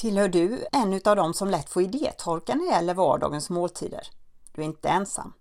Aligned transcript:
Tillhör 0.00 0.28
du 0.28 0.66
en 0.72 1.00
av 1.04 1.16
dem 1.16 1.34
som 1.34 1.48
lätt 1.48 1.70
får 1.70 1.82
idétorka 1.82 2.54
när 2.54 2.64
det 2.64 2.72
gäller 2.72 2.94
vardagens 2.94 3.50
måltider? 3.50 4.08
Du 4.52 4.62
är 4.62 4.66
inte 4.66 4.88
ensam. 4.88 5.32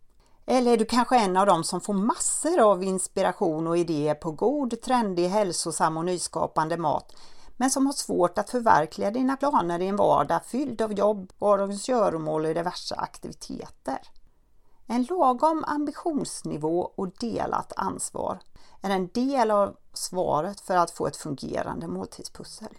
Eller 0.46 0.74
är 0.74 0.78
du 0.78 0.85
kanske 0.85 1.17
en 1.17 1.38
av 1.38 1.46
dem 1.46 1.63
som 1.63 1.82
får 1.82 1.94
massor 1.94 2.60
av 2.60 2.84
inspiration 2.84 3.68
och 3.68 3.78
idéer 3.78 4.16
på 4.16 4.32
god, 4.32 4.82
trendig, 4.82 5.28
hälsosam 5.28 5.98
och 5.98 6.06
nyskapande 6.06 6.78
mat 6.78 7.16
men 7.58 7.70
som 7.70 7.86
har 7.86 7.94
svårt 7.94 8.38
att 8.38 8.50
förverkliga 8.50 9.12
dina 9.12 9.38
planer 9.38 9.80
i 9.80 9.88
en 9.88 9.95
vardag 9.95 10.45
fylld 10.45 10.82
av 10.82 10.94
jobb, 10.94 11.32
vardagens 11.38 11.89
göromål 11.89 12.46
och 12.46 12.54
diverse 12.54 12.96
aktiviteter. 12.96 14.00
En 14.88 15.04
lagom 15.04 15.64
ambitionsnivå 15.68 16.91
och 16.96 17.12
delat 17.20 17.73
ansvar 17.76 18.39
är 18.82 18.89
en 18.89 19.07
del 19.07 19.52
av 19.52 19.76
svaret 19.94 20.60
för 20.62 20.78
att 20.78 20.91
få 20.91 21.07
ett 21.07 21.18
fungerande 21.18 21.88
måltidspussel. 21.88 22.78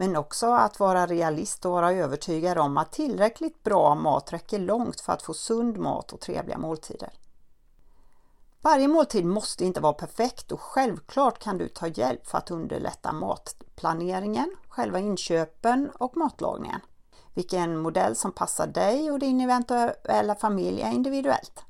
Men 0.00 0.16
också 0.16 0.52
att 0.52 0.80
vara 0.80 1.06
realist 1.06 1.64
och 1.64 1.72
vara 1.72 1.92
övertygad 1.92 2.58
om 2.58 2.76
att 2.76 2.92
tillräckligt 2.92 3.62
bra 3.62 3.94
mat 3.94 4.32
räcker 4.32 4.58
långt 4.58 5.00
för 5.00 5.12
att 5.12 5.22
få 5.22 5.34
sund 5.34 5.78
mat 5.78 6.12
och 6.12 6.20
trevliga 6.20 6.58
måltider. 6.58 7.10
Varje 8.60 8.88
måltid 8.88 9.26
måste 9.26 9.64
inte 9.64 9.80
vara 9.80 9.92
perfekt 9.92 10.52
och 10.52 10.60
självklart 10.60 11.38
kan 11.38 11.58
du 11.58 11.68
ta 11.68 11.86
hjälp 11.86 12.26
för 12.26 12.38
att 12.38 12.50
underlätta 12.50 13.12
matplaneringen, 13.12 14.56
själva 14.68 14.98
inköpen 14.98 15.90
och 15.98 16.16
matlagningen. 16.16 16.80
Vilken 17.34 17.78
modell 17.78 18.16
som 18.16 18.32
passar 18.32 18.66
dig 18.66 19.10
och 19.10 19.18
din 19.18 19.40
eventuella 19.40 20.34
familj 20.34 20.82
är 20.82 20.92
individuellt. 20.92 21.64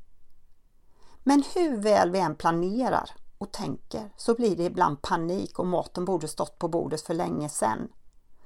Men 1.23 1.45
hur 1.55 1.77
väl 1.77 2.11
vi 2.11 2.19
än 2.19 2.35
planerar 2.35 3.11
och 3.39 3.53
tänker 3.53 4.11
så 4.17 4.35
blir 4.35 4.57
det 4.57 4.65
ibland 4.65 5.03
panik 5.03 5.59
och 5.59 5.67
maten 5.67 6.05
borde 6.05 6.29
stått 6.29 6.59
på 6.59 6.69
bordet 6.69 7.01
för 7.01 7.15
länge 7.15 7.49
sedan. 7.49 7.89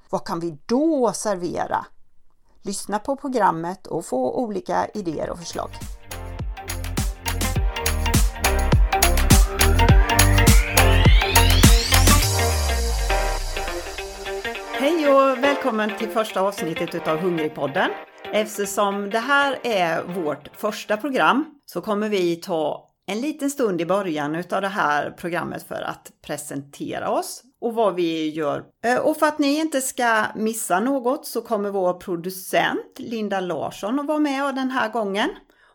Vad 0.09 0.27
kan 0.27 0.39
vi 0.39 0.57
då 0.65 1.11
servera? 1.13 1.85
Lyssna 2.61 2.99
på 2.99 3.15
programmet 3.15 3.87
och 3.87 4.05
få 4.05 4.35
olika 4.35 4.87
idéer 4.93 5.29
och 5.29 5.39
förslag. 5.39 5.69
Hej 14.79 15.09
och 15.09 15.43
välkommen 15.43 15.97
till 15.97 16.09
första 16.09 16.41
avsnittet 16.41 16.95
utav 16.95 17.17
Hungrigpodden. 17.17 17.89
Eftersom 18.33 19.09
det 19.09 19.19
här 19.19 19.59
är 19.63 20.03
vårt 20.03 20.49
första 20.57 20.97
program 20.97 21.45
så 21.65 21.81
kommer 21.81 22.09
vi 22.09 22.35
ta 22.35 22.91
en 23.07 23.21
liten 23.21 23.49
stund 23.49 23.81
i 23.81 23.85
början 23.85 24.35
utav 24.35 24.61
det 24.61 24.67
här 24.67 25.11
programmet 25.11 25.63
för 25.63 25.81
att 25.81 26.11
presentera 26.21 27.09
oss 27.09 27.43
och 27.65 27.73
vad 27.73 27.95
vi 27.95 28.29
gör. 28.29 28.63
Eh, 28.83 28.97
och 28.97 29.17
för 29.17 29.25
att 29.25 29.39
ni 29.39 29.59
inte 29.59 29.81
ska 29.81 30.25
missa 30.35 30.79
något 30.79 31.25
så 31.25 31.41
kommer 31.41 31.69
vår 31.69 31.93
producent 31.93 32.99
Linda 32.99 33.39
Larsson 33.39 33.99
att 33.99 34.05
vara 34.05 34.19
med 34.19 34.55
den 34.55 34.71
här 34.71 34.89
gången. 34.89 35.29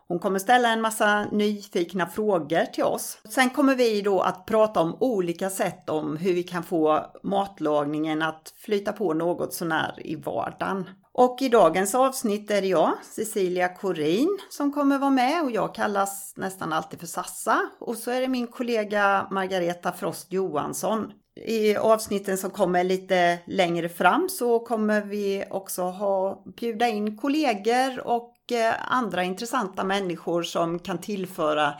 Hon 0.07 0.19
kommer 0.19 0.39
ställa 0.39 0.69
en 0.69 0.81
massa 0.81 1.25
nyfikna 1.31 2.07
frågor 2.07 2.65
till 2.65 2.83
oss. 2.83 3.17
Sen 3.29 3.49
kommer 3.49 3.75
vi 3.75 4.01
då 4.01 4.21
att 4.21 4.45
prata 4.45 4.79
om 4.79 4.97
olika 4.99 5.49
sätt 5.49 5.89
om 5.89 6.17
hur 6.17 6.33
vi 6.33 6.43
kan 6.43 6.63
få 6.63 7.05
matlagningen 7.23 8.21
att 8.21 8.53
flyta 8.57 8.93
på 8.93 9.13
något 9.13 9.53
sånär 9.53 9.93
i 9.97 10.15
vardagen. 10.15 10.89
Och 11.13 11.41
i 11.41 11.49
dagens 11.49 11.95
avsnitt 11.95 12.51
är 12.51 12.61
det 12.61 12.67
jag, 12.67 12.93
Cecilia 13.03 13.69
Corin, 13.69 14.37
som 14.49 14.73
kommer 14.73 14.97
vara 14.97 15.09
med 15.11 15.43
och 15.43 15.51
jag 15.51 15.75
kallas 15.75 16.33
nästan 16.37 16.73
alltid 16.73 16.99
för 16.99 17.07
Sassa. 17.07 17.59
Och 17.79 17.95
så 17.95 18.11
är 18.11 18.21
det 18.21 18.27
min 18.27 18.47
kollega 18.47 19.27
Margareta 19.31 19.91
Frost 19.91 20.31
Johansson. 20.31 21.11
I 21.45 21.75
avsnitten 21.75 22.37
som 22.37 22.49
kommer 22.49 22.83
lite 22.83 23.39
längre 23.45 23.89
fram 23.89 24.29
så 24.29 24.59
kommer 24.59 25.01
vi 25.01 25.43
också 25.49 25.81
ha 25.81 26.43
bjuda 26.57 26.87
in 26.87 27.17
kollegor 27.17 28.07
och 28.07 28.35
eh, 28.51 28.73
andra 28.87 29.23
intressanta 29.23 29.83
människor 29.83 30.43
som 30.43 30.79
kan 30.79 30.97
tillföra 30.97 31.73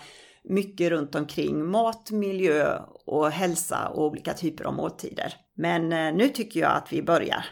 mycket 0.44 0.90
runt 0.90 1.16
omkring 1.16 1.66
mat, 1.66 2.12
miljö 2.12 2.80
och 3.06 3.31
hälsa 3.31 3.88
och 3.88 4.06
olika 4.06 4.34
typer 4.34 4.63
av 4.63 4.74
måltider. 4.74 5.34
Men 5.56 5.94
eh, 5.94 6.14
nu 6.14 6.30
tycker 6.30 6.59
jag 6.59 6.72
att 6.72 6.94
vi 6.94 7.03
börjar. 7.03 7.46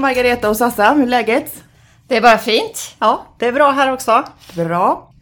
Margareta 0.00 0.48
och 0.48 0.56
Sassa, 0.56 0.92
hur 0.92 1.02
är 1.02 1.06
läget? 1.06 1.64
Det 2.08 2.16
är 2.16 2.20
bara 2.20 2.38
fint. 2.38 2.96
Ja, 2.98 3.26
det 3.38 3.46
är 3.46 3.52
bra 3.52 3.70
här 3.70 3.92
också. 3.92 4.24
Bra. 4.56 5.12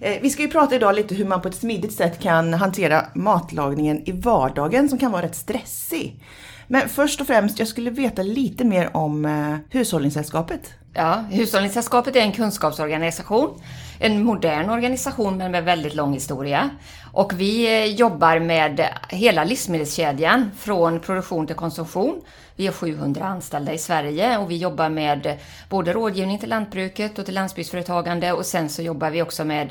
Eh, 0.00 0.18
vi 0.22 0.30
ska 0.30 0.42
ju 0.42 0.48
prata 0.48 0.74
idag 0.74 0.94
lite 0.94 1.14
hur 1.14 1.24
man 1.24 1.42
på 1.42 1.48
ett 1.48 1.54
smidigt 1.54 1.92
sätt 1.92 2.22
kan 2.22 2.54
hantera 2.54 3.06
matlagningen 3.14 4.08
i 4.08 4.12
vardagen 4.12 4.88
som 4.88 4.98
kan 4.98 5.12
vara 5.12 5.22
rätt 5.22 5.36
stressig. 5.36 6.22
Men 6.68 6.88
först 6.88 7.20
och 7.20 7.26
främst, 7.26 7.58
jag 7.58 7.68
skulle 7.68 7.90
veta 7.90 8.22
lite 8.22 8.64
mer 8.64 8.96
om 8.96 9.24
eh, 9.24 9.56
Hushållningssällskapet. 9.70 10.70
Ja, 10.94 11.24
Hushållningssällskapet 11.30 12.16
är 12.16 12.20
en 12.20 12.32
kunskapsorganisation. 12.32 13.60
En 13.98 14.24
modern 14.24 14.70
organisation 14.70 15.36
men 15.36 15.50
med 15.50 15.64
väldigt 15.64 15.94
lång 15.94 16.12
historia. 16.12 16.70
Och 17.12 17.32
vi 17.40 17.66
eh, 17.66 17.94
jobbar 17.94 18.38
med 18.38 18.88
hela 19.08 19.44
livsmedelskedjan 19.44 20.50
från 20.58 21.00
produktion 21.00 21.46
till 21.46 21.56
konsumtion. 21.56 22.20
Vi 22.56 22.66
har 22.66 22.74
700 22.74 23.24
anställda 23.24 23.72
i 23.72 23.78
Sverige 23.78 24.38
och 24.38 24.50
vi 24.50 24.56
jobbar 24.56 24.88
med 24.88 25.38
både 25.68 25.92
rådgivning 25.92 26.38
till 26.38 26.48
lantbruket 26.48 27.18
och 27.18 27.24
till 27.24 27.34
landsbygdsföretagande 27.34 28.32
och 28.32 28.46
sen 28.46 28.68
så 28.68 28.82
jobbar 28.82 29.10
vi 29.10 29.22
också 29.22 29.44
med 29.44 29.70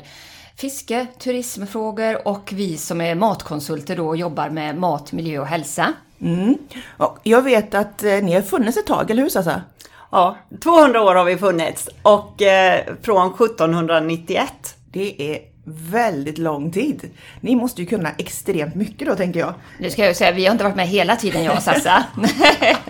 fiske, 0.56 1.06
turismfrågor 1.18 2.28
och 2.28 2.52
vi 2.52 2.76
som 2.76 3.00
är 3.00 3.14
matkonsulter 3.14 3.96
då 3.96 4.16
jobbar 4.16 4.50
med 4.50 4.76
mat, 4.76 5.12
miljö 5.12 5.38
och 5.38 5.46
hälsa. 5.46 5.92
Mm. 6.20 6.58
Och 6.96 7.18
jag 7.22 7.42
vet 7.42 7.74
att 7.74 8.04
eh, 8.04 8.22
ni 8.22 8.34
har 8.34 8.42
funnits 8.42 8.78
ett 8.78 8.86
tag, 8.86 9.10
eller 9.10 9.22
hur 9.22 9.30
Sassa? 9.30 9.62
Ja, 10.10 10.36
200 10.62 11.02
år 11.02 11.14
har 11.14 11.24
vi 11.24 11.36
funnits 11.36 11.88
och 12.02 12.42
eh, 12.42 12.84
från 13.02 13.34
1791. 13.34 14.52
Det 14.92 15.32
är 15.32 15.49
väldigt 15.74 16.38
lång 16.38 16.72
tid. 16.72 17.10
Ni 17.40 17.56
måste 17.56 17.80
ju 17.82 17.86
kunna 17.86 18.10
extremt 18.18 18.74
mycket 18.74 19.08
då, 19.08 19.14
tänker 19.14 19.40
jag. 19.40 19.54
Nu 19.78 19.90
ska 19.90 20.04
jag 20.04 20.16
säga, 20.16 20.32
vi 20.32 20.44
har 20.46 20.52
inte 20.52 20.64
varit 20.64 20.76
med 20.76 20.88
hela 20.88 21.16
tiden 21.16 21.44
jag 21.44 21.56
och 21.56 21.62
Sassa. 21.62 22.04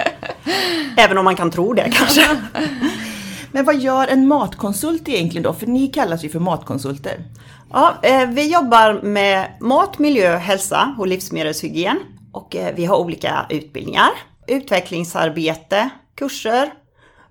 Även 0.96 1.19
om 1.19 1.24
man 1.24 1.36
kan 1.36 1.50
tro 1.50 1.72
det 1.72 1.90
kanske. 1.92 2.22
Men 3.52 3.64
vad 3.64 3.76
gör 3.76 4.08
en 4.08 4.28
matkonsult 4.28 5.08
egentligen 5.08 5.42
då? 5.42 5.52
För 5.52 5.66
ni 5.66 5.86
kallas 5.86 6.24
ju 6.24 6.28
för 6.28 6.38
matkonsulter. 6.38 7.24
Ja, 7.72 7.94
eh, 8.02 8.26
vi 8.28 8.52
jobbar 8.52 9.00
med 9.02 9.46
mat, 9.60 9.98
miljö, 9.98 10.36
hälsa 10.36 10.94
och 10.98 11.06
livsmedelshygien. 11.06 11.98
Och 12.32 12.56
eh, 12.56 12.74
vi 12.74 12.84
har 12.84 12.96
olika 12.96 13.46
utbildningar, 13.48 14.10
utvecklingsarbete, 14.46 15.90
kurser. 16.14 16.70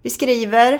Vi 0.02 0.10
skriver, 0.10 0.80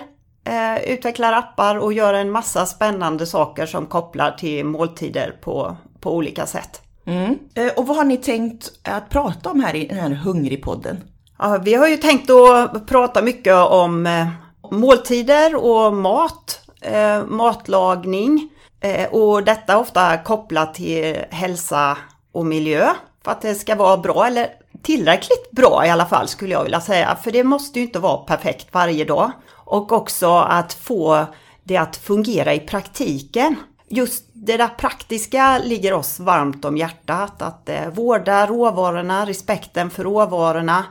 eh, 0.50 0.92
utvecklar 0.92 1.32
appar 1.32 1.76
och 1.76 1.92
gör 1.92 2.14
en 2.14 2.30
massa 2.30 2.66
spännande 2.66 3.26
saker 3.26 3.66
som 3.66 3.86
kopplar 3.86 4.30
till 4.30 4.64
måltider 4.64 5.36
på, 5.40 5.76
på 6.00 6.14
olika 6.14 6.46
sätt. 6.46 6.82
Mm. 7.06 7.38
Eh, 7.54 7.72
och 7.76 7.86
vad 7.86 7.96
har 7.96 8.04
ni 8.04 8.16
tänkt 8.16 8.72
att 8.84 9.08
prata 9.08 9.50
om 9.50 9.60
här 9.60 9.76
i 9.76 9.86
den 9.86 9.98
här 9.98 10.10
Hungrigpodden? 10.10 10.96
Ja, 11.38 11.58
vi 11.64 11.74
har 11.74 11.88
ju 11.88 11.96
tänkt 11.96 12.30
att 12.30 12.86
prata 12.86 13.22
mycket 13.22 13.54
om 13.54 14.06
eh, 14.06 14.26
måltider 14.70 15.54
och 15.54 15.94
mat, 15.94 16.60
eh, 16.80 17.24
matlagning 17.26 18.48
eh, 18.80 19.08
och 19.10 19.44
detta 19.44 19.78
ofta 19.78 20.18
kopplat 20.18 20.74
till 20.74 21.16
hälsa 21.30 21.98
och 22.32 22.46
miljö 22.46 22.90
för 23.24 23.30
att 23.32 23.40
det 23.40 23.54
ska 23.54 23.74
vara 23.74 23.96
bra 23.96 24.26
eller 24.26 24.48
tillräckligt 24.82 25.50
bra 25.50 25.86
i 25.86 25.90
alla 25.90 26.06
fall 26.06 26.28
skulle 26.28 26.52
jag 26.52 26.64
vilja 26.64 26.80
säga. 26.80 27.16
För 27.22 27.30
det 27.30 27.44
måste 27.44 27.78
ju 27.78 27.84
inte 27.84 27.98
vara 27.98 28.16
perfekt 28.16 28.68
varje 28.72 29.04
dag. 29.04 29.32
Och 29.70 29.92
också 29.92 30.36
att 30.36 30.72
få 30.72 31.26
det 31.64 31.76
att 31.76 31.96
fungera 31.96 32.54
i 32.54 32.60
praktiken. 32.60 33.56
Just 33.88 34.24
det 34.32 34.56
där 34.56 34.68
praktiska 34.68 35.58
ligger 35.58 35.92
oss 35.92 36.20
varmt 36.20 36.64
om 36.64 36.76
hjärtat. 36.76 37.42
Att 37.42 37.68
eh, 37.68 37.88
vårda 37.94 38.46
råvarorna, 38.46 39.26
respekten 39.26 39.90
för 39.90 40.04
råvarorna, 40.04 40.84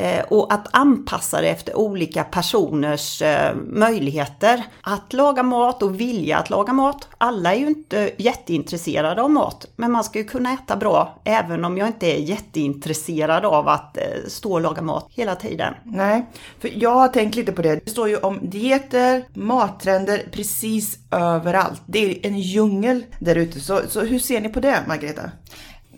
Eh, 0.00 0.24
och 0.28 0.52
att 0.52 0.68
anpassa 0.70 1.40
det 1.40 1.48
efter 1.48 1.76
olika 1.76 2.24
personers 2.24 3.22
eh, 3.22 3.54
möjligheter 3.56 4.64
att 4.80 5.12
laga 5.12 5.42
mat 5.42 5.82
och 5.82 6.00
vilja 6.00 6.38
att 6.38 6.50
laga 6.50 6.72
mat. 6.72 7.08
Alla 7.18 7.54
är 7.54 7.58
ju 7.58 7.66
inte 7.66 8.10
jätteintresserade 8.16 9.22
av 9.22 9.30
mat, 9.30 9.66
men 9.76 9.92
man 9.92 10.04
ska 10.04 10.18
ju 10.18 10.24
kunna 10.24 10.52
äta 10.52 10.76
bra 10.76 11.20
även 11.24 11.64
om 11.64 11.78
jag 11.78 11.88
inte 11.88 12.06
är 12.06 12.18
jätteintresserad 12.18 13.44
av 13.44 13.68
att 13.68 13.96
eh, 13.96 14.02
stå 14.28 14.52
och 14.52 14.60
laga 14.60 14.82
mat 14.82 15.06
hela 15.10 15.34
tiden. 15.36 15.74
Nej, 15.84 16.26
för 16.60 16.70
jag 16.82 16.94
har 16.94 17.08
tänkt 17.08 17.34
lite 17.34 17.52
på 17.52 17.62
det. 17.62 17.80
Det 17.84 17.90
står 17.90 18.08
ju 18.08 18.16
om 18.16 18.38
dieter, 18.42 19.24
mattrender 19.32 20.22
precis 20.32 20.98
överallt. 21.10 21.82
Det 21.86 21.98
är 21.98 22.26
en 22.26 22.38
djungel 22.38 23.04
där 23.18 23.36
ute. 23.36 23.60
Så, 23.60 23.80
så 23.88 24.00
hur 24.00 24.18
ser 24.18 24.40
ni 24.40 24.48
på 24.48 24.60
det, 24.60 24.78
Margareta? 24.88 25.30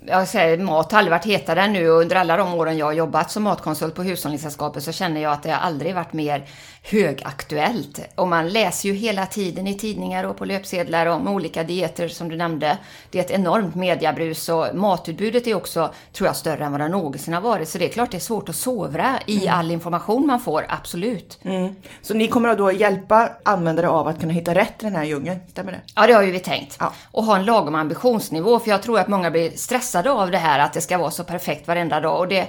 Jag 0.07 0.29
säger, 0.29 0.59
mat 0.59 0.93
har 0.93 0.99
aldrig 0.99 1.11
varit 1.11 1.27
hetare 1.27 1.63
än 1.63 1.73
nu. 1.73 1.91
Och 1.91 2.01
under 2.01 2.17
alla 2.17 2.37
de 2.37 2.55
åren 2.55 2.79
jag 2.79 2.87
har 2.87 2.93
jobbat 2.93 3.31
som 3.31 3.43
matkonsult 3.43 3.95
på 3.95 4.03
Hushållningssällskapet 4.03 4.83
så 4.83 4.93
känner 4.93 5.21
jag 5.21 5.33
att 5.33 5.43
det 5.43 5.51
har 5.51 5.59
aldrig 5.59 5.95
varit 5.95 6.13
mer 6.13 6.45
högaktuellt. 6.83 8.01
Och 8.15 8.29
man 8.29 8.49
läser 8.49 8.89
ju 8.89 8.95
hela 8.95 9.27
tiden 9.27 9.67
i 9.67 9.79
tidningar 9.79 10.25
och 10.25 10.37
på 10.37 10.45
löpsedlar 10.45 11.07
om 11.07 11.29
olika 11.29 11.63
dieter 11.63 12.09
som 12.09 12.29
du 12.29 12.37
nämnde. 12.37 12.79
Det 13.11 13.19
är 13.19 13.23
ett 13.25 13.31
enormt 13.31 13.75
mediabrus 13.75 14.49
och 14.49 14.67
matutbudet 14.75 15.47
är 15.47 15.55
också, 15.55 15.93
tror 16.13 16.27
jag, 16.27 16.37
större 16.37 16.65
än 16.65 16.73
vad 16.73 16.81
det 16.81 16.89
någonsin 16.89 17.35
har 17.35 17.41
varit. 17.41 17.69
Så 17.69 17.79
det 17.79 17.85
är 17.85 17.89
klart 17.89 18.11
det 18.11 18.17
är 18.17 18.21
svårt 18.21 18.49
att 18.49 18.57
sovra 18.57 19.19
i 19.27 19.49
all 19.49 19.71
information 19.71 20.27
man 20.27 20.41
får, 20.41 20.67
absolut. 20.69 21.39
Mm. 21.43 21.75
Så 22.03 22.15
ni 22.15 22.29
kommer 22.29 22.49
att 22.49 22.59
då 22.59 22.73
hjälpa 22.73 23.31
användare 23.43 23.89
av 23.89 24.09
att 24.09 24.21
kunna 24.21 24.33
hitta 24.33 24.55
rätt 24.55 24.83
i 24.83 24.85
den 24.85 24.97
här 24.97 25.05
djungeln, 25.05 25.41
stämmer 25.51 25.73
det? 25.73 25.81
Ja, 25.95 26.07
det 26.07 26.13
har 26.13 26.23
ju 26.23 26.31
vi 26.31 26.41
tänkt. 26.41 26.77
Ja. 26.81 26.93
Och 27.11 27.25
ha 27.25 27.37
en 27.37 27.45
lagom 27.45 27.75
ambitionsnivå, 27.75 28.59
för 28.59 28.71
jag 28.71 28.83
tror 28.83 28.99
att 28.99 29.09
många 29.09 29.31
blir 29.31 29.51
stressade 29.51 30.11
av 30.11 30.31
det 30.31 30.39
här 30.39 30.59
att 30.59 30.73
det 30.73 30.81
ska 30.81 30.99
vara 30.99 31.11
så 31.11 31.25
perfekt 31.25 31.69
varenda 31.69 32.01
dag. 32.01 32.19
Och 32.19 32.29
det, 32.29 32.49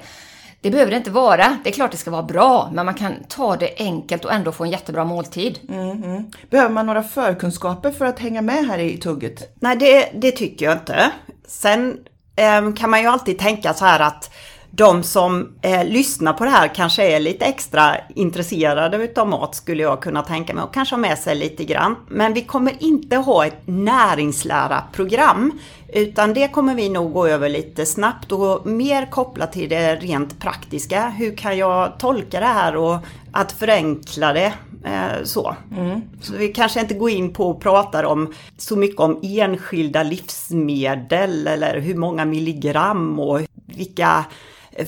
det 0.64 0.72
behöver 0.72 0.92
det 0.92 0.98
inte 0.98 1.12
vara. 1.12 1.58
Det 1.64 1.70
är 1.70 1.74
klart 1.74 1.92
det 1.92 1.98
ska 1.98 2.12
vara 2.12 2.24
bra, 2.24 2.70
men 2.74 2.86
man 2.86 2.96
kan 2.96 3.14
ta 3.30 3.56
det 3.56 3.74
enkelt 3.78 4.26
och 4.26 4.34
ändå 4.34 4.52
få 4.52 4.64
en 4.64 4.70
jättebra 4.70 5.06
måltid. 5.06 5.60
Mm. 5.70 6.32
Behöver 6.50 6.74
man 6.74 6.86
några 6.86 7.04
förkunskaper 7.04 7.92
för 7.92 8.06
att 8.06 8.20
hänga 8.20 8.42
med 8.42 8.68
här 8.68 8.78
i 8.78 8.98
tugget? 8.98 9.56
Nej, 9.60 9.76
det, 9.78 10.10
det 10.14 10.32
tycker 10.32 10.66
jag 10.66 10.76
inte. 10.76 11.12
Sen 11.48 11.98
eh, 12.36 12.74
kan 12.74 12.90
man 12.90 13.02
ju 13.02 13.08
alltid 13.08 13.40
tänka 13.40 13.74
så 13.74 13.86
här 13.86 14.00
att 14.00 14.34
de 14.76 15.04
som 15.04 15.54
eh, 15.62 15.86
lyssnar 15.86 16.34
på 16.34 16.44
det 16.44 16.50
här 16.50 16.76
kanske 16.76 17.16
är 17.16 17.20
lite 17.20 17.46
extra 17.46 17.96
intresserade 18.16 18.98
utav 18.98 19.28
mat 19.28 19.56
skulle 19.56 19.84
jag 19.84 20.02
kunna 20.02 20.22
tänka 20.22 20.54
mig 20.54 20.64
och 20.64 20.74
kanske 20.74 20.96
ha 20.96 21.02
med 21.02 21.18
sig 21.18 21.36
lite 21.36 21.64
grann. 21.64 21.96
Men 22.08 22.34
vi 22.34 22.42
kommer 22.42 22.84
inte 22.84 23.16
ha 23.16 23.46
ett 23.46 23.62
näringslära-program 23.66 25.60
utan 25.88 26.34
det 26.34 26.48
kommer 26.48 26.76
vi 26.76 26.90
nog 26.90 27.14
gå 27.14 27.28
över 27.28 27.50
lite 27.50 27.86
snabbt 27.86 28.32
och 28.32 28.66
mer 28.66 29.12
kopplat 29.12 29.52
till 29.52 29.70
det 29.70 29.96
rent 29.96 30.40
praktiska. 30.40 31.10
Hur 31.10 31.38
kan 31.38 31.58
jag 31.58 32.00
tolka 32.00 32.40
det 32.40 32.46
här 32.46 32.76
och 32.76 32.98
att 33.32 33.52
förenkla 33.52 34.34
det 34.34 34.54
eh, 34.86 35.24
så. 35.24 35.56
Mm. 35.78 36.02
Så 36.22 36.34
vi 36.34 36.48
kanske 36.48 36.80
inte 36.80 36.94
går 36.94 37.10
in 37.10 37.34
på 37.34 37.50
och 37.50 37.62
pratar 37.62 38.04
om 38.04 38.34
så 38.58 38.76
mycket 38.76 39.00
om 39.00 39.20
enskilda 39.24 40.04
livsmedel 40.04 41.48
eller 41.48 41.80
hur 41.80 41.96
många 41.96 42.26
milligram 42.26 43.20
och 43.20 43.42
vilka 43.66 44.26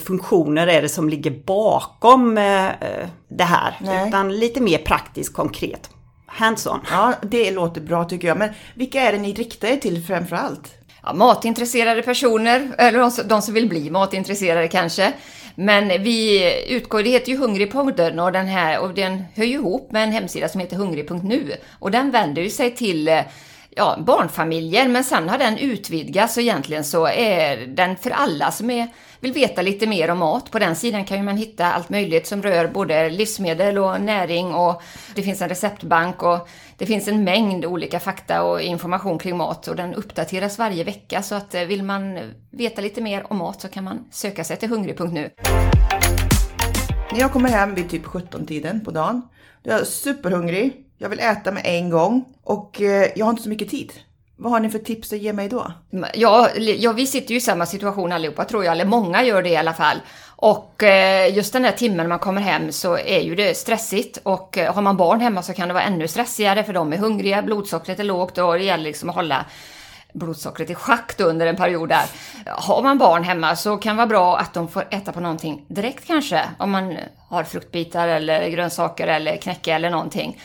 funktioner 0.06 0.68
är 0.68 0.82
det 0.82 0.90
som 0.90 1.10
ligger 1.10 1.32
bakom 1.32 2.38
eh, 2.38 2.70
det 3.28 3.44
här. 3.44 3.78
Nej. 3.82 4.08
Utan 4.08 4.40
lite 4.40 4.62
mer 4.62 4.78
praktiskt 4.78 5.34
konkret. 5.34 5.90
Hands-on. 6.28 6.80
Ja, 6.92 7.14
det 7.22 7.52
låter 7.52 7.82
bra 7.82 8.04
tycker 8.04 8.28
jag. 8.28 8.38
Men 8.38 8.50
vilka 8.74 9.02
är 9.02 9.12
det 9.12 9.18
ni 9.18 9.34
riktar 9.34 9.68
er 9.68 9.76
till 9.76 10.04
framförallt? 10.04 10.74
Ja, 11.04 11.14
matintresserade 11.14 12.02
personer, 12.02 12.72
eller 12.78 13.28
de 13.28 13.42
som 13.42 13.54
vill 13.54 13.70
bli 13.70 13.90
matintresserade 13.90 14.68
kanske. 14.68 15.14
Men 15.56 16.04
vi 16.04 16.52
utgår, 16.70 17.04
det 17.04 17.10
heter 17.10 17.32
ju 17.32 17.38
Hungrypodden 17.38 18.20
och 18.20 18.32
den 18.32 18.48
här, 18.48 18.80
och 18.80 18.94
den 18.94 19.24
hör 19.36 19.44
ju 19.44 19.54
ihop 19.54 19.92
med 19.92 20.04
en 20.04 20.12
hemsida 20.12 20.50
som 20.50 20.62
heter 20.62 20.78
hungrig.nu. 20.78 21.52
Och 21.80 21.92
den 21.92 22.12
vänder 22.12 22.42
ju 22.42 22.50
sig 22.50 22.76
till 22.76 23.08
eh, 23.08 23.20
ja, 23.76 23.98
barnfamiljer, 24.00 24.88
men 24.88 25.04
sen 25.04 25.30
har 25.30 25.38
den 25.38 25.58
utvidgats 25.58 26.38
och 26.38 26.44
egentligen 26.44 26.84
så 26.84 27.08
är 27.08 27.68
den 27.68 27.98
för 27.98 28.12
alla 28.12 28.52
som 28.52 28.70
är, 28.70 28.88
vill 29.20 29.34
veta 29.34 29.62
lite 29.62 29.88
mer 29.88 30.10
om 30.10 30.18
mat. 30.18 30.52
På 30.52 30.60
den 30.60 30.76
sidan 30.76 31.06
kan 31.06 31.18
ju 31.18 31.24
man 31.24 31.38
hitta 31.38 31.66
allt 31.66 31.90
möjligt 31.90 32.28
som 32.28 32.42
rör 32.44 32.68
både 32.68 33.10
livsmedel 33.10 33.78
och 33.78 34.02
näring 34.02 34.54
och 34.54 34.82
det 35.16 35.22
finns 35.22 35.42
en 35.42 35.50
receptbank 35.50 36.24
och 36.24 36.48
det 36.78 36.86
finns 36.86 37.08
en 37.08 37.24
mängd 37.24 37.66
olika 37.66 38.00
fakta 38.00 38.44
och 38.44 38.62
information 38.62 39.20
kring 39.20 39.38
mat 39.38 39.68
och 39.68 39.76
den 39.76 39.94
uppdateras 39.94 40.60
varje 40.60 40.84
vecka 40.84 41.22
så 41.22 41.36
att 41.36 41.56
eh, 41.56 41.64
vill 41.64 41.84
man 41.84 42.20
veta 42.52 42.82
lite 42.82 43.02
mer 43.02 43.32
om 43.32 43.38
mat 43.38 43.62
så 43.62 43.68
kan 43.68 43.84
man 43.84 44.06
söka 44.12 44.44
sig 44.44 44.58
till 44.58 44.70
hungrig.nu. 44.70 45.30
När 47.12 47.20
jag 47.20 47.32
kommer 47.32 47.50
hem 47.50 47.76
vid 47.76 47.90
typ 47.90 48.06
17-tiden 48.06 48.86
på 48.86 48.92
dagen, 48.92 49.22
då 49.64 49.72
är 49.72 49.78
jag 49.78 49.88
superhungrig 49.88 50.85
jag 50.98 51.10
vill 51.10 51.20
äta 51.20 51.52
med 51.52 51.62
en 51.66 51.90
gång 51.90 52.26
och 52.44 52.82
eh, 52.82 53.10
jag 53.16 53.26
har 53.26 53.30
inte 53.30 53.44
så 53.44 53.50
mycket 53.50 53.70
tid. 53.70 53.94
Vad 54.38 54.52
har 54.52 54.60
ni 54.60 54.70
för 54.70 54.80
tips 54.80 55.14
att 55.14 55.20
ge 55.20 55.34
mig 55.34 55.50
då? 55.50 55.72
Ja, 56.14 56.50
ja, 56.56 56.92
vi 56.92 57.08
sitter 57.08 57.32
ju 57.32 57.38
i 57.38 57.42
samma 57.42 57.66
situation 57.66 58.12
allihopa 58.12 58.46
tror 58.46 58.66
jag, 58.66 58.72
eller 58.72 58.86
många 58.86 59.24
gör 59.24 59.42
det 59.44 59.50
i 59.50 59.58
alla 59.58 59.74
fall. 59.74 59.98
Och 60.36 60.84
eh, 60.84 61.36
just 61.36 61.54
den 61.54 61.66
här 61.66 61.72
timmen 61.72 62.08
man 62.08 62.20
kommer 62.20 62.42
hem 62.42 62.72
så 62.72 62.98
är 62.98 63.20
ju 63.20 63.36
det 63.36 63.58
stressigt 63.58 64.18
och 64.24 64.58
eh, 64.58 64.74
har 64.74 64.82
man 64.82 64.98
barn 64.98 65.20
hemma 65.20 65.42
så 65.44 65.54
kan 65.54 65.68
det 65.68 65.74
vara 65.74 65.84
ännu 65.84 66.08
stressigare 66.08 66.64
för 66.64 66.74
de 66.74 66.94
är 66.94 66.98
hungriga, 66.98 67.42
blodsockret 67.42 68.00
är 68.00 68.04
lågt 68.04 68.38
och 68.38 68.54
det 68.54 68.64
gäller 68.64 68.84
liksom 68.84 69.10
att 69.10 69.16
hålla 69.16 69.46
blodsockret 70.16 70.70
i 70.70 70.76
schack 70.76 71.20
under 71.20 71.48
en 71.48 71.56
period 71.56 71.90
där. 71.90 72.06
Har 72.46 72.84
man 72.84 72.98
barn 72.98 73.24
hemma 73.24 73.56
så 73.56 73.78
kan 73.78 73.96
det 73.96 73.98
vara 73.98 74.08
bra 74.08 74.38
att 74.38 74.54
de 74.54 74.68
får 74.68 74.88
äta 74.92 75.12
på 75.12 75.20
någonting 75.20 75.66
direkt 75.68 76.08
kanske. 76.08 76.42
Om 76.60 76.72
man 76.72 76.98
har 77.30 77.44
fruktbitar 77.44 78.08
eller 78.08 78.50
grönsaker 78.50 79.08
eller 79.08 79.38
knäcke 79.38 79.74
eller 79.74 79.90
någonting. 79.90 80.40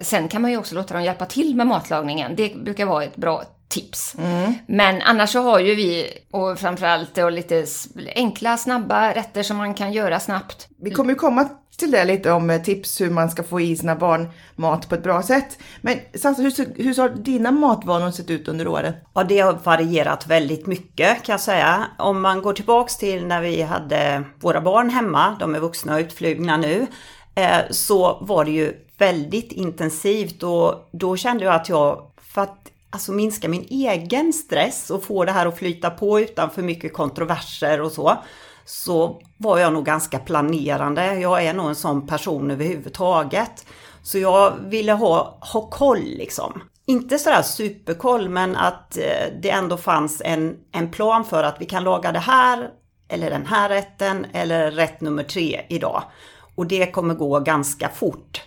Sen 0.00 0.28
kan 0.28 0.42
man 0.42 0.50
ju 0.50 0.56
också 0.56 0.74
låta 0.74 0.94
dem 0.94 1.02
hjälpa 1.04 1.26
till 1.26 1.56
med 1.56 1.66
matlagningen. 1.66 2.36
Det 2.36 2.56
brukar 2.56 2.86
vara 2.86 3.04
ett 3.04 3.16
bra 3.16 3.42
tips. 3.68 4.14
Mm. 4.18 4.54
Men 4.66 5.02
annars 5.02 5.30
så 5.30 5.42
har 5.42 5.58
ju 5.58 5.74
vi, 5.74 6.08
och 6.30 6.58
framförallt 6.58 7.18
och 7.18 7.32
lite 7.32 7.66
enkla, 8.14 8.56
snabba 8.56 9.14
rätter 9.14 9.42
som 9.42 9.56
man 9.56 9.74
kan 9.74 9.92
göra 9.92 10.20
snabbt. 10.20 10.68
Vi 10.78 10.90
kommer 10.90 11.10
ju 11.10 11.16
komma 11.16 11.48
till 11.76 11.90
det 11.90 12.04
lite 12.04 12.30
om 12.30 12.50
eh, 12.50 12.62
tips 12.62 13.00
hur 13.00 13.10
man 13.10 13.30
ska 13.30 13.42
få 13.42 13.60
i 13.60 13.76
sina 13.76 13.96
barn 13.96 14.30
mat 14.56 14.88
på 14.88 14.94
ett 14.94 15.02
bra 15.02 15.22
sätt. 15.22 15.58
Men 15.80 15.98
Sansa, 16.14 16.42
hur, 16.42 16.82
hur 16.82 16.96
har 16.96 17.08
dina 17.08 17.50
matvanor 17.50 18.10
sett 18.10 18.30
ut 18.30 18.48
under 18.48 18.68
åren? 18.68 18.92
Ja, 19.14 19.24
det 19.24 19.38
har 19.38 19.52
varierat 19.52 20.26
väldigt 20.26 20.66
mycket 20.66 21.22
kan 21.22 21.32
jag 21.32 21.40
säga. 21.40 21.86
Om 21.98 22.22
man 22.22 22.42
går 22.42 22.52
tillbaks 22.52 22.96
till 22.96 23.26
när 23.26 23.40
vi 23.40 23.62
hade 23.62 24.22
våra 24.40 24.60
barn 24.60 24.90
hemma, 24.90 25.36
de 25.40 25.54
är 25.54 25.60
vuxna 25.60 25.94
och 25.94 26.00
utflugna 26.00 26.56
nu, 26.56 26.86
Eh, 27.34 27.60
så 27.70 28.18
var 28.20 28.44
det 28.44 28.50
ju 28.50 28.86
väldigt 28.98 29.52
intensivt 29.52 30.42
och 30.42 30.88
då 30.92 31.16
kände 31.16 31.44
jag 31.44 31.54
att 31.54 31.68
jag, 31.68 32.10
för 32.32 32.42
att 32.42 32.70
alltså 32.90 33.12
minska 33.12 33.48
min 33.48 33.66
egen 33.70 34.32
stress 34.32 34.90
och 34.90 35.04
få 35.04 35.24
det 35.24 35.32
här 35.32 35.46
att 35.46 35.58
flyta 35.58 35.90
på 35.90 36.20
utan 36.20 36.50
för 36.50 36.62
mycket 36.62 36.92
kontroverser 36.92 37.80
och 37.80 37.92
så, 37.92 38.18
så 38.64 39.20
var 39.38 39.58
jag 39.58 39.72
nog 39.72 39.84
ganska 39.84 40.18
planerande. 40.18 41.14
Jag 41.14 41.44
är 41.44 41.54
nog 41.54 41.68
en 41.68 41.74
sån 41.74 42.06
person 42.06 42.50
överhuvudtaget. 42.50 43.66
Så 44.02 44.18
jag 44.18 44.52
ville 44.64 44.92
ha, 44.92 45.38
ha 45.40 45.70
koll 45.70 46.04
liksom. 46.04 46.62
Inte 46.86 47.18
sådär 47.18 47.42
superkoll 47.42 48.28
men 48.28 48.56
att 48.56 48.96
eh, 48.96 49.32
det 49.42 49.50
ändå 49.50 49.76
fanns 49.76 50.22
en, 50.24 50.56
en 50.72 50.90
plan 50.90 51.24
för 51.24 51.42
att 51.42 51.56
vi 51.60 51.64
kan 51.64 51.84
laga 51.84 52.12
det 52.12 52.18
här 52.18 52.70
eller 53.08 53.30
den 53.30 53.46
här 53.46 53.68
rätten 53.68 54.26
eller 54.32 54.70
rätt 54.70 55.00
nummer 55.00 55.22
tre 55.22 55.60
idag. 55.68 56.02
Och 56.54 56.66
det 56.66 56.86
kommer 56.86 57.14
gå 57.14 57.40
ganska 57.40 57.88
fort. 57.88 58.42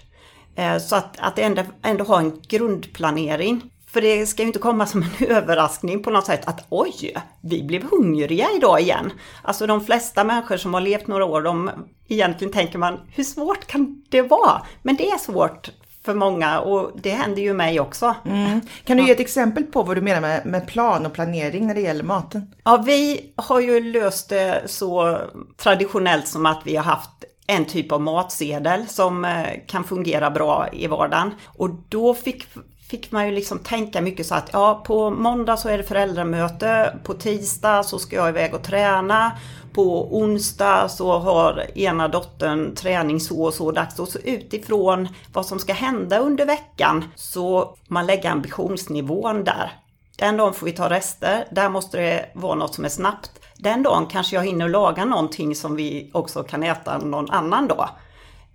Eh, 0.56 0.78
så 0.78 0.96
att, 0.96 1.20
att 1.20 1.40
ändå, 1.40 1.64
ändå 1.82 2.04
ha 2.04 2.20
en 2.20 2.42
grundplanering. 2.48 3.62
För 3.88 4.02
det 4.02 4.26
ska 4.26 4.42
ju 4.42 4.48
inte 4.48 4.60
komma 4.60 4.86
som 4.86 5.02
en 5.02 5.28
överraskning 5.28 6.04
på 6.04 6.10
något 6.10 6.26
sätt 6.26 6.48
att 6.48 6.66
oj, 6.70 7.16
vi 7.42 7.64
blev 7.64 7.84
hungriga 7.84 8.48
idag 8.56 8.82
igen. 8.82 9.12
Alltså 9.42 9.68
de 9.68 9.86
flesta 9.86 10.24
människor 10.24 10.58
som 10.58 10.74
har 10.74 10.82
levt 10.82 11.08
några 11.08 11.26
år, 11.26 11.42
de 11.42 11.72
egentligen 12.08 12.54
tänker 12.54 12.78
man, 12.78 13.00
hur 13.10 13.24
svårt 13.24 13.68
kan 13.68 14.04
det 14.10 14.22
vara? 14.22 14.62
Men 14.82 14.96
det 14.96 15.10
är 15.10 15.18
svårt 15.18 15.72
för 16.08 16.14
många 16.14 16.60
och 16.60 16.92
det 17.02 17.10
händer 17.10 17.42
ju 17.42 17.54
mig 17.54 17.80
också. 17.80 18.16
Mm. 18.26 18.62
Kan 18.84 18.98
du 18.98 19.06
ge 19.06 19.12
ett 19.12 19.20
exempel 19.20 19.64
på 19.64 19.84
vad 19.84 19.98
du 19.98 20.02
menar 20.02 20.22
med, 20.22 20.46
med 20.46 20.68
plan 20.68 21.06
och 21.06 21.14
planering 21.14 21.68
när 21.68 21.76
det 21.76 21.82
gäller 21.82 22.04
maten? 22.04 22.54
Ja, 22.64 22.84
vi 22.86 23.32
har 23.36 23.60
ju 23.60 23.92
löst 23.92 24.30
det 24.30 24.64
så 24.66 25.18
traditionellt 25.58 26.28
som 26.28 26.46
att 26.46 26.62
vi 26.66 26.76
har 26.76 26.84
haft 26.84 27.24
en 27.48 27.66
typ 27.66 27.92
av 27.92 28.02
matsedel 28.02 28.88
som 28.88 29.26
eh, 29.26 29.48
kan 29.68 29.84
fungera 29.84 30.32
bra 30.32 30.68
i 30.72 30.88
vardagen. 30.88 31.32
Och 31.46 31.70
då 31.90 32.14
fick, 32.14 32.48
fick 32.90 33.12
man 33.12 33.26
ju 33.26 33.32
liksom 33.32 33.60
tänka 33.60 34.02
mycket 34.02 34.26
så 34.26 34.36
att 34.36 34.50
ja, 34.54 34.84
på 34.86 35.10
måndag 35.10 35.58
så 35.58 35.70
är 35.70 35.78
det 35.78 35.84
föräldramöte, 35.84 36.98
på 37.04 37.14
tisdag 37.14 37.84
så 37.84 38.00
ska 38.00 38.16
jag 38.16 38.30
iväg 38.30 38.54
och 38.54 38.64
träna, 38.64 39.32
på 39.74 40.18
onsdag 40.18 40.90
så 40.90 41.18
har 41.18 41.78
ena 41.78 42.08
dottern 42.08 42.76
träning 42.76 43.20
så 43.20 43.44
och 43.44 43.54
så 43.54 43.72
dags. 43.72 44.00
Och 44.00 44.08
så 44.08 44.20
utifrån 44.20 45.08
vad 45.34 45.46
som 45.46 45.60
ska 45.60 45.74
hända 45.74 46.20
under 46.20 46.46
veckan 46.46 47.06
så 47.16 47.76
man 47.88 48.06
lägger 48.06 48.30
ambitionsnivån 48.30 49.44
där. 49.44 49.72
Den 50.18 50.38
dagen 50.38 50.54
får 50.54 50.66
vi 50.66 50.72
ta 50.72 50.90
rester, 50.90 51.48
där 51.52 51.70
måste 51.70 51.98
det 51.98 52.30
vara 52.34 52.56
något 52.56 52.76
som 52.76 52.86
är 52.86 52.90
snabbt. 52.90 53.32
Den 53.60 53.84
dagen 53.84 54.06
kanske 54.06 54.36
jag 54.36 54.46
hinner 54.46 54.70
laga 54.70 55.06
någonting 55.06 55.56
som 55.56 55.76
vi 55.76 56.12
också 56.14 56.44
kan 56.44 56.64
äta 56.64 56.98
någon 56.98 57.30
annan 57.30 57.68
dag. 57.68 57.90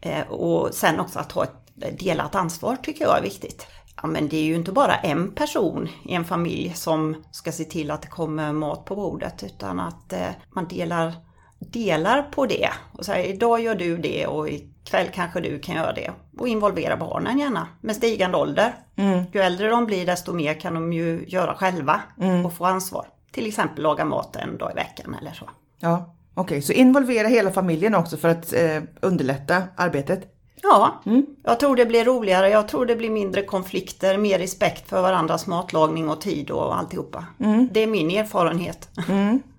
Eh, 0.00 0.28
och 0.28 0.74
sen 0.74 1.00
också 1.00 1.18
att 1.18 1.32
ha 1.32 1.44
ett 1.44 1.98
delat 1.98 2.34
ansvar 2.34 2.76
tycker 2.76 3.04
jag 3.04 3.18
är 3.18 3.22
viktigt. 3.22 3.66
Ja, 4.02 4.08
men 4.08 4.28
det 4.28 4.36
är 4.36 4.44
ju 4.44 4.54
inte 4.54 4.72
bara 4.72 4.94
en 4.96 5.30
person 5.30 5.88
i 6.04 6.14
en 6.14 6.24
familj 6.24 6.72
som 6.74 7.24
ska 7.30 7.52
se 7.52 7.64
till 7.64 7.90
att 7.90 8.02
det 8.02 8.08
kommer 8.08 8.52
mat 8.52 8.84
på 8.84 8.96
bordet 8.96 9.42
utan 9.42 9.80
att 9.80 10.12
eh, 10.12 10.28
man 10.54 10.68
delar, 10.68 11.12
delar 11.58 12.22
på 12.22 12.46
det. 12.46 12.68
Och 12.92 13.04
säger 13.04 13.34
idag 13.34 13.60
gör 13.60 13.74
du 13.74 13.98
det 13.98 14.26
och 14.26 14.48
ikväll 14.48 15.06
kanske 15.14 15.40
du 15.40 15.58
kan 15.58 15.74
göra 15.74 15.92
det. 15.92 16.10
Och 16.38 16.48
involvera 16.48 16.96
barnen 16.96 17.38
gärna 17.38 17.68
med 17.80 17.96
stigande 17.96 18.38
ålder. 18.38 18.74
Mm. 18.96 19.24
Ju 19.32 19.40
äldre 19.40 19.68
de 19.68 19.86
blir 19.86 20.06
desto 20.06 20.32
mer 20.32 20.60
kan 20.60 20.74
de 20.74 20.92
ju 20.92 21.24
göra 21.28 21.54
själva 21.54 22.00
mm. 22.20 22.46
och 22.46 22.52
få 22.52 22.64
ansvar. 22.64 23.06
Till 23.32 23.46
exempel 23.46 23.82
laga 23.82 24.04
mat 24.04 24.36
en 24.36 24.58
dag 24.58 24.70
i 24.70 24.74
veckan 24.74 25.16
eller 25.20 25.32
så. 25.32 25.50
Ja, 25.80 26.14
okej. 26.34 26.62
Så 26.62 26.72
involvera 26.72 27.28
hela 27.28 27.50
familjen 27.50 27.94
också 27.94 28.16
för 28.16 28.28
att 28.28 28.52
eh, 28.52 28.82
underlätta 29.00 29.62
arbetet. 29.76 30.28
Ja, 30.62 31.02
jag 31.44 31.60
tror 31.60 31.76
det 31.76 31.86
blir 31.86 32.04
roligare. 32.04 32.48
Jag 32.48 32.68
tror 32.68 32.86
det 32.86 32.96
blir 32.96 33.10
mindre 33.10 33.42
konflikter, 33.42 34.18
mer 34.18 34.38
respekt 34.38 34.88
för 34.88 35.02
varandras 35.02 35.46
matlagning 35.46 36.08
och 36.08 36.20
tid 36.20 36.50
och 36.50 36.78
alltihopa. 36.78 37.24
Det 37.70 37.80
är 37.80 37.86
min 37.86 38.10
erfarenhet. 38.10 38.88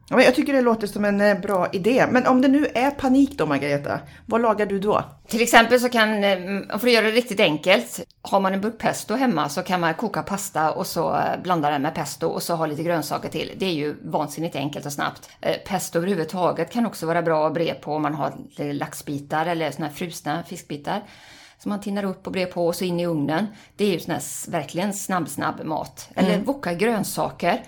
Ja, 0.09 0.15
men 0.15 0.25
jag 0.25 0.35
tycker 0.35 0.53
det 0.53 0.61
låter 0.61 0.87
som 0.87 1.05
en 1.05 1.21
eh, 1.21 1.39
bra 1.39 1.67
idé. 1.71 2.05
Men 2.09 2.27
om 2.27 2.41
det 2.41 2.47
nu 2.47 2.67
är 2.73 2.91
panik 2.91 3.37
då 3.37 3.45
Margareta, 3.45 3.99
vad 4.25 4.41
lagar 4.41 4.65
du 4.65 4.79
då? 4.79 5.03
Till 5.27 5.41
exempel 5.41 5.79
så 5.79 5.89
kan, 5.89 6.23
eh, 6.23 6.37
för 6.79 6.87
att 6.87 6.93
göra 6.93 7.05
det 7.05 7.11
riktigt 7.11 7.39
enkelt, 7.39 7.99
har 8.21 8.39
man 8.39 8.53
en 8.53 8.61
burk 8.61 8.77
pesto 8.77 9.15
hemma 9.15 9.49
så 9.49 9.61
kan 9.61 9.79
man 9.79 9.93
koka 9.93 10.23
pasta 10.23 10.71
och 10.71 10.87
så 10.87 11.15
eh, 11.15 11.41
blanda 11.43 11.69
den 11.69 11.81
med 11.81 11.95
pesto 11.95 12.27
och 12.27 12.43
så 12.43 12.55
ha 12.55 12.65
lite 12.65 12.83
grönsaker 12.83 13.29
till. 13.29 13.51
Det 13.57 13.65
är 13.65 13.73
ju 13.73 13.95
vansinnigt 14.03 14.55
enkelt 14.55 14.85
och 14.85 14.93
snabbt. 14.93 15.29
Pesto 15.65 15.97
överhuvudtaget 15.97 16.71
kan 16.71 16.85
också 16.85 17.05
vara 17.05 17.21
bra 17.21 17.47
att 17.47 17.53
bre 17.53 17.73
på 17.73 17.95
om 17.95 18.01
man 18.01 18.15
har 18.15 18.33
laxbitar 18.73 19.45
eller 19.45 19.71
såna 19.71 19.87
här 19.87 19.93
frusna 19.93 20.43
fiskbitar. 20.43 21.03
Som 21.57 21.69
man 21.69 21.81
tinnar 21.81 22.03
upp 22.03 22.27
och 22.27 22.33
brer 22.33 22.45
på 22.45 22.67
och 22.67 22.75
så 22.75 22.83
in 22.83 22.99
i 22.99 23.05
ugnen. 23.05 23.47
Det 23.75 23.85
är 23.85 23.91
ju 23.91 23.99
sån 23.99 24.13
här 24.13 24.51
verkligen 24.51 24.93
snabb, 24.93 25.29
snabb 25.29 25.65
mat. 25.65 26.09
Eller 26.15 26.39
woka 26.39 26.73
grönsaker. 26.73 27.63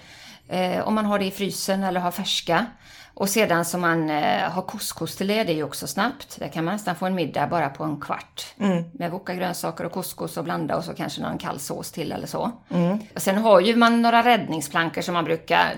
Eh, 0.47 0.87
om 0.87 0.95
man 0.95 1.05
har 1.05 1.19
det 1.19 1.25
i 1.25 1.31
frysen 1.31 1.83
eller 1.83 1.99
har 1.99 2.11
färska. 2.11 2.65
Och 3.13 3.29
sedan 3.29 3.65
som 3.65 3.81
man 3.81 4.09
eh, 4.09 4.49
har 4.51 4.61
couscous 4.61 5.15
till 5.15 5.27
det, 5.27 5.43
det 5.43 5.51
är 5.51 5.55
ju 5.55 5.63
också 5.63 5.87
snabbt. 5.87 6.39
Där 6.39 6.47
kan 6.47 6.65
man 6.65 6.73
nästan 6.73 6.95
få 6.95 7.05
en 7.05 7.15
middag 7.15 7.47
bara 7.47 7.69
på 7.69 7.83
en 7.83 8.01
kvart. 8.01 8.45
Med 8.91 9.11
woka 9.11 9.33
grönsaker 9.33 9.83
och 9.85 9.91
couscous 9.91 10.37
och 10.37 10.43
blanda 10.43 10.75
och 10.77 10.83
så 10.83 10.93
kanske 10.93 11.21
någon 11.21 11.37
kall 11.37 11.59
sås 11.59 11.91
till 11.91 12.11
eller 12.11 12.27
så. 12.27 12.51
Och 13.15 13.21
sen 13.21 13.37
har 13.37 13.59
ju 13.59 13.75
man 13.75 14.01
några 14.01 14.23
räddningsplankor 14.23 15.01
som 15.01 15.13
man 15.13 15.23
brukar 15.23 15.73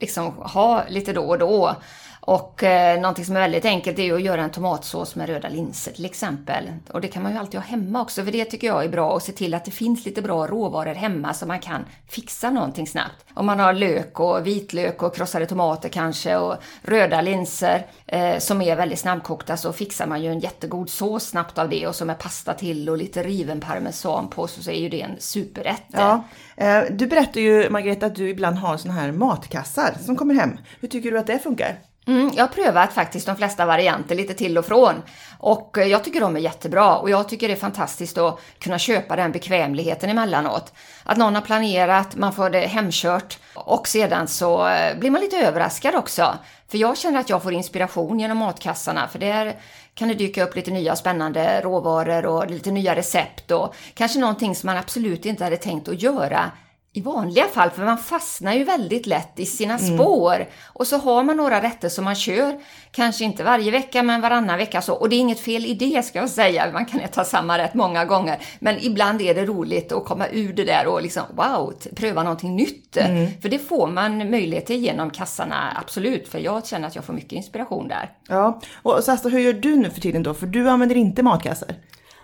liksom 0.00 0.32
ha 0.36 0.82
lite 0.88 1.12
då 1.12 1.22
och 1.22 1.38
då. 1.38 1.76
Och 2.24 2.62
eh, 2.62 3.00
någonting 3.00 3.24
som 3.24 3.36
är 3.36 3.40
väldigt 3.40 3.64
enkelt 3.64 3.98
är 3.98 4.02
ju 4.02 4.14
att 4.14 4.22
göra 4.22 4.42
en 4.42 4.50
tomatsås 4.50 5.16
med 5.16 5.28
röda 5.28 5.48
linser 5.48 5.92
till 5.92 6.04
exempel. 6.04 6.64
Och 6.92 7.00
det 7.00 7.08
kan 7.08 7.22
man 7.22 7.32
ju 7.32 7.38
alltid 7.38 7.60
ha 7.60 7.66
hemma 7.66 8.02
också, 8.02 8.24
för 8.24 8.32
det 8.32 8.44
tycker 8.44 8.66
jag 8.66 8.84
är 8.84 8.88
bra 8.88 9.16
att 9.16 9.22
se 9.22 9.32
till 9.32 9.54
att 9.54 9.64
det 9.64 9.70
finns 9.70 10.04
lite 10.04 10.22
bra 10.22 10.46
råvaror 10.46 10.94
hemma 10.94 11.34
så 11.34 11.46
man 11.46 11.60
kan 11.60 11.84
fixa 12.08 12.50
någonting 12.50 12.86
snabbt. 12.86 13.24
Om 13.34 13.46
man 13.46 13.60
har 13.60 13.72
lök 13.72 14.20
och 14.20 14.46
vitlök 14.46 15.02
och 15.02 15.16
krossade 15.16 15.46
tomater 15.46 15.88
kanske 15.88 16.36
och 16.36 16.56
röda 16.82 17.20
linser 17.20 17.86
eh, 18.06 18.38
som 18.38 18.62
är 18.62 18.76
väldigt 18.76 18.98
snabbkokta 18.98 19.56
så 19.56 19.72
fixar 19.72 20.06
man 20.06 20.22
ju 20.22 20.30
en 20.30 20.40
jättegod 20.40 20.90
sås 20.90 21.28
snabbt 21.28 21.58
av 21.58 21.68
det 21.68 21.86
och 21.86 21.94
så 21.94 22.04
med 22.04 22.18
pasta 22.18 22.54
till 22.54 22.88
och 22.88 22.96
lite 22.96 23.22
riven 23.22 23.60
parmesan 23.60 24.28
på 24.28 24.46
så 24.46 24.70
är 24.70 24.80
ju 24.80 24.88
det 24.88 25.00
en 25.00 25.16
superrätt. 25.18 25.84
Ja, 25.88 26.24
eh, 26.56 26.82
du 26.90 27.06
berättar 27.06 27.40
ju 27.40 27.70
Margareta 27.70 28.06
att 28.06 28.14
du 28.14 28.28
ibland 28.28 28.56
har 28.56 28.76
såna 28.76 28.94
här 28.94 29.12
matkassar 29.12 29.94
som 30.00 30.16
kommer 30.16 30.34
hem. 30.34 30.58
Hur 30.80 30.88
tycker 30.88 31.10
du 31.10 31.18
att 31.18 31.26
det 31.26 31.38
funkar? 31.38 31.78
Mm, 32.06 32.30
jag 32.34 32.42
har 32.44 32.48
prövat 32.48 32.92
faktiskt 32.92 33.26
de 33.26 33.36
flesta 33.36 33.66
varianter 33.66 34.14
lite 34.14 34.34
till 34.34 34.58
och 34.58 34.66
från. 34.66 35.02
Och 35.38 35.78
eh, 35.78 35.86
jag 35.86 36.04
tycker 36.04 36.20
de 36.20 36.36
är 36.36 36.40
jättebra 36.40 36.96
och 36.96 37.10
jag 37.10 37.28
tycker 37.28 37.48
det 37.48 37.54
är 37.54 37.58
fantastiskt 37.58 38.18
att 38.18 38.40
kunna 38.58 38.78
köpa 38.78 39.16
den 39.16 39.32
bekvämligheten 39.32 40.10
emellanåt. 40.10 40.72
Att 41.04 41.16
någon 41.16 41.34
har 41.34 41.42
planerat, 41.42 42.16
man 42.16 42.32
får 42.32 42.50
det 42.50 42.60
hemkört 42.60 43.38
och 43.54 43.88
sedan 43.88 44.28
så 44.28 44.68
eh, 44.68 44.98
blir 44.98 45.10
man 45.10 45.20
lite 45.20 45.36
överraskad 45.36 45.94
också. 45.94 46.38
För 46.68 46.78
jag 46.78 46.98
känner 46.98 47.20
att 47.20 47.30
jag 47.30 47.42
får 47.42 47.52
inspiration 47.52 48.20
genom 48.20 48.38
matkassarna 48.38 49.08
för 49.08 49.18
där 49.18 49.56
kan 49.94 50.08
det 50.08 50.14
dyka 50.14 50.44
upp 50.44 50.56
lite 50.56 50.70
nya 50.70 50.96
spännande 50.96 51.60
råvaror 51.60 52.26
och 52.26 52.50
lite 52.50 52.70
nya 52.70 52.96
recept 52.96 53.50
och 53.50 53.74
kanske 53.94 54.18
någonting 54.18 54.54
som 54.54 54.66
man 54.66 54.76
absolut 54.76 55.24
inte 55.24 55.44
hade 55.44 55.56
tänkt 55.56 55.88
att 55.88 56.02
göra 56.02 56.50
i 56.94 57.00
vanliga 57.00 57.48
fall, 57.48 57.70
för 57.70 57.84
man 57.84 57.98
fastnar 57.98 58.52
ju 58.52 58.64
väldigt 58.64 59.06
lätt 59.06 59.38
i 59.38 59.46
sina 59.46 59.78
spår. 59.78 60.46
Och 60.64 60.86
så 60.86 60.96
har 60.96 61.22
man 61.22 61.36
några 61.36 61.62
rätter 61.62 61.88
som 61.88 62.04
man 62.04 62.14
kör, 62.14 62.60
kanske 62.90 63.24
inte 63.24 63.44
varje 63.44 63.70
vecka 63.70 64.02
men 64.02 64.20
varannan 64.20 64.58
vecka 64.58 64.82
så. 64.82 64.94
Och 64.94 65.08
det 65.08 65.16
är 65.16 65.20
inget 65.20 65.40
fel 65.40 65.66
i 65.66 65.74
det 65.74 66.02
ska 66.02 66.18
jag 66.18 66.30
säga, 66.30 66.70
man 66.72 66.86
kan 66.86 67.00
äta 67.00 67.24
samma 67.24 67.58
rätt 67.58 67.74
många 67.74 68.04
gånger. 68.04 68.38
Men 68.58 68.76
ibland 68.80 69.22
är 69.22 69.34
det 69.34 69.44
roligt 69.44 69.92
att 69.92 70.04
komma 70.04 70.26
ur 70.32 70.52
det 70.52 70.64
där 70.64 70.86
och 70.86 71.02
liksom 71.02 71.22
wow, 71.34 71.74
pröva 71.96 72.22
någonting 72.22 72.56
nytt. 72.56 72.96
För 73.42 73.48
det 73.48 73.58
får 73.58 73.86
man 73.86 74.30
möjlighet 74.30 74.66
till 74.66 74.80
genom 74.80 75.10
kassarna, 75.10 75.76
absolut. 75.80 76.28
För 76.28 76.38
jag 76.38 76.66
känner 76.66 76.88
att 76.88 76.94
jag 76.94 77.04
får 77.04 77.12
mycket 77.12 77.32
inspiration 77.32 77.88
där. 77.88 78.10
Ja, 78.28 78.60
och 78.82 79.04
Sasta, 79.04 79.28
hur 79.28 79.38
gör 79.38 79.52
du 79.52 79.76
nu 79.76 79.90
för 79.90 80.00
tiden 80.00 80.22
då? 80.22 80.34
För 80.34 80.46
du 80.46 80.68
använder 80.68 80.96
inte 80.96 81.22
matkassar. 81.22 81.74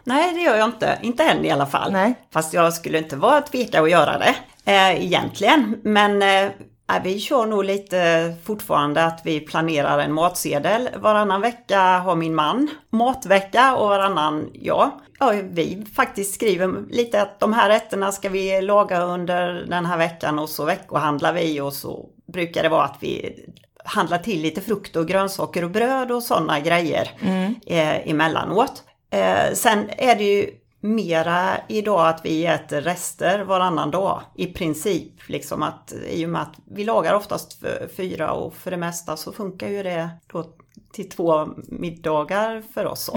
Nej, 0.04 0.34
det 0.34 0.40
gör 0.40 0.56
jag 0.56 0.68
inte. 0.68 0.98
Inte 1.02 1.24
än 1.24 1.44
i 1.44 1.50
alla 1.50 1.66
fall. 1.66 1.92
Nej. 1.92 2.14
Fast 2.32 2.54
jag 2.54 2.72
skulle 2.72 2.98
inte 2.98 3.16
vara 3.16 3.40
tveka 3.40 3.82
att 3.82 3.90
göra 3.90 4.18
det 4.18 4.34
eh, 4.68 5.04
egentligen. 5.04 5.80
Men 5.82 6.22
eh, 6.22 6.50
nej, 6.88 7.00
vi 7.04 7.20
kör 7.20 7.46
nog 7.46 7.64
lite 7.64 8.34
fortfarande 8.44 9.04
att 9.04 9.20
vi 9.24 9.40
planerar 9.40 9.98
en 9.98 10.12
matsedel. 10.12 10.88
Varannan 10.96 11.40
vecka 11.40 11.80
har 11.80 12.16
min 12.16 12.34
man 12.34 12.70
matvecka 12.90 13.76
och 13.76 13.88
varannan 13.88 14.50
jag. 14.52 14.90
Ja, 15.18 15.32
vi 15.50 15.86
faktiskt 15.94 16.34
skriver 16.34 16.74
lite 16.90 17.22
att 17.22 17.40
de 17.40 17.52
här 17.52 17.68
rätterna 17.68 18.12
ska 18.12 18.28
vi 18.28 18.62
laga 18.62 19.02
under 19.02 19.66
den 19.68 19.86
här 19.86 19.98
veckan 19.98 20.38
och 20.38 20.48
så 20.48 20.64
veckohandlar 20.64 21.32
vi 21.32 21.60
och 21.60 21.72
så 21.72 22.08
brukar 22.32 22.62
det 22.62 22.68
vara 22.68 22.84
att 22.84 22.96
vi 23.00 23.36
handlar 23.84 24.18
till 24.18 24.42
lite 24.42 24.60
frukt 24.60 24.96
och 24.96 25.08
grönsaker 25.08 25.64
och 25.64 25.70
bröd 25.70 26.10
och 26.10 26.22
sådana 26.22 26.60
grejer 26.60 27.10
eh, 27.66 28.10
emellanåt. 28.10 28.82
Eh, 29.10 29.54
sen 29.54 29.90
är 29.98 30.14
det 30.14 30.24
ju 30.24 30.50
mera 30.80 31.60
idag 31.68 32.08
att 32.08 32.24
vi 32.24 32.46
äter 32.46 32.80
rester 32.80 33.40
varannan 33.40 33.90
dag 33.90 34.20
i 34.34 34.46
princip. 34.46 35.28
Liksom 35.28 35.62
att, 35.62 35.92
I 36.10 36.26
och 36.26 36.30
med 36.30 36.42
att 36.42 36.54
vi 36.64 36.84
lagar 36.84 37.14
oftast 37.14 37.62
fyra 37.96 38.32
och 38.32 38.54
för 38.54 38.70
det 38.70 38.76
mesta 38.76 39.16
så 39.16 39.32
funkar 39.32 39.68
ju 39.68 39.82
det 39.82 40.08
då 40.26 40.44
till 40.92 41.10
två 41.10 41.48
middagar 41.56 42.62
för 42.74 42.86
oss. 42.86 43.04
Så, 43.04 43.12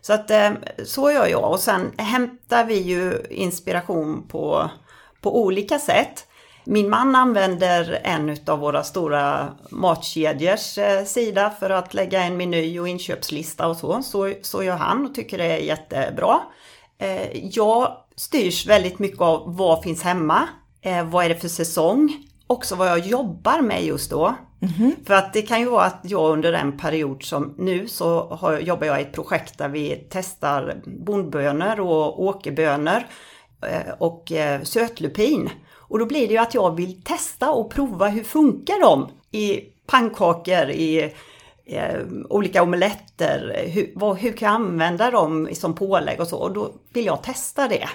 så 0.00 0.12
att 0.12 0.30
eh, 0.30 0.50
så 0.84 1.12
gör 1.12 1.26
jag 1.26 1.50
och 1.50 1.60
sen 1.60 1.92
hämtar 1.96 2.64
vi 2.64 2.78
ju 2.78 3.22
inspiration 3.30 4.26
på, 4.28 4.70
på 5.20 5.42
olika 5.42 5.78
sätt. 5.78 6.24
Min 6.64 6.90
man 6.90 7.16
använder 7.16 8.00
en 8.04 8.36
av 8.46 8.58
våra 8.58 8.84
stora 8.84 9.48
matkedjors 9.70 10.78
eh, 10.78 11.04
sida 11.04 11.50
för 11.60 11.70
att 11.70 11.94
lägga 11.94 12.22
en 12.22 12.36
meny 12.36 12.80
och 12.80 12.88
inköpslista 12.88 13.66
och 13.66 13.76
så. 13.76 14.02
Så, 14.02 14.32
så 14.42 14.62
gör 14.62 14.76
han 14.76 15.06
och 15.06 15.14
tycker 15.14 15.38
det 15.38 15.44
är 15.44 15.58
jättebra. 15.58 16.40
Eh, 16.98 17.46
jag 17.48 17.96
styrs 18.16 18.66
väldigt 18.66 18.98
mycket 18.98 19.20
av 19.20 19.56
vad 19.56 19.82
finns 19.82 20.02
hemma, 20.02 20.48
eh, 20.82 21.04
vad 21.04 21.24
är 21.24 21.28
det 21.28 21.36
för 21.36 21.48
säsong, 21.48 22.24
också 22.46 22.76
vad 22.76 22.88
jag 22.88 22.98
jobbar 22.98 23.62
med 23.62 23.84
just 23.84 24.10
då. 24.10 24.34
För 25.06 25.14
att 25.14 25.32
det 25.32 25.42
kan 25.42 25.60
ju 25.60 25.66
vara 25.66 25.84
att 25.84 26.00
jag 26.02 26.32
under 26.32 26.52
en 26.52 26.78
period 26.78 27.22
som 27.22 27.54
nu 27.58 27.88
så 27.88 28.20
har, 28.34 28.58
jobbar 28.58 28.86
jag 28.86 29.00
i 29.00 29.02
ett 29.02 29.12
projekt 29.12 29.58
där 29.58 29.68
vi 29.68 30.06
testar 30.10 30.82
bondbönor 30.86 31.80
och 31.80 32.22
åkerbönor 32.22 33.06
eh, 33.62 33.92
och 33.98 34.32
sötlupin. 34.62 35.50
Och 35.74 35.98
då 35.98 36.06
blir 36.06 36.28
det 36.28 36.32
ju 36.32 36.38
att 36.38 36.54
jag 36.54 36.76
vill 36.76 37.02
testa 37.02 37.50
och 37.50 37.70
prova 37.70 38.08
hur 38.08 38.24
funkar 38.24 38.80
de 38.80 39.10
i 39.30 39.60
pannkakor, 39.86 40.70
i 40.70 41.14
eh, 41.68 42.00
olika 42.28 42.62
omeletter, 42.62 43.64
hur, 43.72 43.92
vad, 43.94 44.16
hur 44.16 44.32
kan 44.32 44.46
jag 44.46 44.54
använda 44.54 45.10
dem 45.10 45.48
som 45.52 45.74
pålägg 45.74 46.20
och 46.20 46.28
så. 46.28 46.38
Och 46.38 46.52
då 46.52 46.72
vill 46.92 47.06
jag 47.06 47.22
testa 47.22 47.68
det. 47.68 47.88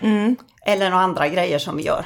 Eller 0.65 0.89
några 0.89 1.03
andra 1.03 1.27
grejer 1.27 1.60
som 1.60 1.77
vi 1.77 1.84
gör. 1.84 2.06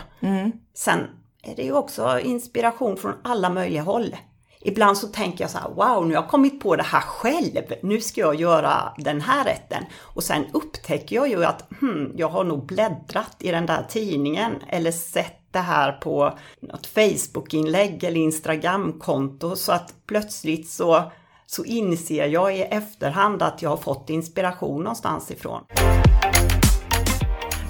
Sen 0.73 0.99
är 1.43 1.55
det 1.55 1.63
ju 1.63 1.73
också 1.73 2.19
inspiration 2.19 2.97
från 2.97 3.13
alla 3.23 3.49
möjliga 3.49 3.81
håll. 3.81 4.15
Ibland 4.61 4.97
så 4.97 5.07
tänker 5.07 5.43
jag 5.43 5.51
så 5.51 5.57
här, 5.57 5.69
wow, 5.69 6.07
nu 6.07 6.15
har 6.15 6.21
jag 6.21 6.29
kommit 6.29 6.59
på 6.59 6.75
det 6.75 6.83
här 6.83 7.01
själv. 7.01 7.73
Nu 7.83 8.01
ska 8.01 8.21
jag 8.21 8.35
göra 8.35 8.93
den 8.97 9.21
här 9.21 9.45
rätten. 9.45 9.83
Och 9.99 10.23
sen 10.23 10.45
upptäcker 10.53 11.15
jag 11.15 11.29
ju 11.29 11.45
att 11.45 11.69
hmm, 11.79 12.13
jag 12.15 12.29
har 12.29 12.43
nog 12.43 12.65
bläddrat 12.65 13.35
i 13.39 13.51
den 13.51 13.65
där 13.65 13.85
tidningen 13.89 14.51
eller 14.67 14.91
sett 14.91 15.37
det 15.51 15.59
här 15.59 15.91
på 15.91 16.37
något 16.59 16.87
Facebook-inlägg 16.87 18.03
eller 18.03 18.21
Instagram-konto 18.21 19.55
så 19.55 19.71
att 19.71 19.93
plötsligt 20.07 20.69
så, 20.69 21.11
så 21.47 21.65
inser 21.65 22.27
jag 22.27 22.57
i 22.57 22.61
efterhand 22.61 23.41
att 23.41 23.61
jag 23.61 23.69
har 23.69 23.77
fått 23.77 24.09
inspiration 24.09 24.83
någonstans 24.83 25.31
ifrån. 25.31 25.63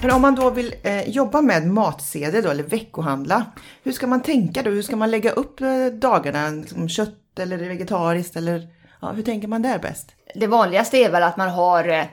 Men 0.02 0.10
om 0.10 0.22
man 0.22 0.34
då 0.34 0.50
vill 0.50 0.74
eh, 0.82 1.08
jobba 1.08 1.40
med 1.40 1.66
matsedel 1.66 2.44
då, 2.44 2.50
eller 2.50 2.62
veckohandla, 2.62 3.44
hur 3.82 3.92
ska 3.92 4.06
man 4.06 4.22
tänka 4.22 4.62
då? 4.62 4.70
Hur 4.70 4.82
ska 4.82 4.96
man 4.96 5.10
lägga 5.10 5.30
upp 5.30 5.60
eh, 5.60 5.86
dagarna? 5.86 6.50
Liksom 6.50 6.88
kött 6.88 7.38
eller 7.38 7.56
vegetariskt 7.56 8.36
eller 8.36 8.68
ja, 9.00 9.12
hur 9.12 9.22
tänker 9.22 9.48
man 9.48 9.62
där 9.62 9.78
bäst? 9.78 10.14
Det 10.34 10.46
vanligaste 10.46 10.96
är 10.96 11.10
väl 11.10 11.22
att 11.22 11.36
man 11.36 11.48
har 11.48 11.88
eh, 11.88 12.04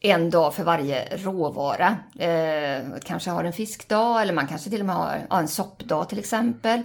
en 0.00 0.30
dag 0.30 0.54
för 0.54 0.64
varje 0.64 1.16
råvara. 1.16 1.96
Eh, 2.18 2.84
kanske 3.04 3.30
har 3.30 3.44
en 3.44 3.52
fiskdag 3.52 4.22
eller 4.22 4.32
man 4.32 4.46
kanske 4.46 4.70
till 4.70 4.80
och 4.80 4.86
med 4.86 4.96
har 4.96 5.40
en 5.40 5.48
soppdag 5.48 6.08
till 6.08 6.18
exempel. 6.18 6.82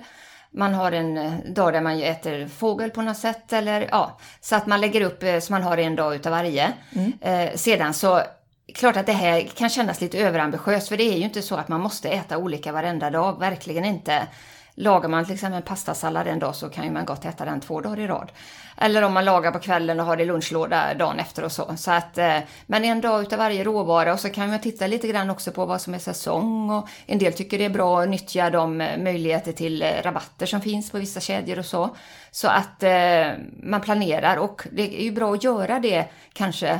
Man 0.57 0.73
har 0.73 0.91
en 0.91 1.17
eh, 1.17 1.33
dag 1.45 1.73
där 1.73 1.81
man 1.81 2.01
äter 2.01 2.47
fågel 2.47 2.89
på 2.89 3.01
något 3.01 3.17
sätt 3.17 3.53
eller 3.53 3.87
ja, 3.91 4.17
så 4.41 4.55
att 4.55 4.67
man 4.67 4.81
lägger 4.81 5.01
upp 5.01 5.23
eh, 5.23 5.39
så 5.39 5.53
man 5.53 5.63
har 5.63 5.77
en 5.77 5.95
dag 5.95 6.15
utav 6.15 6.31
varje. 6.31 6.73
Eh, 7.21 7.55
sedan 7.55 7.93
så 7.93 8.21
Klart 8.73 8.97
att 8.97 9.05
det 9.05 9.11
här 9.11 9.41
kan 9.41 9.69
kännas 9.69 10.01
lite 10.01 10.17
överambitiöst 10.17 10.89
för 10.89 10.97
det 10.97 11.03
är 11.03 11.17
ju 11.17 11.23
inte 11.23 11.41
så 11.41 11.55
att 11.55 11.67
man 11.67 11.81
måste 11.81 12.09
äta 12.09 12.37
olika 12.37 12.71
varenda 12.71 13.09
dag, 13.09 13.39
verkligen 13.39 13.85
inte. 13.85 14.27
Lagar 14.75 15.09
man 15.09 15.25
till 15.25 15.33
exempel 15.33 15.57
en 15.57 15.63
pastasallad 15.63 16.27
en 16.27 16.39
dag 16.39 16.55
så 16.55 16.69
kan 16.69 16.83
ju 16.83 16.91
man 16.91 17.05
gott 17.05 17.25
äta 17.25 17.45
den 17.45 17.59
två 17.59 17.81
dagar 17.81 17.99
i 17.99 18.07
rad. 18.07 18.31
Eller 18.77 19.01
om 19.01 19.13
man 19.13 19.25
lagar 19.25 19.51
på 19.51 19.59
kvällen 19.59 19.99
och 19.99 20.05
har 20.05 20.17
det 20.17 20.23
i 20.23 20.25
lunchlåda 20.25 20.93
dagen 20.93 21.19
efter 21.19 21.43
och 21.43 21.51
så. 21.51 21.77
så 21.77 21.91
att, 21.91 22.17
eh, 22.17 22.37
men 22.65 22.85
en 22.85 23.01
dag 23.01 23.21
utav 23.21 23.39
varje 23.39 23.63
råvara 23.63 24.13
och 24.13 24.19
så 24.19 24.29
kan 24.29 24.49
man 24.49 24.59
titta 24.59 24.87
lite 24.87 25.07
grann 25.07 25.29
också 25.29 25.51
på 25.51 25.65
vad 25.65 25.81
som 25.81 25.93
är 25.93 25.99
säsong 25.99 26.69
och 26.69 26.89
en 27.05 27.17
del 27.17 27.33
tycker 27.33 27.57
det 27.57 27.65
är 27.65 27.69
bra 27.69 28.01
att 28.01 28.09
nyttja 28.09 28.49
de 28.49 28.77
möjligheter 28.77 29.51
till 29.51 29.81
eh, 29.81 29.87
rabatter 30.03 30.45
som 30.45 30.61
finns 30.61 30.91
på 30.91 30.97
vissa 30.97 31.19
kedjor 31.19 31.59
och 31.59 31.65
så. 31.65 31.95
Så 32.31 32.47
att 32.47 32.83
eh, 32.83 33.27
man 33.63 33.81
planerar 33.81 34.37
och 34.37 34.67
det 34.71 35.01
är 35.01 35.03
ju 35.03 35.11
bra 35.11 35.33
att 35.33 35.43
göra 35.43 35.79
det 35.79 36.05
kanske 36.33 36.79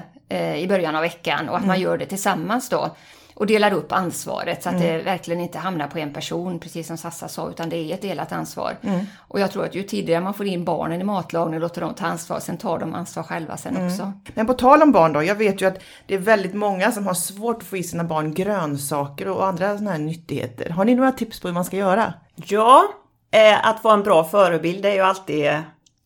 i 0.58 0.68
början 0.68 0.96
av 0.96 1.02
veckan 1.02 1.50
och 1.50 1.56
att 1.56 1.64
mm. 1.64 1.68
man 1.68 1.80
gör 1.80 1.98
det 1.98 2.06
tillsammans 2.06 2.70
då 2.70 2.96
och 3.36 3.48
delar 3.48 3.74
upp 3.74 3.92
ansvaret 3.92 4.64
så 4.64 4.70
att 4.70 4.76
mm. 4.76 4.88
det 4.88 5.04
verkligen 5.04 5.42
inte 5.42 5.58
hamnar 5.58 5.88
på 5.88 6.00
en 6.00 6.14
person, 6.14 6.60
precis 6.60 6.88
som 6.88 6.98
Sassa 6.98 7.28
sa, 7.28 7.50
utan 7.50 7.70
det 7.70 7.78
är 7.78 7.94
ett 7.94 8.02
delat 8.02 8.32
ansvar. 8.32 8.78
Mm. 8.82 9.06
Och 9.18 9.40
jag 9.40 9.52
tror 9.52 9.66
att 9.66 9.76
ju 9.76 9.84
tidigare 9.84 10.22
man 10.22 10.34
får 10.34 10.46
in 10.46 10.66
barnen 10.66 11.02
i 11.02 11.04
matlagning 11.04 11.56
och 11.56 11.62
låter 11.62 11.82
dem 11.82 11.94
ta 11.94 12.06
ansvar, 12.06 12.40
sen 12.40 12.58
tar 12.58 12.80
de 12.80 12.94
ansvar 12.94 13.24
själva 13.24 13.58
sen 13.58 13.76
mm. 13.76 13.88
också. 13.88 14.14
Men 14.34 14.48
på 14.48 14.54
tal 14.54 14.82
om 14.82 14.92
barn 14.92 15.14
då, 15.14 15.24
jag 15.24 15.36
vet 15.36 15.62
ju 15.62 15.66
att 15.66 15.80
det 16.06 16.14
är 16.14 16.20
väldigt 16.20 16.54
många 16.54 16.92
som 16.92 17.08
har 17.08 17.14
svårt 17.14 17.58
att 17.58 17.64
få 17.64 17.78
i 17.78 17.84
sina 17.84 18.04
barn 18.04 18.34
grönsaker 18.34 19.28
och 19.28 19.46
andra 19.46 19.78
sådana 19.78 19.92
här 19.92 20.00
nyttigheter. 20.00 20.70
Har 20.70 20.86
ni 20.86 20.96
några 20.96 21.12
tips 21.12 21.40
på 21.40 21.48
hur 21.48 21.54
man 21.54 21.66
ska 21.66 21.78
göra? 21.78 22.14
Ja, 22.36 22.84
eh, 23.32 23.68
att 23.68 23.84
vara 23.84 23.94
en 23.94 24.04
bra 24.04 24.24
förebild 24.24 24.86
är 24.86 24.94
ju 24.94 25.02
alltid 25.02 25.52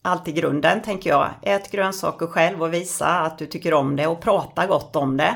alltid 0.02 0.36
grunden, 0.36 0.82
tänker 0.82 1.10
jag. 1.10 1.30
Ät 1.42 1.72
grönsaker 1.72 2.28
själv 2.28 2.64
och 2.64 2.74
visa 2.74 3.08
att 3.08 3.38
du 3.38 3.46
tycker 3.46 3.74
om 3.74 3.96
det 3.96 4.08
och 4.08 4.22
prata 4.22 4.68
gott 4.68 4.96
om 4.96 5.18
det. 5.18 5.36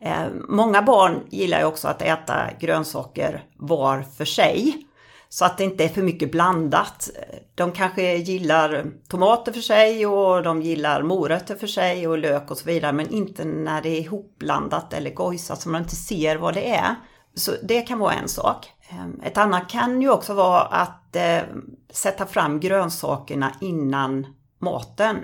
Eh, 0.00 0.26
många 0.48 0.82
barn 0.82 1.20
gillar 1.30 1.58
ju 1.58 1.64
också 1.64 1.88
att 1.88 2.02
äta 2.02 2.50
grönsaker 2.60 3.44
var 3.56 4.02
för 4.02 4.24
sig. 4.24 4.86
Så 5.28 5.44
att 5.44 5.58
det 5.58 5.64
inte 5.64 5.84
är 5.84 5.88
för 5.88 6.02
mycket 6.02 6.32
blandat. 6.32 7.10
De 7.54 7.72
kanske 7.72 8.16
gillar 8.16 8.86
tomater 9.08 9.52
för 9.52 9.60
sig 9.60 10.06
och 10.06 10.42
de 10.42 10.62
gillar 10.62 11.02
morötter 11.02 11.54
för 11.54 11.66
sig 11.66 12.08
och 12.08 12.18
lök 12.18 12.50
och 12.50 12.58
så 12.58 12.64
vidare. 12.64 12.92
Men 12.92 13.10
inte 13.10 13.44
när 13.44 13.82
det 13.82 13.88
är 13.88 14.00
ihopblandat 14.00 14.92
eller 14.92 15.10
gojsat 15.10 15.60
så 15.60 15.68
man 15.68 15.82
inte 15.82 15.96
ser 15.96 16.36
vad 16.36 16.54
det 16.54 16.70
är. 16.70 16.94
Så 17.34 17.52
det 17.62 17.80
kan 17.80 17.98
vara 17.98 18.12
en 18.12 18.28
sak. 18.28 18.72
Ehm, 18.88 19.20
ett 19.24 19.38
annat 19.38 19.68
kan 19.68 20.02
ju 20.02 20.10
också 20.10 20.34
vara 20.34 20.60
att 20.60 21.16
eh, 21.16 21.42
sätta 21.90 22.26
fram 22.26 22.60
grönsakerna 22.60 23.52
innan 23.60 24.26
maten 24.58 25.16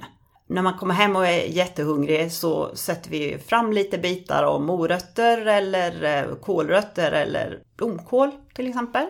när 0.53 0.63
man 0.63 0.79
kommer 0.79 0.95
hem 0.95 1.17
och 1.17 1.27
är 1.27 1.45
jättehungrig 1.47 2.33
så 2.33 2.77
sätter 2.77 3.11
vi 3.11 3.39
fram 3.39 3.73
lite 3.73 3.99
bitar 3.99 4.43
av 4.43 4.61
morötter 4.61 5.47
eller 5.47 6.05
eh, 6.05 6.35
kålrötter 6.35 7.13
eller 7.13 7.59
blomkål 7.77 8.31
till 8.55 8.69
exempel 8.69 9.07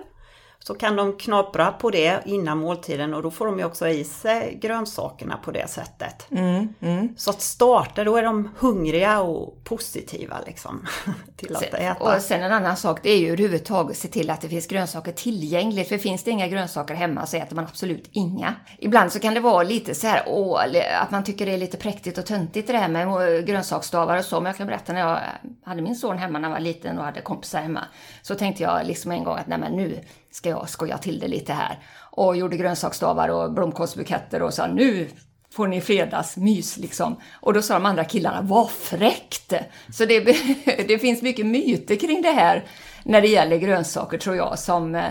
så 0.64 0.75
kan 0.75 0.97
de 0.97 1.19
knapra 1.19 1.73
på 1.73 1.90
det 1.90 2.23
innan 2.25 2.59
måltiden 2.59 3.14
och 3.14 3.23
då 3.23 3.31
får 3.31 3.47
de 3.47 3.59
ju 3.59 3.64
också 3.64 3.88
i 3.88 4.04
sig 4.04 4.59
grönsakerna 4.62 5.37
på 5.45 5.50
det 5.50 5.71
sättet. 5.71 6.26
Mm, 6.31 6.69
mm. 6.81 7.14
Så 7.16 7.31
att 7.31 7.40
starta, 7.40 8.04
då 8.04 8.16
är 8.16 8.23
de 8.23 8.50
hungriga 8.59 9.21
och 9.21 9.64
positiva 9.64 10.37
liksom 10.47 10.87
till 11.37 11.57
att 11.57 11.62
äta. 11.62 12.14
Och 12.16 12.23
sen 12.23 12.42
en 12.42 12.52
annan 12.52 12.76
sak, 12.76 13.00
det 13.02 13.11
är 13.11 13.19
ju 13.19 13.26
överhuvudtaget 13.26 13.97
se 13.97 14.09
till 14.09 14.31
att 14.31 14.40
det 14.40 14.49
finns 14.49 14.66
grönsaker 14.66 15.12
tillgängligt. 15.12 15.88
För 15.88 15.99
finns 15.99 16.25
det 16.25 16.31
inga 16.31 16.49
grönsaker 16.49 16.95
hemma 16.95 17.26
så 17.26 17.37
äter 17.37 17.57
man 17.57 17.64
absolut 17.64 18.09
inga. 18.12 18.54
Ibland 18.78 19.12
så 19.12 19.19
kan 19.19 19.35
det 19.35 19.40
vara 19.40 19.62
lite 19.62 19.95
så 19.95 20.07
här, 20.07 20.23
åh, 20.26 20.61
att 21.02 21.11
man 21.11 21.25
tycker 21.25 21.47
det 21.47 21.52
är 21.52 21.59
lite 21.59 21.76
präktigt 21.76 22.19
och 22.19 22.26
töntigt 22.26 22.69
det 22.69 22.78
här 22.78 22.88
med 22.88 23.47
grönsaksstavar 23.47 24.19
och 24.19 24.25
så. 24.25 24.37
Men 24.37 24.47
jag 24.47 24.57
kan 24.57 24.66
berätta 24.66 24.92
när 24.92 25.00
jag 25.00 25.19
hade 25.64 25.83
min 25.83 25.97
son 25.97 26.19
hemma 26.19 26.38
när 26.38 26.49
han 26.49 26.52
var 26.52 26.61
liten 26.61 26.99
och 26.99 27.04
hade 27.04 27.21
kompisar 27.21 27.61
hemma. 27.61 27.85
Så 28.23 28.35
tänkte 28.35 28.62
jag 28.62 28.87
liksom 28.87 29.11
en 29.11 29.25
gång 29.25 29.38
att 29.38 29.47
nej 29.47 29.59
men 29.59 29.73
nu 29.73 30.00
ska 30.33 30.49
jag 30.49 30.69
skoja 30.69 30.99
till 30.99 31.19
det 31.19 31.29
lite 31.29 31.53
här. 31.53 31.79
Och 32.11 32.37
gjorde 32.37 32.57
grönsaksstavar 32.57 33.29
och 33.29 33.53
blomkålsbuketter 33.53 34.43
och 34.43 34.55
sa 34.55 34.67
nu 34.67 35.09
får 35.53 35.67
ni 35.67 35.81
fredagsmys 35.81 36.77
liksom. 36.77 37.17
Och 37.41 37.53
då 37.53 37.62
sa 37.62 37.75
de 37.75 37.87
andra 37.87 38.05
killarna, 38.05 38.43
vad 38.43 38.71
fräckt! 38.71 39.53
Så 39.93 40.05
det, 40.05 40.21
det 40.89 40.99
finns 40.99 41.23
mycket 41.23 41.47
myter 41.47 41.97
kring 41.97 42.23
det 42.23 42.31
här 42.31 42.64
när 43.03 43.21
det 43.21 43.29
gäller 43.29 43.57
grönsaker 43.57 44.18
tror 44.18 44.37
jag 44.37 44.59
som 44.59 44.95
eh, 44.95 45.05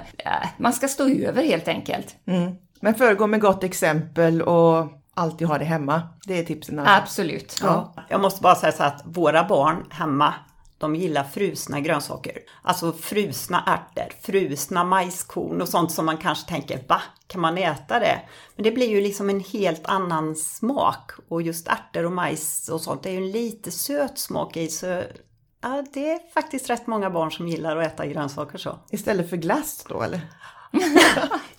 man 0.57 0.73
ska 0.73 0.88
stå 0.88 1.10
över 1.10 1.43
helt 1.43 1.67
enkelt. 1.67 2.15
Mm. 2.27 2.51
Men 2.79 2.95
föregå 2.95 3.27
med 3.27 3.41
gott 3.41 3.63
exempel 3.63 4.41
och 4.41 4.88
alltid 5.13 5.47
ha 5.47 5.57
det 5.57 5.65
hemma. 5.65 6.01
Det 6.27 6.39
är 6.39 6.43
tipsen. 6.43 6.79
Alltså. 6.79 6.93
Absolut. 6.93 7.60
Ja. 7.63 7.93
Jag 8.10 8.21
måste 8.21 8.41
bara 8.41 8.55
säga 8.55 8.71
så 8.71 8.84
att 8.84 9.01
våra 9.05 9.43
barn 9.43 9.86
hemma 9.89 10.34
de 10.81 10.95
gillar 10.95 11.23
frusna 11.23 11.79
grönsaker. 11.79 12.37
Alltså 12.61 12.91
frusna 12.91 13.63
ärtor, 13.67 14.13
frusna 14.21 14.83
majskorn 14.83 15.61
och 15.61 15.69
sånt 15.69 15.91
som 15.91 16.05
man 16.05 16.17
kanske 16.17 16.49
tänker, 16.49 16.83
va? 16.87 17.01
Kan 17.27 17.41
man 17.41 17.57
äta 17.57 17.99
det? 17.99 18.21
Men 18.55 18.63
det 18.63 18.71
blir 18.71 18.89
ju 18.89 19.01
liksom 19.01 19.29
en 19.29 19.39
helt 19.39 19.85
annan 19.85 20.35
smak. 20.35 21.11
Och 21.27 21.41
just 21.41 21.67
ärtor 21.67 22.05
och 22.05 22.11
majs 22.11 22.69
och 22.69 22.81
sånt, 22.81 23.03
det 23.03 23.09
är 23.09 23.13
ju 23.13 23.17
en 23.17 23.31
lite 23.31 23.71
söt 23.71 24.19
smak 24.19 24.57
i. 24.57 24.67
Så 24.67 25.03
ja, 25.61 25.85
det 25.93 26.11
är 26.11 26.31
faktiskt 26.33 26.69
rätt 26.69 26.87
många 26.87 27.09
barn 27.09 27.31
som 27.31 27.47
gillar 27.47 27.77
att 27.77 27.93
äta 27.93 28.05
grönsaker 28.05 28.57
så. 28.57 28.79
Istället 28.89 29.29
för 29.29 29.37
glass 29.37 29.85
då 29.89 30.01
eller? 30.01 30.21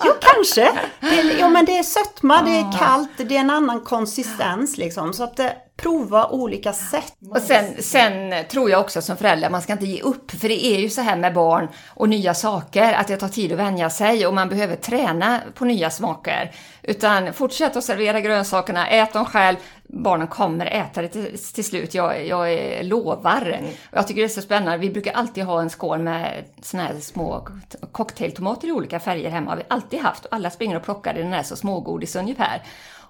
Jo, 0.05 0.12
kanske. 0.20 0.72
Det, 1.01 1.38
ja, 1.38 1.48
men 1.48 1.64
det 1.64 1.79
är 1.79 1.83
sötma, 1.83 2.42
det 2.42 2.51
är 2.51 2.64
ah. 2.64 2.72
kallt, 2.79 3.11
det 3.16 3.37
är 3.37 3.40
en 3.40 3.51
annan 3.51 3.81
konsistens 3.81 4.79
liksom. 4.79 5.12
Så 5.12 5.25
att 5.25 5.37
det, 5.37 5.57
prova 5.83 6.27
olika 6.27 6.72
sätt. 6.72 7.14
Och 7.31 7.42
sen, 7.42 7.83
sen 7.83 8.44
tror 8.51 8.70
jag 8.70 8.81
också 8.81 9.03
som 9.03 9.16
förälder, 9.16 9.51
man 9.51 9.62
ska 9.62 9.72
inte 9.72 9.87
ge 9.87 10.03
upp. 10.03 10.31
För 10.31 10.48
det 10.48 10.64
är 10.64 10.79
ju 10.79 10.90
så 10.90 11.01
här 11.01 11.16
med 11.16 11.35
barn 11.35 11.68
och 11.88 12.09
nya 12.09 12.35
saker, 12.35 12.92
att 12.92 13.09
det 13.09 13.16
tar 13.16 13.29
tid 13.29 13.53
att 13.53 13.59
vänja 13.59 13.90
sig 13.90 14.27
och 14.27 14.35
man 14.35 14.48
behöver 14.48 14.77
träna 14.77 15.40
på 15.55 15.64
nya 15.64 15.90
smaker. 15.90 16.53
Utan 16.83 17.33
fortsätt 17.33 17.77
att 17.77 17.85
servera 17.85 18.20
grönsakerna, 18.20 18.88
ät 18.88 19.12
dem 19.12 19.25
själv. 19.25 19.57
Barnen 19.94 20.26
kommer 20.26 20.66
äta 20.66 21.02
det 21.02 21.09
till, 21.09 21.38
till 21.55 21.64
slut, 21.64 21.94
jag, 21.94 22.26
jag 22.26 22.85
lovar. 22.85 23.42
Mm. 23.42 23.70
Jag 23.90 24.09
tycker 24.09 24.20
det 24.20 24.26
är 24.26 24.28
så 24.28 24.42
spännande. 24.42 24.78
Vi 24.78 24.90
brukar 24.90 25.12
alltid 25.12 25.44
ha 25.44 25.61
en 25.61 25.70
skål 25.70 25.98
med 25.98 26.44
såna 26.62 26.83
här 26.83 26.94
små 27.00 27.48
cocktailtomater 27.92 28.68
i 28.68 28.72
olika 28.72 29.00
färger 29.00 29.31
hemma. 29.31 29.50
Har 29.50 29.57
vi 29.57 29.62
alltid 29.68 30.00
haft 30.00 30.24
och 30.24 30.35
alla 30.35 30.50
springer 30.50 30.76
och 30.76 30.83
plockar 30.83 31.18
i 31.18 31.22
den 31.22 31.33
här 31.33 31.42
så 31.42 31.57
smågodis 31.57 32.16
ungefär. 32.16 32.62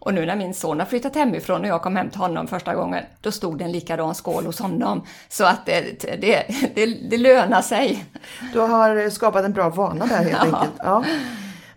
Och 0.05 0.14
nu 0.14 0.27
när 0.27 0.37
min 0.37 0.55
son 0.55 0.79
har 0.79 0.87
flyttat 0.87 1.14
hemifrån 1.14 1.61
och 1.61 1.66
jag 1.66 1.83
kom 1.83 1.97
hem 1.97 2.11
till 2.11 2.21
honom 2.21 2.47
första 2.47 2.75
gången, 2.75 3.05
då 3.21 3.33
stod 3.33 3.59
det 3.59 3.64
en 3.64 3.73
likadan 3.73 4.14
skål 4.14 4.47
hos 4.47 4.59
honom. 4.59 5.07
Så 5.29 5.45
att 5.45 5.66
det, 5.66 6.01
det, 6.01 6.47
det, 6.75 6.87
det 7.11 7.18
lönar 7.18 7.62
sig. 7.62 8.05
Du 8.53 8.61
har 8.61 9.11
skapat 9.11 9.45
en 9.45 9.53
bra 9.53 9.68
vana 9.68 10.07
där 10.07 10.16
helt 10.16 10.31
ja. 10.31 10.38
enkelt. 10.40 10.75
Ja. 10.79 11.05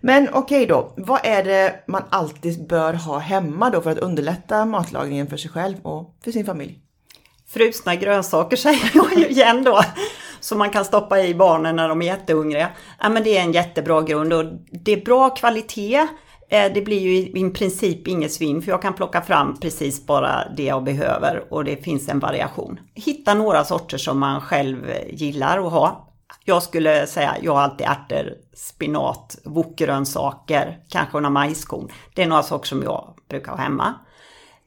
Men 0.05 0.29
okej 0.33 0.39
okay 0.39 0.65
då, 0.65 0.93
vad 0.97 1.19
är 1.23 1.43
det 1.43 1.83
man 1.87 2.03
alltid 2.09 2.67
bör 2.67 2.93
ha 2.93 3.17
hemma 3.17 3.69
då 3.69 3.81
för 3.81 3.91
att 3.91 3.97
underlätta 3.97 4.65
matlagningen 4.65 5.27
för 5.27 5.37
sig 5.37 5.51
själv 5.51 5.75
och 5.81 6.17
för 6.23 6.31
sin 6.31 6.45
familj? 6.45 6.79
Frusna 7.47 7.95
grönsaker 7.95 8.57
säger 8.57 8.91
jag 8.93 9.17
ju 9.17 9.27
igen 9.27 9.63
då. 9.63 9.81
Som 10.39 10.57
man 10.57 10.69
kan 10.69 10.85
stoppa 10.85 11.19
i 11.19 11.35
barnen 11.35 11.75
när 11.75 11.89
de 11.89 12.01
är 12.01 12.05
jättehungriga. 12.05 12.69
Ja, 12.99 13.09
men 13.09 13.23
det 13.23 13.37
är 13.37 13.41
en 13.41 13.51
jättebra 13.51 14.01
grund 14.01 14.33
och 14.33 14.45
det 14.71 14.91
är 14.91 15.05
bra 15.05 15.29
kvalitet. 15.29 16.07
Eh, 16.49 16.73
det 16.73 16.81
blir 16.81 16.99
ju 16.99 17.17
i 17.17 17.49
princip 17.49 18.07
inget 18.07 18.33
svinn 18.33 18.61
för 18.61 18.71
jag 18.71 18.81
kan 18.81 18.93
plocka 18.93 19.21
fram 19.21 19.59
precis 19.59 20.05
bara 20.05 20.49
det 20.57 20.63
jag 20.63 20.83
behöver 20.83 21.43
och 21.49 21.63
det 21.63 21.83
finns 21.83 22.09
en 22.09 22.19
variation. 22.19 22.79
Hitta 22.93 23.33
några 23.33 23.63
sorter 23.63 23.97
som 23.97 24.19
man 24.19 24.41
själv 24.41 24.91
gillar 25.09 25.67
att 25.67 25.71
ha. 25.71 26.11
Jag 26.47 26.63
skulle 26.63 27.07
säga, 27.07 27.35
jag 27.41 27.53
har 27.53 27.61
alltid 27.61 27.87
ärtor, 27.87 28.33
spinat, 28.53 29.37
wokgrönsaker, 29.43 30.79
kanske 30.89 31.17
några 31.17 31.29
majskorn. 31.29 31.91
Det 32.13 32.23
är 32.23 32.27
några 32.27 32.43
saker 32.43 32.67
som 32.67 32.83
jag 32.83 33.13
brukar 33.29 33.51
ha 33.51 33.57
hemma. 33.57 33.93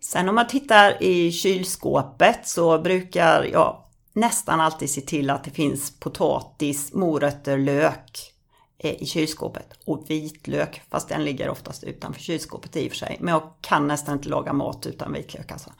Sen 0.00 0.28
om 0.28 0.34
man 0.34 0.46
tittar 0.46 1.02
i 1.02 1.32
kylskåpet 1.32 2.48
så 2.48 2.78
brukar 2.78 3.44
jag 3.44 3.84
nästan 4.12 4.60
alltid 4.60 4.90
se 4.90 5.00
till 5.00 5.30
att 5.30 5.44
det 5.44 5.50
finns 5.50 6.00
potatis, 6.00 6.92
morötter, 6.92 7.58
lök, 7.58 8.32
eh, 8.78 9.02
i 9.02 9.06
kylskåpet. 9.06 9.68
Och 9.84 10.04
vitlök, 10.08 10.82
fast 10.90 11.08
den 11.08 11.24
ligger 11.24 11.48
oftast 11.50 11.84
utanför 11.84 12.20
kylskåpet 12.20 12.76
i 12.76 12.86
och 12.86 12.90
för 12.90 12.98
sig. 12.98 13.16
Men 13.20 13.34
jag 13.34 13.42
kan 13.60 13.86
nästan 13.86 14.14
inte 14.14 14.28
laga 14.28 14.52
mat 14.52 14.86
utan 14.86 15.12
vitlök 15.12 15.52
alltså. 15.52 15.70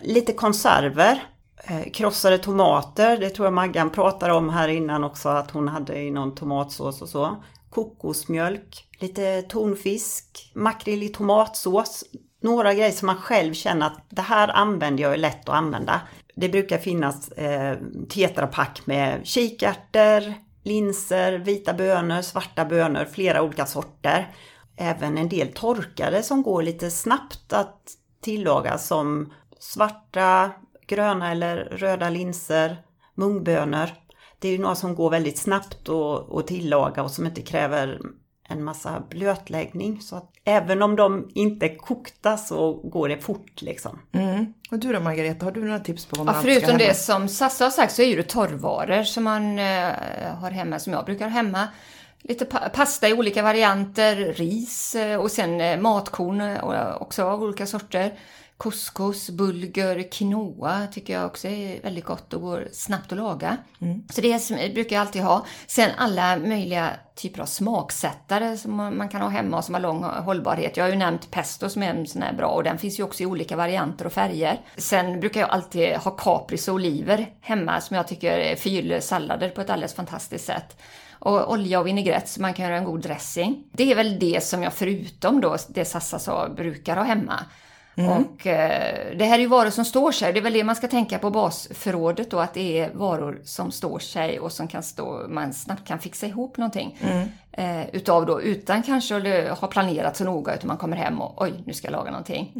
Lite 0.00 0.32
konserver. 0.32 1.22
Eh, 1.64 1.90
krossade 1.92 2.38
tomater, 2.38 3.16
det 3.16 3.30
tror 3.30 3.46
jag 3.46 3.52
Maggan 3.52 3.90
pratade 3.90 4.32
om 4.32 4.48
här 4.48 4.68
innan 4.68 5.04
också 5.04 5.28
att 5.28 5.50
hon 5.50 5.68
hade 5.68 5.98
i 5.98 6.10
någon 6.10 6.34
tomatsås 6.34 7.02
och 7.02 7.08
så. 7.08 7.44
Kokosmjölk, 7.70 8.86
lite 8.98 9.42
tonfisk, 9.42 10.52
makrill 10.54 11.02
i 11.02 11.08
tomatsås. 11.08 12.04
Några 12.42 12.74
grejer 12.74 12.92
som 12.92 13.06
man 13.06 13.16
själv 13.16 13.54
känner 13.54 13.86
att 13.86 14.06
det 14.08 14.22
här 14.22 14.48
använder 14.48 15.02
jag 15.02 15.12
är 15.12 15.18
lätt 15.18 15.48
att 15.48 15.54
använda. 15.54 16.00
Det 16.36 16.48
brukar 16.48 16.78
finnas 16.78 17.28
eh, 17.28 17.78
tetrapack 18.08 18.82
med 18.84 19.26
kikärtor, 19.26 20.34
linser, 20.62 21.32
vita 21.32 21.74
bönor, 21.74 22.22
svarta 22.22 22.64
bönor, 22.64 23.04
flera 23.04 23.42
olika 23.42 23.66
sorter. 23.66 24.34
Även 24.76 25.18
en 25.18 25.28
del 25.28 25.52
torkade 25.52 26.22
som 26.22 26.42
går 26.42 26.62
lite 26.62 26.90
snabbt 26.90 27.52
att 27.52 27.80
tillaga 28.22 28.78
som 28.78 29.32
svarta, 29.58 30.50
gröna 30.90 31.30
eller 31.30 31.56
röda 31.56 32.10
linser, 32.10 32.76
mungbönor. 33.14 33.90
Det 34.38 34.48
är 34.48 34.52
ju 34.52 34.58
några 34.58 34.74
som 34.74 34.94
går 34.94 35.10
väldigt 35.10 35.38
snabbt 35.38 35.88
att 35.88 36.46
tillaga 36.46 37.02
och 37.02 37.10
som 37.10 37.26
inte 37.26 37.42
kräver 37.42 38.00
en 38.48 38.64
massa 38.64 39.02
blötläggning. 39.10 40.00
Så 40.00 40.16
att 40.16 40.32
även 40.44 40.82
om 40.82 40.96
de 40.96 41.30
inte 41.34 41.66
är 41.66 41.76
kokta 41.76 42.36
så 42.36 42.72
går 42.72 43.08
det 43.08 43.18
fort 43.18 43.62
liksom. 43.62 43.98
Mm. 44.12 44.52
Och 44.70 44.78
du 44.78 44.92
då 44.92 45.00
Margareta, 45.00 45.44
har 45.44 45.52
du 45.52 45.64
några 45.64 45.80
tips 45.80 46.06
på 46.06 46.16
vad 46.16 46.26
man 46.26 46.34
Ja, 46.34 46.40
ska 46.40 46.48
förutom 46.50 46.68
hemma? 46.68 46.78
det 46.78 46.94
som 46.94 47.28
Sassa 47.28 47.64
har 47.64 47.70
sagt 47.70 47.92
så 47.94 48.02
är 48.02 48.16
det 48.16 48.22
torrvaror 48.22 49.02
som 49.02 49.24
man 49.24 49.58
eh, 49.58 49.92
har 50.40 50.50
hemma, 50.50 50.78
som 50.78 50.92
jag 50.92 51.04
brukar 51.04 51.24
ha 51.24 51.32
hemma. 51.32 51.68
Lite 52.22 52.44
pa 52.44 52.58
pasta 52.58 53.08
i 53.08 53.12
olika 53.12 53.42
varianter, 53.42 54.16
ris 54.16 54.94
eh, 54.94 55.20
och 55.20 55.30
sen 55.30 55.60
eh, 55.60 55.80
matkorn 55.80 56.56
också 57.00 57.24
av 57.24 57.42
olika 57.42 57.66
sorter. 57.66 58.12
Couscous, 58.60 59.30
bulgur, 59.30 60.10
quinoa 60.10 60.86
tycker 60.86 61.12
jag 61.12 61.26
också 61.26 61.48
är 61.48 61.82
väldigt 61.82 62.04
gott 62.04 62.34
och 62.34 62.40
går 62.40 62.68
snabbt 62.72 63.12
att 63.12 63.18
laga. 63.18 63.56
Så 64.10 64.20
det 64.20 64.74
brukar 64.74 64.96
jag 64.96 65.00
alltid 65.00 65.22
ha. 65.22 65.46
Sen 65.66 65.90
alla 65.96 66.36
möjliga 66.36 66.90
typer 67.14 67.40
av 67.40 67.46
smaksättare 67.46 68.56
som 68.56 68.76
man 68.76 68.96
man 68.96 69.08
kan 69.08 69.20
ha 69.20 69.28
hemma 69.28 69.56
och 69.56 69.64
som 69.64 69.74
har 69.74 69.80
lång 69.80 70.04
hållbarhet. 70.04 70.76
Jag 70.76 70.84
har 70.84 70.90
ju 70.90 70.96
nämnt 70.96 71.30
pesto 71.30 71.68
som 71.68 71.82
är 71.82 71.90
en 71.90 72.06
sån 72.06 72.22
här 72.22 72.32
bra 72.32 72.46
och 72.46 72.64
den 72.64 72.78
finns 72.78 72.98
ju 72.98 73.02
också 73.02 73.22
i 73.22 73.26
olika 73.26 73.56
varianter 73.56 74.06
och 74.06 74.12
färger. 74.12 74.60
Sen 74.76 75.20
brukar 75.20 75.40
jag 75.40 75.50
alltid 75.50 75.96
ha 75.96 76.10
kapris 76.10 76.68
och 76.68 76.74
oliver 76.74 77.34
hemma 77.40 77.80
som 77.80 77.96
jag 77.96 78.08
tycker 78.08 78.56
förgyller 78.56 79.00
sallader 79.00 79.48
på 79.48 79.60
ett 79.60 79.70
alldeles 79.70 79.94
fantastiskt 79.94 80.46
sätt. 80.46 80.76
Och 81.12 81.52
olja 81.52 81.80
och 81.80 81.86
vinägrett 81.86 82.28
så 82.28 82.42
man 82.42 82.54
kan 82.54 82.64
göra 82.64 82.76
en 82.76 82.84
god 82.84 83.00
dressing. 83.00 83.64
Det 83.72 83.90
är 83.90 83.94
väl 83.94 84.18
det 84.18 84.44
som 84.44 84.62
jag 84.62 84.72
förutom 84.72 85.40
då 85.40 85.56
det 85.68 85.84
Sassa 85.84 86.18
sa 86.18 86.48
brukar 86.48 86.96
ha 86.96 87.04
hemma. 87.04 87.44
Och 88.08 88.46
eh, 88.46 89.16
det 89.18 89.24
här 89.24 89.34
är 89.34 89.38
ju 89.42 89.46
varor 89.46 89.70
som 89.70 89.84
står 89.84 90.12
sig. 90.12 90.32
Det 90.32 90.38
är 90.38 90.42
väl 90.42 90.52
det 90.52 90.64
man 90.64 90.76
ska 90.76 90.88
tänka 90.88 91.18
på 91.18 91.30
basförrådet 91.30 92.30
då, 92.30 92.40
att 92.40 92.54
det 92.54 92.78
är 92.80 92.90
varor 92.94 93.40
som 93.44 93.70
står 93.70 93.98
sig 93.98 94.40
och 94.40 94.52
som 94.52 94.68
kan 94.68 94.82
stå, 94.82 95.26
man 95.28 95.52
snabbt 95.52 95.86
kan 95.88 95.98
fixa 95.98 96.26
ihop 96.26 96.56
någonting. 96.56 96.98
Eh, 97.52 97.88
utav 97.94 98.26
då, 98.26 98.42
utan 98.42 98.82
kanske 98.82 99.50
att 99.50 99.58
ha 99.58 99.68
planerat 99.68 100.16
så 100.16 100.24
noga, 100.24 100.54
utan 100.54 100.68
man 100.68 100.76
kommer 100.76 100.96
hem 100.96 101.20
och 101.20 101.42
oj, 101.42 101.52
nu 101.66 101.72
ska 101.72 101.86
jag 101.86 101.92
laga 101.92 102.10
någonting. 102.10 102.52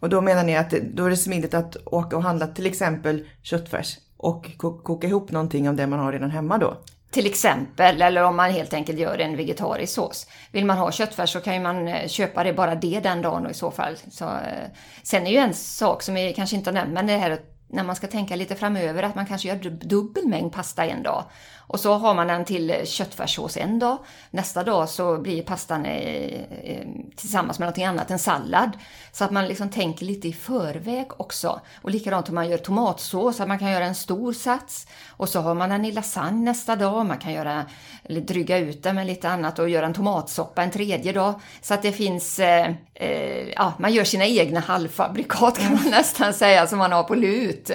Och 0.00 0.08
då 0.08 0.20
menar 0.20 0.44
ni 0.44 0.56
att 0.56 0.70
då 0.70 1.04
är 1.04 1.10
det 1.10 1.16
smidigt 1.16 1.54
att 1.54 1.76
åka 1.86 2.16
och 2.16 2.22
handla 2.22 2.46
till 2.46 2.66
exempel 2.66 3.26
köttfärs 3.42 3.98
och 4.16 4.50
ko- 4.56 4.78
koka 4.78 5.06
ihop 5.06 5.30
någonting 5.30 5.68
av 5.68 5.74
det 5.74 5.86
man 5.86 5.98
har 5.98 6.12
redan 6.12 6.30
hemma 6.30 6.58
då? 6.58 6.76
Till 7.12 7.26
exempel, 7.26 8.02
eller 8.02 8.22
om 8.22 8.36
man 8.36 8.50
helt 8.50 8.74
enkelt 8.74 8.98
gör 8.98 9.18
en 9.18 9.36
vegetarisk 9.36 9.94
sås. 9.94 10.26
Vill 10.52 10.64
man 10.64 10.78
ha 10.78 10.92
köttfärs 10.92 11.32
så 11.32 11.40
kan 11.40 11.54
ju 11.54 11.60
man 11.60 11.88
eh, 11.88 12.08
köpa 12.08 12.44
det 12.44 12.52
bara 12.52 12.74
det 12.74 13.00
den 13.00 13.22
dagen 13.22 13.44
och 13.44 13.50
i 13.50 13.54
så 13.54 13.70
fall. 13.70 13.96
Så, 14.10 14.24
eh, 14.24 14.68
sen 15.02 15.26
är 15.26 15.30
ju 15.30 15.36
en 15.36 15.54
sak 15.54 16.02
som 16.02 16.14
vi 16.14 16.32
kanske 16.32 16.56
inte 16.56 16.70
har 16.70 16.74
nämnt, 16.74 16.92
men 16.92 17.06
det 17.06 17.16
här 17.16 17.38
när 17.72 17.84
man 17.84 17.96
ska 17.96 18.06
tänka 18.06 18.36
lite 18.36 18.54
framöver 18.54 19.02
att 19.02 19.14
man 19.14 19.26
kanske 19.26 19.48
gör 19.48 19.56
dubbel 19.70 20.26
mängd 20.26 20.52
pasta 20.52 20.86
en 20.86 21.02
dag. 21.02 21.24
Och 21.72 21.80
så 21.80 21.94
har 21.94 22.14
man 22.14 22.26
den 22.26 22.44
till 22.44 22.74
köttfärssås 22.84 23.56
en 23.56 23.78
dag. 23.78 23.98
Nästa 24.30 24.64
dag 24.64 24.88
så 24.88 25.18
blir 25.18 25.42
pastan 25.42 25.86
eh, 25.86 26.40
eh, 26.64 26.86
tillsammans 27.16 27.58
med 27.58 27.66
någonting 27.66 27.84
annat 27.84 28.10
en 28.10 28.18
sallad. 28.18 28.70
Så 29.12 29.24
att 29.24 29.30
man 29.30 29.48
liksom 29.48 29.70
tänker 29.70 30.06
lite 30.06 30.28
i 30.28 30.32
förväg 30.32 31.06
också. 31.16 31.60
Och 31.82 31.90
likadant 31.90 32.28
om 32.28 32.34
man 32.34 32.48
gör 32.48 32.58
tomatsås, 32.58 33.40
att 33.40 33.48
man 33.48 33.58
kan 33.58 33.70
göra 33.70 33.84
en 33.84 33.94
stor 33.94 34.32
sats. 34.32 34.86
Och 35.08 35.28
så 35.28 35.40
har 35.40 35.54
man 35.54 35.70
den 35.70 35.84
i 35.84 35.92
lasagne 35.92 36.44
nästa 36.44 36.76
dag. 36.76 37.06
Man 37.06 37.18
kan 37.18 37.32
göra, 37.32 37.64
eller 38.04 38.20
dryga 38.20 38.58
ut 38.58 38.82
den 38.82 38.94
med 38.94 39.06
lite 39.06 39.28
annat 39.28 39.58
och 39.58 39.68
göra 39.68 39.86
en 39.86 39.94
tomatsoppa 39.94 40.62
en 40.62 40.70
tredje 40.70 41.12
dag. 41.12 41.34
Så 41.60 41.74
att 41.74 41.82
det 41.82 41.92
finns, 41.92 42.38
eh, 42.38 42.70
eh, 42.94 43.48
ja, 43.48 43.72
man 43.78 43.92
gör 43.92 44.04
sina 44.04 44.26
egna 44.26 44.60
halvfabrikat 44.60 45.58
kan 45.58 45.72
man 45.72 45.84
nästan 45.90 46.34
säga 46.34 46.66
som 46.66 46.78
man 46.78 46.92
har 46.92 47.02
på 47.02 47.14
lut. 47.14 47.70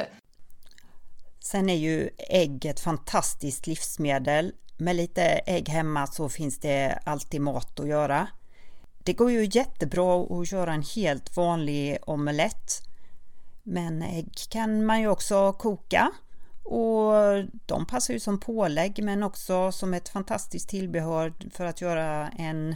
Sen 1.52 1.70
är 1.70 1.76
ju 1.76 2.10
ägg 2.18 2.66
ett 2.66 2.80
fantastiskt 2.80 3.68
livsmedel. 3.68 4.54
Med 4.78 4.96
lite 4.96 5.24
ägg 5.24 5.70
hemma 5.70 6.08
så 6.08 6.30
finns 6.30 6.60
det 6.60 7.00
alltid 7.04 7.42
mat 7.42 7.80
att 7.80 7.88
göra. 7.88 8.28
Det 8.98 9.14
går 9.14 9.32
ju 9.32 9.50
jättebra 9.52 10.24
att 10.24 10.52
göra 10.52 10.74
en 10.74 10.84
helt 10.96 11.38
vanlig 11.38 11.98
omelett. 12.02 12.72
Men 13.64 14.02
ägg 14.02 14.34
kan 14.50 14.86
man 14.86 15.02
ju 15.02 15.08
också 15.08 15.54
koka 15.54 16.12
och 16.64 17.14
de 17.66 17.86
passar 17.86 18.14
ju 18.14 18.20
som 18.20 18.40
pålägg 18.40 19.04
men 19.04 19.24
också 19.24 19.72
som 19.72 19.94
ett 19.94 20.10
fantastiskt 20.10 20.70
tillbehör 20.70 21.34
för 21.52 21.66
att 21.66 21.82
göra 21.82 22.30
en 22.30 22.76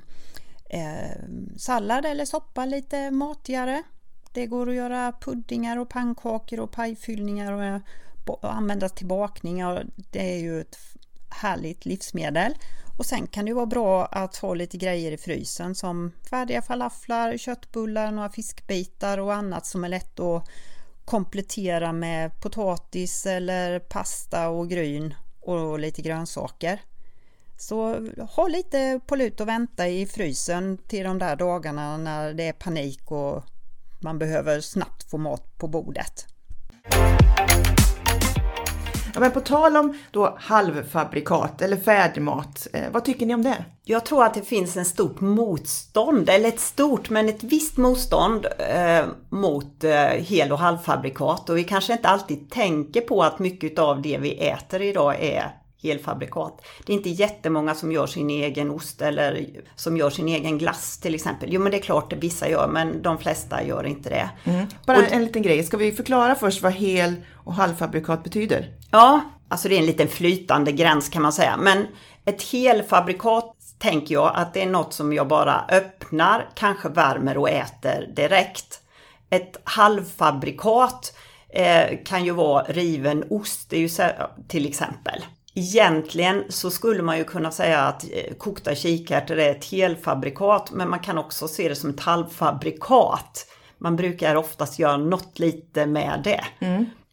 eh, 0.70 1.18
sallad 1.58 2.06
eller 2.06 2.26
soppa 2.26 2.66
lite 2.66 3.12
matigare. 3.12 3.84
Det 4.34 4.46
går 4.46 4.70
att 4.70 4.76
göra 4.76 5.14
puddingar 5.22 5.78
och 5.78 5.90
pannkakor 5.90 6.60
och 6.60 6.72
pajfyllningar 6.72 7.52
och, 7.52 7.82
användas 8.42 8.92
till 8.92 9.08
bakningar. 9.08 9.86
Det 10.12 10.34
är 10.34 10.40
ju 10.40 10.62
ett 10.62 10.78
härligt 11.30 11.86
livsmedel. 11.86 12.54
Och 12.98 13.06
sen 13.06 13.28
kan 13.28 13.46
det 13.46 13.50
ju 13.50 13.56
vara 13.56 13.66
bra 13.66 14.06
att 14.06 14.38
ha 14.38 14.54
lite 14.54 14.78
grejer 14.78 15.12
i 15.12 15.18
frysen 15.18 15.76
som 15.76 16.12
färdiga 16.30 16.62
falaflar, 16.62 17.38
köttbullar, 17.38 18.12
några 18.12 18.30
fiskbitar 18.30 19.18
och 19.18 19.34
annat 19.34 19.66
som 19.66 19.84
är 19.84 19.90
lätt 19.90 20.20
att 20.20 20.50
komplettera 21.06 21.94
med 21.94 22.42
potatis 22.42 23.26
eller 23.26 23.80
pasta 23.80 24.50
och 24.50 24.70
gryn 24.70 25.14
och 25.40 25.80
lite 25.80 26.02
grönsaker. 26.02 26.82
Så 27.58 28.08
ha 28.36 28.48
lite 28.48 29.00
på 29.08 29.16
lut 29.16 29.42
och 29.42 29.48
vänta 29.48 29.88
i 29.88 30.06
frysen 30.06 30.78
till 30.78 31.04
de 31.04 31.20
där 31.20 31.36
dagarna 31.36 31.98
när 31.98 32.34
det 32.34 32.44
är 32.44 32.54
panik 32.54 33.12
och 33.12 33.44
man 34.02 34.20
behöver 34.20 34.62
snabbt 34.62 35.10
få 35.10 35.18
mat 35.18 35.58
på 35.58 35.68
bordet. 35.68 36.31
Ja, 39.14 39.20
men 39.20 39.32
på 39.32 39.40
tal 39.40 39.78
om 39.78 39.98
då 40.12 40.38
halvfabrikat 40.40 41.62
eller 41.62 41.78
färdigmat, 41.78 42.68
eh, 42.74 42.84
vad 42.92 43.06
tycker 43.06 43.26
ni 43.26 43.34
om 43.34 43.44
det? 43.44 43.66
Jag 43.84 44.06
tror 44.06 44.24
att 44.24 44.34
det 44.34 44.42
finns 44.42 44.78
en 44.78 44.86
stort 44.86 45.22
motstånd, 45.22 46.30
eller 46.30 46.48
ett 46.50 46.60
stort 46.60 47.10
men 47.10 47.30
ett 47.30 47.44
visst 47.44 47.78
motstånd 47.78 48.46
eh, 48.46 49.06
mot 49.30 49.84
eh, 49.84 49.94
hel 50.04 50.52
och 50.52 50.60
halvfabrikat 50.60 51.50
och 51.50 51.58
vi 51.58 51.64
kanske 51.64 51.94
inte 51.94 52.08
alltid 52.08 52.50
tänker 52.50 53.02
på 53.02 53.24
att 53.24 53.40
mycket 53.40 53.80
av 53.80 54.02
det 54.02 54.18
vi 54.18 54.48
äter 54.48 54.82
idag 54.82 55.24
är 55.24 55.61
helfabrikat. 55.84 56.66
Det 56.86 56.94
är 56.94 56.98
inte 56.98 57.10
jättemånga 57.10 57.76
som 57.76 57.92
gör 57.92 58.08
sin 58.08 58.30
egen 58.30 58.72
ost 58.72 59.02
eller 59.02 59.48
som 59.76 59.98
gör 59.98 60.10
sin 60.10 60.28
egen 60.28 60.58
glass 60.58 60.98
till 60.98 61.16
exempel. 61.16 61.54
Jo 61.54 61.62
men 61.62 61.72
det 61.72 61.78
är 61.78 61.82
klart 61.82 62.10
det 62.10 62.16
vissa 62.16 62.50
gör 62.50 62.68
men 62.68 63.02
de 63.02 63.18
flesta 63.18 63.64
gör 63.64 63.84
inte 63.84 64.10
det. 64.10 64.30
Bara 64.86 65.06
en 65.06 65.24
liten 65.24 65.42
grej, 65.42 65.64
ska 65.64 65.78
vi 65.78 65.92
förklara 65.92 66.36
först 66.36 66.62
vad 66.62 66.74
hel 66.74 67.16
och 67.34 67.54
halvfabrikat 67.54 68.24
betyder? 68.24 68.74
Ja, 68.92 69.22
alltså 69.48 69.70
det 69.70 69.76
är 69.76 69.80
en 69.80 69.86
liten 69.86 70.08
flytande 70.08 70.72
gräns 70.72 71.10
kan 71.10 71.22
man 71.22 71.34
säga. 71.34 71.58
Men 71.58 71.88
ett 72.26 72.44
helfabrikat 72.44 73.56
tänker 73.80 74.14
jag 74.14 74.32
att 74.36 74.54
det 74.54 74.62
är 74.62 74.70
något 74.70 74.94
som 74.94 75.14
jag 75.14 75.28
bara 75.28 75.66
öppnar, 75.70 76.50
kanske 76.56 76.90
värmer 76.90 77.38
och 77.38 77.50
äter 77.50 78.14
direkt. 78.16 78.80
Ett 79.30 79.58
halvfabrikat 79.64 81.18
eh, 81.50 81.98
kan 82.06 82.26
ju 82.26 82.32
vara 82.32 82.64
riven 82.64 83.24
ost, 83.30 83.70
det 83.70 83.78
är 83.78 83.80
ju 83.80 83.90
till 84.48 84.66
exempel. 84.66 85.26
Egentligen 85.54 86.44
så 86.50 86.72
skulle 86.72 87.04
man 87.04 87.18
ju 87.18 87.24
kunna 87.24 87.52
säga 87.52 87.82
att 87.82 88.04
eh, 88.04 88.34
kokta 88.38 88.76
kikärtor 88.76 89.40
är 89.40 89.52
ett 89.52 89.66
helfabrikat, 89.66 90.72
men 90.72 90.90
man 90.90 91.00
kan 91.00 91.18
också 91.18 91.48
se 91.48 91.70
det 91.70 91.76
som 91.76 91.90
ett 91.90 92.00
halvfabrikat. 92.00 93.48
Man 93.78 93.96
brukar 93.96 94.36
oftast 94.36 94.80
göra 94.80 94.98
något 94.98 95.40
lite 95.40 95.86
med 95.86 96.22
det. 96.24 96.44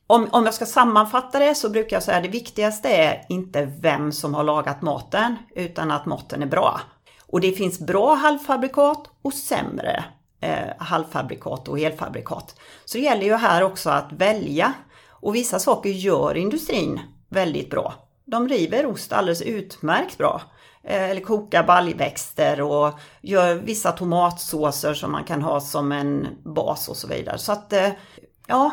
Om, 0.07 0.29
om 0.31 0.44
jag 0.44 0.55
ska 0.55 0.66
sammanfatta 0.66 1.38
det 1.38 1.55
så 1.55 1.70
brukar 1.70 1.96
jag 1.96 2.03
säga 2.03 2.16
att 2.16 2.22
det 2.22 2.29
viktigaste 2.29 2.88
är 2.88 3.27
inte 3.29 3.72
vem 3.81 4.12
som 4.12 4.35
har 4.35 4.44
lagat 4.44 4.83
maten, 4.83 5.37
utan 5.55 5.90
att 5.90 6.07
maten 6.07 6.42
är 6.42 6.46
bra. 6.46 6.81
Och 7.27 7.40
det 7.40 7.53
finns 7.53 7.79
bra 7.79 8.14
halvfabrikat 8.14 9.11
och 9.22 9.35
sämre 9.35 10.05
eh, 10.40 10.68
halvfabrikat 10.79 11.68
och 11.68 11.79
helfabrikat. 11.79 12.61
Så 12.85 12.98
det 12.98 13.05
gäller 13.05 13.24
ju 13.24 13.35
här 13.35 13.62
också 13.62 13.90
att 13.90 14.12
välja. 14.12 14.72
Och 15.09 15.35
vissa 15.35 15.59
saker 15.59 15.90
gör 15.90 16.37
industrin 16.37 17.01
väldigt 17.29 17.70
bra. 17.70 18.08
De 18.31 18.49
river 18.49 18.87
ost 18.87 19.12
alldeles 19.12 19.43
utmärkt 19.43 20.19
bra. 20.19 20.43
Eh, 20.85 21.11
Eller 21.11 21.21
kokar 21.21 21.62
baljväxter 21.64 22.61
och 22.61 22.93
gör 23.23 23.55
vissa 23.55 23.93
tomatsåser 23.93 24.95
som 24.95 25.12
man 25.12 25.25
kan 25.25 25.43
ha 25.43 25.61
som 25.61 25.93
en 25.93 26.27
bas 26.45 26.88
och 26.88 26.97
så 26.97 27.09
vidare. 27.09 27.38
Så 27.38 27.53
att 27.53 27.73
eh, 27.73 27.88
Ja, 28.51 28.71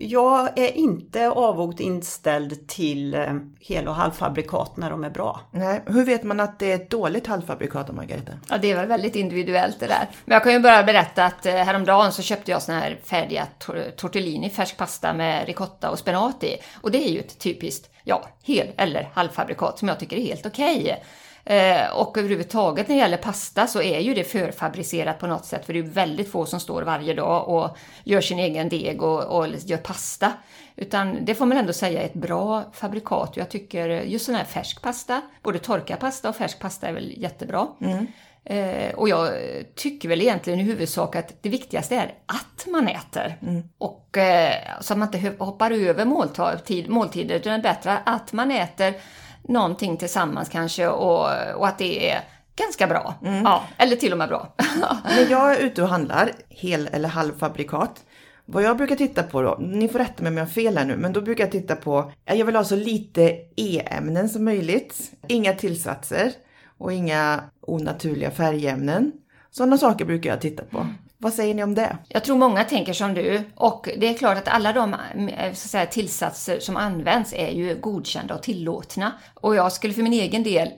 jag 0.00 0.58
är 0.58 0.76
inte 0.76 1.30
avvokt 1.30 1.80
inställd 1.80 2.68
till 2.68 3.14
eh, 3.14 3.34
hel 3.60 3.88
och 3.88 3.94
halvfabrikat 3.94 4.76
när 4.76 4.90
de 4.90 5.04
är 5.04 5.10
bra. 5.10 5.40
Nej, 5.50 5.82
hur 5.86 6.04
vet 6.04 6.22
man 6.22 6.40
att 6.40 6.58
det 6.58 6.70
är 6.70 6.74
ett 6.74 6.90
dåligt 6.90 7.26
halvfabrikat 7.26 7.86
då, 7.86 7.92
Margareta? 7.92 8.32
Ja, 8.48 8.58
det 8.58 8.70
är 8.70 8.76
väl 8.76 8.86
väldigt 8.88 9.16
individuellt 9.16 9.80
det 9.80 9.86
där. 9.86 10.08
Men 10.24 10.34
jag 10.34 10.42
kan 10.42 10.52
ju 10.52 10.58
bara 10.60 10.82
berätta 10.82 11.24
att 11.24 11.44
häromdagen 11.44 12.12
så 12.12 12.22
köpte 12.22 12.50
jag 12.50 12.62
såna 12.62 12.80
här 12.80 13.00
färdiga 13.04 13.46
tor- 13.58 13.90
tortellini, 13.96 14.50
färsk 14.50 14.76
pasta 14.76 15.12
med 15.14 15.46
ricotta 15.46 15.90
och 15.90 15.98
spenat 15.98 16.44
i. 16.44 16.56
Och 16.80 16.90
det 16.90 17.08
är 17.08 17.10
ju 17.12 17.18
ett 17.20 17.38
typiskt, 17.38 17.90
ja, 18.04 18.24
hel 18.42 18.72
eller 18.76 19.10
halvfabrikat 19.14 19.78
som 19.78 19.88
jag 19.88 20.00
tycker 20.00 20.16
är 20.16 20.22
helt 20.22 20.46
okej. 20.46 21.04
Eh, 21.46 21.96
och 21.96 22.18
överhuvudtaget 22.18 22.88
när 22.88 22.94
det 22.94 23.00
gäller 23.00 23.16
pasta 23.16 23.66
så 23.66 23.82
är 23.82 24.00
ju 24.00 24.14
det 24.14 24.24
förfabricerat 24.24 25.18
på 25.18 25.26
något 25.26 25.44
sätt 25.44 25.66
för 25.66 25.72
det 25.72 25.78
är 25.78 25.82
väldigt 25.82 26.30
få 26.30 26.46
som 26.46 26.60
står 26.60 26.82
varje 26.82 27.14
dag 27.14 27.48
och 27.48 27.76
gör 28.04 28.20
sin 28.20 28.38
egen 28.38 28.68
deg 28.68 29.02
och, 29.02 29.24
och 29.24 29.48
gör 29.48 29.76
pasta. 29.76 30.32
Utan 30.76 31.24
det 31.24 31.34
får 31.34 31.46
man 31.46 31.58
ändå 31.58 31.72
säga 31.72 32.02
är 32.02 32.06
ett 32.06 32.14
bra 32.14 32.64
fabrikat. 32.72 33.36
Jag 33.36 33.48
tycker 33.48 33.88
just 33.88 34.26
sån 34.26 34.34
här 34.34 34.44
färsk 34.44 34.82
pasta, 34.82 35.20
både 35.42 35.58
torkad 35.58 35.98
pasta 36.00 36.28
och 36.28 36.36
färsk 36.36 36.58
pasta 36.58 36.88
är 36.88 36.92
väl 36.92 37.22
jättebra. 37.22 37.66
Mm. 37.80 38.06
Eh, 38.46 38.94
och 38.94 39.08
jag 39.08 39.32
tycker 39.74 40.08
väl 40.08 40.22
egentligen 40.22 40.60
i 40.60 40.62
huvudsak 40.62 41.16
att 41.16 41.42
det 41.42 41.48
viktigaste 41.48 41.96
är 41.96 42.14
att 42.26 42.66
man 42.66 42.88
äter. 42.88 43.38
Mm. 43.42 43.62
Och 43.78 44.18
eh, 44.18 44.54
så 44.80 44.92
att 44.92 44.98
man 44.98 45.14
inte 45.14 45.44
hoppar 45.44 45.70
över 45.70 46.04
måltid, 46.04 46.88
måltider, 46.88 47.34
utan 47.34 47.52
det 47.52 47.68
är 47.68 47.74
bättre 47.74 47.98
att 48.06 48.32
man 48.32 48.50
äter 48.50 48.94
någonting 49.42 49.96
tillsammans 49.96 50.48
kanske 50.48 50.88
och, 50.88 51.28
och 51.56 51.68
att 51.68 51.78
det 51.78 52.10
är 52.10 52.20
ganska 52.56 52.86
bra. 52.86 53.14
Mm. 53.22 53.42
Ja, 53.44 53.64
eller 53.76 53.96
till 53.96 54.12
och 54.12 54.18
med 54.18 54.28
bra. 54.28 54.54
När 55.04 55.30
jag 55.30 55.54
är 55.54 55.60
ute 55.60 55.82
och 55.82 55.88
handlar 55.88 56.30
hel 56.48 56.88
eller 56.92 57.08
halvfabrikat, 57.08 58.04
vad 58.46 58.62
jag 58.62 58.76
brukar 58.76 58.96
titta 58.96 59.22
på 59.22 59.42
då, 59.42 59.58
ni 59.60 59.88
får 59.88 59.98
rätta 59.98 60.22
mig 60.22 60.30
om 60.30 60.36
jag 60.36 60.44
har 60.44 60.50
fel 60.50 60.78
här 60.78 60.84
nu, 60.84 60.96
men 60.96 61.12
då 61.12 61.20
brukar 61.20 61.44
jag 61.44 61.52
titta 61.52 61.76
på, 61.76 62.12
jag 62.24 62.44
vill 62.44 62.56
ha 62.56 62.64
så 62.64 62.76
lite 62.76 63.36
E-ämnen 63.56 64.28
som 64.28 64.44
möjligt, 64.44 65.12
inga 65.28 65.52
tillsatser 65.52 66.32
och 66.78 66.92
inga 66.92 67.40
onaturliga 67.60 68.30
färgämnen. 68.30 69.12
Sådana 69.50 69.78
saker 69.78 70.04
brukar 70.04 70.30
jag 70.30 70.40
titta 70.40 70.64
på. 70.64 70.86
Vad 71.18 71.32
säger 71.32 71.54
ni 71.54 71.62
om 71.62 71.74
det? 71.74 71.98
Jag 72.08 72.24
tror 72.24 72.36
många 72.36 72.64
tänker 72.64 72.92
som 72.92 73.14
du 73.14 73.42
och 73.54 73.88
det 73.98 74.08
är 74.08 74.14
klart 74.14 74.38
att 74.38 74.48
alla 74.48 74.72
de 74.72 74.94
eh, 75.28 75.52
säga, 75.52 75.86
tillsatser 75.86 76.60
som 76.60 76.76
används 76.76 77.32
är 77.32 77.50
ju 77.50 77.74
godkända 77.80 78.34
och 78.34 78.42
tillåtna. 78.42 79.12
Och 79.34 79.56
jag 79.56 79.72
skulle 79.72 79.94
för 79.94 80.02
min 80.02 80.12
egen 80.12 80.42
del 80.42 80.68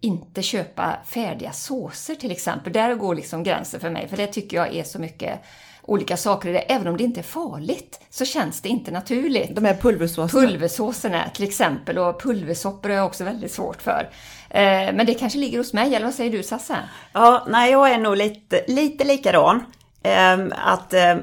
inte 0.00 0.42
köpa 0.42 0.96
färdiga 1.04 1.52
såser 1.52 2.14
till 2.14 2.30
exempel. 2.30 2.72
Där 2.72 2.94
går 2.94 3.14
liksom 3.14 3.42
gränsen 3.42 3.80
för 3.80 3.90
mig, 3.90 4.08
för 4.08 4.16
det 4.16 4.26
tycker 4.26 4.56
jag 4.56 4.76
är 4.76 4.84
så 4.84 4.98
mycket 4.98 5.40
olika 5.82 6.16
saker 6.16 6.48
i 6.48 6.52
det. 6.52 6.58
Även 6.58 6.88
om 6.88 6.96
det 6.96 7.04
inte 7.04 7.20
är 7.20 7.24
farligt 7.24 8.00
så 8.10 8.24
känns 8.24 8.60
det 8.60 8.68
inte 8.68 8.90
naturligt. 8.90 9.54
De 9.54 9.64
här 9.64 9.74
pulversåserna? 9.74 10.46
Pulversåserna 10.46 11.28
till 11.34 11.44
exempel 11.44 11.98
och 11.98 12.22
pulversoppor 12.22 12.90
är 12.90 12.94
jag 12.94 13.06
också 13.06 13.24
väldigt 13.24 13.52
svårt 13.52 13.82
för. 13.82 14.10
Eh, 14.50 14.94
men 14.94 15.06
det 15.06 15.14
kanske 15.14 15.38
ligger 15.38 15.58
hos 15.58 15.72
mig, 15.72 15.94
eller 15.94 16.06
vad 16.06 16.14
säger 16.14 16.32
du 16.32 16.42
Sassa? 16.42 16.76
Ja, 17.12 17.46
nej 17.48 17.72
jag 17.72 17.90
är 17.90 17.98
nog 17.98 18.16
lite, 18.16 18.64
lite 18.68 19.04
likadan. 19.04 19.64
Ehm, 20.02 20.52
att, 20.56 20.94
ehm, 20.94 21.18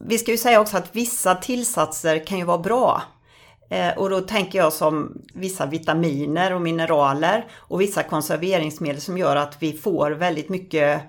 vi 0.00 0.18
ska 0.18 0.30
ju 0.30 0.36
säga 0.36 0.60
också 0.60 0.76
att 0.76 0.96
vissa 0.96 1.34
tillsatser 1.34 2.26
kan 2.26 2.38
ju 2.38 2.44
vara 2.44 2.58
bra. 2.58 3.02
Eh, 3.70 3.98
och 3.98 4.10
då 4.10 4.20
tänker 4.20 4.58
jag 4.58 4.72
som 4.72 5.22
vissa 5.34 5.66
vitaminer 5.66 6.54
och 6.54 6.60
mineraler 6.60 7.46
och 7.56 7.80
vissa 7.80 8.02
konserveringsmedel 8.02 9.00
som 9.00 9.18
gör 9.18 9.36
att 9.36 9.56
vi 9.60 9.72
får 9.72 10.10
väldigt 10.10 10.48
mycket 10.48 11.02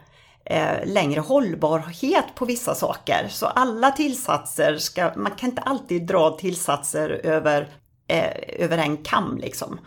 Eh, 0.46 0.86
längre 0.86 1.20
hållbarhet 1.20 2.26
på 2.36 2.46
vissa 2.46 2.76
saker. 2.76 3.28
Så 3.30 3.46
alla 3.46 3.92
tillsatser 3.92 4.78
ska, 4.78 5.12
man 5.16 5.32
kan 5.32 5.50
inte 5.50 5.62
alltid 5.62 6.08
dra 6.08 6.30
tillsatser 6.30 7.10
över, 7.24 7.68
eh, 8.08 8.64
över 8.66 8.78
en 8.78 8.98
kam 8.98 9.38
liksom. 9.38 9.80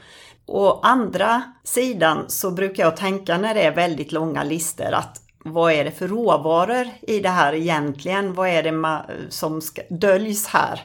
Å 0.46 0.80
andra 0.82 1.42
sidan 1.64 2.24
så 2.28 2.50
brukar 2.50 2.82
jag 2.82 2.96
tänka 2.96 3.38
när 3.38 3.54
det 3.54 3.62
är 3.62 3.74
väldigt 3.74 4.12
långa 4.12 4.44
listor 4.44 4.92
att 4.92 5.22
vad 5.44 5.72
är 5.72 5.84
det 5.84 5.90
för 5.90 6.08
råvaror 6.08 6.88
i 7.02 7.20
det 7.20 7.28
här 7.28 7.54
egentligen? 7.54 8.34
Vad 8.34 8.48
är 8.48 8.62
det 8.62 9.02
som 9.28 9.60
ska, 9.60 9.82
döljs 9.90 10.46
här? 10.46 10.80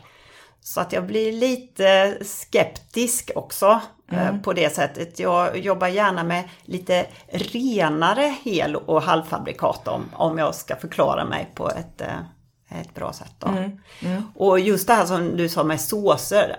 Så 0.62 0.82
att 0.82 0.94
jag 0.94 1.08
blir 1.08 1.32
lite 1.32 2.18
skeptisk 2.22 3.32
också 3.36 3.82
eh, 4.12 4.28
mm. 4.28 4.42
på 4.42 4.54
det 4.54 4.76
sättet. 4.76 5.20
Jag 5.20 5.58
jobbar 5.58 5.88
gärna 5.88 6.24
med 6.24 6.44
lite 6.66 7.06
renare 7.32 8.36
hel 8.44 8.76
och 8.76 9.02
halvfabrikat 9.02 9.88
om, 9.88 10.06
om 10.14 10.38
jag 10.38 10.56
ska 10.56 10.76
förklara 10.76 11.26
mig 11.26 11.52
på 11.56 11.70
ett, 11.70 12.02
eh, 12.02 12.80
ett 12.82 12.94
bra 12.94 13.14
sätt. 13.14 13.44
Mm. 13.46 13.72
Mm. 14.02 14.24
Och 14.36 14.60
just 14.60 14.88
det 14.88 14.94
här 14.94 15.06
som 15.06 15.38
du 15.38 15.50
sa 15.50 15.64
med 15.64 15.82
såser. 15.82 16.56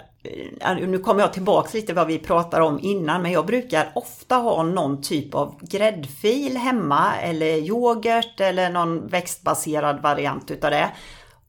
Eh, 0.60 0.76
nu 0.76 0.98
kommer 0.98 1.20
jag 1.20 1.32
tillbaks 1.32 1.74
lite 1.74 1.94
vad 1.94 2.06
vi 2.06 2.18
pratade 2.18 2.64
om 2.64 2.78
innan 2.82 3.22
men 3.22 3.32
jag 3.32 3.46
brukar 3.46 3.92
ofta 3.94 4.34
ha 4.34 4.62
någon 4.62 5.02
typ 5.02 5.34
av 5.34 5.58
gräddfil 5.60 6.56
hemma 6.56 7.16
eller 7.16 7.56
yoghurt 7.56 8.40
eller 8.40 8.70
någon 8.70 9.06
växtbaserad 9.06 10.02
variant 10.02 10.50
utav 10.50 10.70
det. 10.70 10.90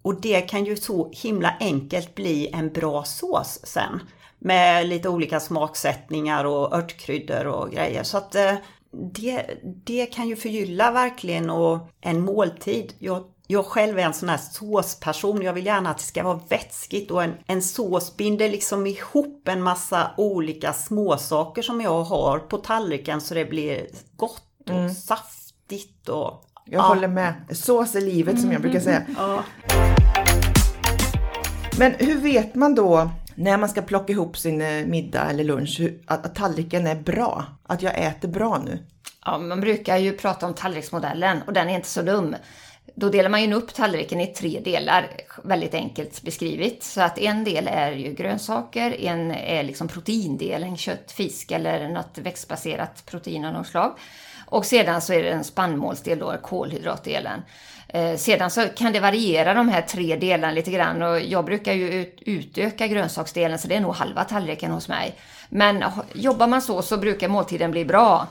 Och 0.02 0.22
det 0.22 0.42
kan 0.42 0.66
ju 0.66 0.78
så 0.78 1.12
himla 1.12 1.54
enkelt 1.60 2.16
bli 2.16 2.50
en 2.54 2.70
bra 2.70 3.04
sås 3.04 3.60
sen. 3.64 4.00
Med 4.40 4.88
lite 4.88 5.10
olika 5.10 5.40
smaksättningar 5.40 6.46
och 6.46 6.74
örtkryddor 6.74 7.48
och 7.48 7.72
grejer. 7.72 8.04
Så 8.04 8.18
att 8.18 8.36
eh, 8.36 8.54
det, 8.92 9.46
det 9.64 10.06
kan 10.06 10.28
ju 10.28 10.36
förgylla 10.36 10.92
verkligen 10.92 11.50
och 11.50 11.80
en 12.02 12.22
måltid. 12.22 12.94
Jag 13.00 13.24
jag 13.52 13.66
själv 13.66 14.00
är 14.00 14.04
en 14.04 14.14
sån 14.14 14.30
här 14.30 14.38
såsperson. 14.38 15.42
Jag 15.42 15.54
vill 15.54 15.66
gärna 15.66 15.90
att 15.90 15.98
det 15.98 16.04
ska 16.04 16.24
vara 16.24 16.40
vätskigt 16.50 17.12
och 17.12 17.24
en, 17.24 17.34
en 17.48 17.62
sås 17.62 18.18
binder 18.18 18.50
liksom 18.50 18.88
ihop 18.88 19.48
en 19.48 19.62
massa 19.62 20.12
olika 20.18 20.74
småsaker 20.74 21.62
som 21.62 21.82
jag 21.82 22.04
har 22.04 22.40
på 22.40 22.58
tallriken 22.58 23.22
så 23.22 23.34
det 23.34 23.46
blir 23.46 23.88
gott 24.16 24.70
och 24.70 24.70
mm. 24.70 24.94
saftigt 24.94 26.10
och... 26.10 26.46
Jag 26.72 26.80
ja. 26.80 26.88
håller 26.88 27.08
med. 27.08 27.34
Sås 27.52 27.96
är 27.96 28.02
livet 28.02 28.42
som 28.42 28.52
jag 28.52 28.62
brukar 28.62 28.80
säga. 28.80 29.02
Ja. 29.18 29.44
Men 31.78 31.94
hur 32.00 32.18
vet 32.18 32.56
man 32.56 32.76
då 32.76 33.12
när 33.36 33.58
man 33.58 33.70
ska 33.70 33.82
plocka 33.82 34.14
ihop 34.14 34.38
sin 34.38 34.62
eh, 34.62 34.86
middag 34.86 35.30
eller 35.30 35.44
lunch 35.44 35.82
att, 36.08 36.26
att 36.26 36.36
tallriken 36.36 36.88
är 36.88 36.96
bra? 36.96 37.46
Att 37.68 37.82
jag 37.82 38.00
äter 38.00 38.28
bra 38.28 38.62
nu? 38.66 38.84
Ja, 39.26 39.38
man 39.38 39.62
brukar 39.62 39.98
ju 39.98 40.12
prata 40.12 40.46
om 40.46 40.54
tallriksmodellen 40.54 41.42
och 41.48 41.54
den 41.54 41.70
är 41.70 41.76
inte 41.76 41.88
så 41.88 42.02
dum. 42.02 42.36
Då 42.96 43.10
delar 43.10 43.30
man 43.30 43.44
ju 43.44 43.54
upp 43.54 43.74
tallriken 43.74 44.22
i 44.22 44.28
tre 44.28 44.60
delar, 44.60 45.08
väldigt 45.44 45.74
enkelt 45.74 46.22
beskrivet. 46.22 46.84
Så 46.84 47.02
att 47.02 47.18
en 47.18 47.44
del 47.44 47.68
är 47.68 47.92
ju 47.92 48.14
grönsaker, 48.14 49.02
en 49.02 49.32
är 49.32 49.64
liksom 49.64 49.88
proteindelen, 49.88 50.78
kött, 50.78 51.12
fisk 51.12 51.52
eller 51.52 51.90
något 51.90 52.18
växtbaserat 52.18 53.06
protein 53.06 53.46
av 53.46 53.54
något 53.54 53.68
slag. 53.68 53.98
Och 54.50 54.66
sedan 54.66 55.02
så 55.02 55.14
är 55.14 55.24
det 55.24 55.30
en 55.30 55.44
spannmålsdel 55.44 56.20
då, 56.20 56.38
kolhydratdelen. 56.42 57.42
Eh, 57.88 58.16
sedan 58.16 58.52
så 58.52 58.68
kan 58.76 58.94
det 58.94 59.00
variera 59.00 59.54
de 59.54 59.70
här 59.70 59.82
tre 59.82 60.16
delarna 60.16 60.54
lite 60.54 60.72
grann 60.72 61.02
och 61.02 61.20
jag 61.20 61.46
brukar 61.46 61.74
ju 61.74 61.90
ut, 61.90 62.22
utöka 62.26 62.88
grönsaksdelen 62.88 63.60
så 63.60 63.68
det 63.68 63.76
är 63.76 63.80
nog 63.80 63.96
halva 63.96 64.24
tallriken 64.24 64.72
hos 64.72 64.88
mig. 64.88 65.16
Men 65.50 65.84
jobbar 66.14 66.48
man 66.48 66.62
så 66.62 66.82
så 66.82 66.98
brukar 66.98 67.28
måltiden 67.28 67.72
bli 67.72 67.86
bra. 67.86 68.28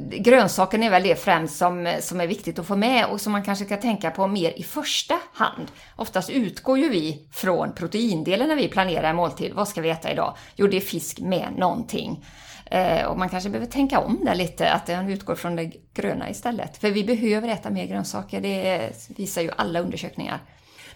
Grönsaken 0.00 0.82
är 0.82 0.90
väl 0.90 1.02
det 1.02 1.14
främst 1.14 1.56
som, 1.56 1.94
som 2.00 2.20
är 2.20 2.26
viktigt 2.26 2.58
att 2.58 2.66
få 2.66 2.76
med 2.76 3.06
och 3.06 3.20
som 3.20 3.32
man 3.32 3.42
kanske 3.42 3.64
ska 3.64 3.76
tänka 3.76 4.10
på 4.10 4.26
mer 4.26 4.52
i 4.56 4.62
första 4.62 5.18
hand. 5.32 5.66
Oftast 5.96 6.30
utgår 6.30 6.78
ju 6.78 6.88
vi 6.88 7.28
från 7.32 7.72
proteindelen 7.72 8.48
när 8.48 8.56
vi 8.56 8.68
planerar 8.68 9.10
en 9.10 9.16
måltid. 9.16 9.52
Vad 9.54 9.68
ska 9.68 9.80
vi 9.80 9.90
äta 9.90 10.12
idag? 10.12 10.36
Jo, 10.56 10.66
det 10.66 10.76
är 10.76 10.80
fisk 10.80 11.20
med 11.20 11.48
någonting. 11.56 12.24
Eh, 12.70 13.06
och 13.06 13.18
man 13.18 13.28
kanske 13.28 13.50
behöver 13.50 13.70
tänka 13.70 13.98
om 13.98 14.24
där 14.24 14.34
lite, 14.34 14.72
att 14.72 14.86
den 14.86 15.08
utgår 15.08 15.34
från 15.34 15.56
det 15.56 15.72
gröna 15.94 16.30
istället. 16.30 16.76
För 16.76 16.90
vi 16.90 17.04
behöver 17.04 17.48
äta 17.48 17.70
mer 17.70 17.86
grönsaker, 17.86 18.40
det 18.40 18.90
visar 19.16 19.42
ju 19.42 19.50
alla 19.56 19.80
undersökningar. 19.80 20.42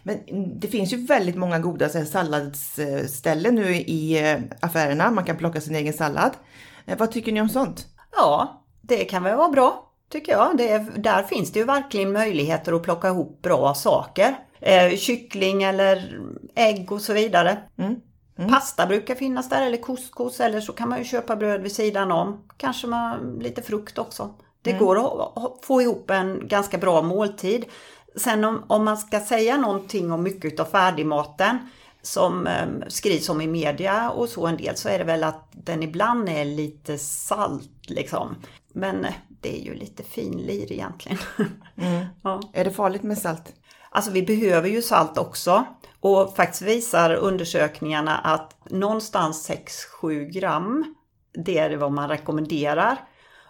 Men 0.03 0.19
det 0.61 0.69
finns 0.69 0.93
ju 0.93 1.07
väldigt 1.07 1.37
många 1.37 1.59
goda 1.59 1.89
salladsställen 1.89 3.55
nu 3.55 3.75
i 3.77 4.31
eh, 4.31 4.41
affärerna. 4.61 5.11
Man 5.11 5.25
kan 5.25 5.37
plocka 5.37 5.61
sin 5.61 5.75
egen 5.75 5.93
sallad. 5.93 6.33
Eh, 6.87 6.99
vad 6.99 7.13
tycker 7.13 7.33
ni 7.33 7.41
om 7.41 7.49
sånt? 7.49 7.87
Ja, 8.17 8.63
det 8.81 9.05
kan 9.05 9.23
väl 9.23 9.37
vara 9.37 9.49
bra, 9.49 9.93
tycker 10.13 10.33
jag. 10.33 10.57
Det, 10.57 10.79
där 10.97 11.23
finns 11.23 11.53
det 11.53 11.59
ju 11.59 11.65
verkligen 11.65 12.13
möjligheter 12.13 12.73
att 12.73 12.83
plocka 12.83 13.09
ihop 13.09 13.43
bra 13.43 13.75
saker. 13.75 14.37
Eh, 14.61 14.97
kyckling 14.97 15.63
eller 15.63 16.19
ägg 16.55 16.93
och 16.93 17.01
så 17.01 17.13
vidare. 17.13 17.59
Mm. 17.79 17.97
Mm. 18.43 18.55
Pasta 18.55 18.87
brukar 18.87 19.15
finnas 19.15 19.49
där 19.49 19.67
eller 19.67 19.77
couscous 19.77 20.41
eller 20.41 20.61
så 20.61 20.73
kan 20.73 20.89
man 20.89 20.99
ju 20.99 21.05
köpa 21.05 21.37
bröd 21.37 21.63
vid 21.63 21.73
sidan 21.73 22.13
om. 22.13 22.45
Kanske 22.57 22.87
man, 22.87 23.39
lite 23.41 23.63
frukt 23.63 23.99
också. 23.99 24.35
Det 24.63 24.71
mm. 24.71 24.85
går 24.85 24.99
att 25.35 25.65
få 25.65 25.83
ihop 25.83 26.11
en 26.11 26.49
ganska 26.49 26.79
bra 26.79 27.03
måltid. 27.03 27.65
Sen 28.17 28.45
om, 28.45 28.65
om 28.67 28.85
man 28.85 28.97
ska 28.97 29.21
säga 29.21 29.57
någonting 29.57 30.13
om 30.13 30.23
mycket 30.23 30.61
av 30.61 30.65
färdigmaten 30.65 31.59
som 32.03 32.47
eh, 32.47 32.67
skrivs 32.89 33.29
om 33.29 33.41
i 33.41 33.47
media 33.47 34.11
och 34.11 34.29
så 34.29 34.47
en 34.47 34.57
del 34.57 34.77
så 34.77 34.89
är 34.89 34.99
det 34.99 35.05
väl 35.05 35.25
att 35.25 35.49
den 35.53 35.83
ibland 35.83 36.29
är 36.29 36.45
lite 36.45 36.99
salt 36.99 37.71
liksom. 37.83 38.37
Men 38.73 39.05
eh, 39.05 39.15
det 39.29 39.61
är 39.61 39.65
ju 39.65 39.75
lite 39.75 40.03
finlir 40.03 40.73
egentligen. 40.73 41.19
Mm. 41.77 42.05
ja. 42.23 42.41
Är 42.53 42.65
det 42.65 42.71
farligt 42.71 43.03
med 43.03 43.19
salt? 43.19 43.53
Alltså 43.91 44.11
vi 44.11 44.23
behöver 44.23 44.69
ju 44.69 44.83
salt 44.83 45.19
också. 45.19 45.65
Och 46.03 46.37
faktiskt 46.37 46.63
visar 46.63 47.15
undersökningarna 47.15 48.19
att 48.19 48.71
någonstans 48.71 49.51
6-7 50.03 50.25
gram, 50.25 50.95
det 51.33 51.59
är 51.59 51.77
vad 51.77 51.93
man 51.93 52.09
rekommenderar. 52.09 52.97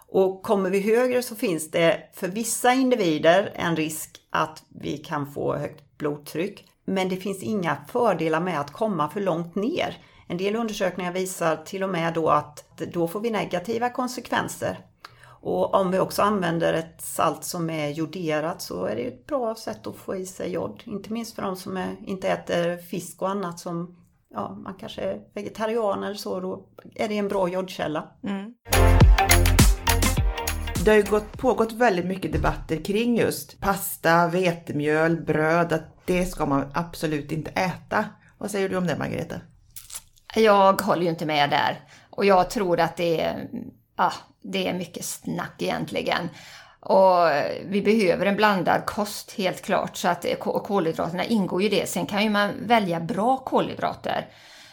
Och 0.07 0.43
kommer 0.43 0.69
vi 0.69 0.79
högre 0.79 1.23
så 1.23 1.35
finns 1.35 1.71
det 1.71 2.09
för 2.13 2.27
vissa 2.27 2.73
individer 2.73 3.51
en 3.55 3.75
risk 3.75 4.21
att 4.29 4.63
vi 4.69 4.97
kan 4.97 5.31
få 5.31 5.55
högt 5.55 5.97
blodtryck. 5.97 6.65
Men 6.85 7.09
det 7.09 7.15
finns 7.15 7.43
inga 7.43 7.77
fördelar 7.87 8.39
med 8.39 8.59
att 8.59 8.71
komma 8.71 9.09
för 9.09 9.21
långt 9.21 9.55
ner. 9.55 9.97
En 10.27 10.37
del 10.37 10.55
undersökningar 10.55 11.11
visar 11.11 11.55
till 11.55 11.83
och 11.83 11.89
med 11.89 12.13
då 12.13 12.29
att 12.29 12.65
då 12.93 13.07
får 13.07 13.19
vi 13.19 13.29
negativa 13.29 13.89
konsekvenser. 13.89 14.79
Och 15.45 15.73
om 15.73 15.91
vi 15.91 15.99
också 15.99 16.21
använder 16.21 16.73
ett 16.73 17.01
salt 17.01 17.43
som 17.43 17.69
är 17.69 17.89
joderat 17.89 18.61
så 18.61 18.85
är 18.85 18.95
det 18.95 19.01
ett 19.01 19.27
bra 19.27 19.55
sätt 19.55 19.87
att 19.87 19.95
få 19.95 20.15
i 20.15 20.25
sig 20.25 20.51
jod. 20.51 20.81
Inte 20.85 21.13
minst 21.13 21.35
för 21.35 21.41
de 21.41 21.55
som 21.55 21.77
är, 21.77 21.95
inte 22.05 22.29
äter 22.29 22.77
fisk 22.77 23.21
och 23.21 23.29
annat 23.29 23.59
som 23.59 23.95
ja, 24.33 24.55
man 24.55 24.73
kanske 24.73 25.01
är 25.01 25.21
vegetarian 25.33 26.03
eller 26.03 26.15
så, 26.15 26.39
då 26.39 26.65
är 26.95 27.07
det 27.07 27.17
en 27.17 27.27
bra 27.27 27.49
jodkälla. 27.49 28.07
Mm. 28.23 28.53
Det 30.85 30.91
har 30.91 30.97
ju 30.97 31.03
gått, 31.03 31.37
pågått 31.37 31.71
väldigt 31.71 32.05
mycket 32.05 32.33
debatter 32.33 32.85
kring 32.85 33.17
just 33.17 33.59
pasta, 33.59 34.27
vetemjöl, 34.27 35.21
bröd, 35.21 35.73
att 35.73 36.05
det 36.05 36.25
ska 36.25 36.45
man 36.45 36.71
absolut 36.73 37.31
inte 37.31 37.51
äta. 37.51 38.05
Vad 38.37 38.51
säger 38.51 38.69
du 38.69 38.77
om 38.77 38.87
det 38.87 38.97
Margareta? 38.97 39.35
Jag 40.35 40.81
håller 40.81 41.03
ju 41.03 41.09
inte 41.09 41.25
med 41.25 41.49
där. 41.49 41.79
Och 42.09 42.25
jag 42.25 42.49
tror 42.49 42.79
att 42.79 42.97
det 42.97 43.21
är, 43.21 43.49
ah, 43.95 44.13
det 44.41 44.67
är 44.67 44.73
mycket 44.73 45.05
snack 45.05 45.55
egentligen. 45.59 46.29
Och 46.79 47.27
vi 47.65 47.81
behöver 47.81 48.25
en 48.25 48.35
blandad 48.35 48.85
kost 48.85 49.31
helt 49.37 49.61
klart, 49.61 49.97
så 49.97 50.07
att 50.07 50.25
kolhydraterna 50.39 51.25
ingår 51.25 51.63
ju 51.63 51.69
det. 51.69 51.89
Sen 51.89 52.05
kan 52.05 52.23
ju 52.23 52.29
man 52.29 52.51
välja 52.59 52.99
bra 52.99 53.37
kolhydrater. 53.37 54.27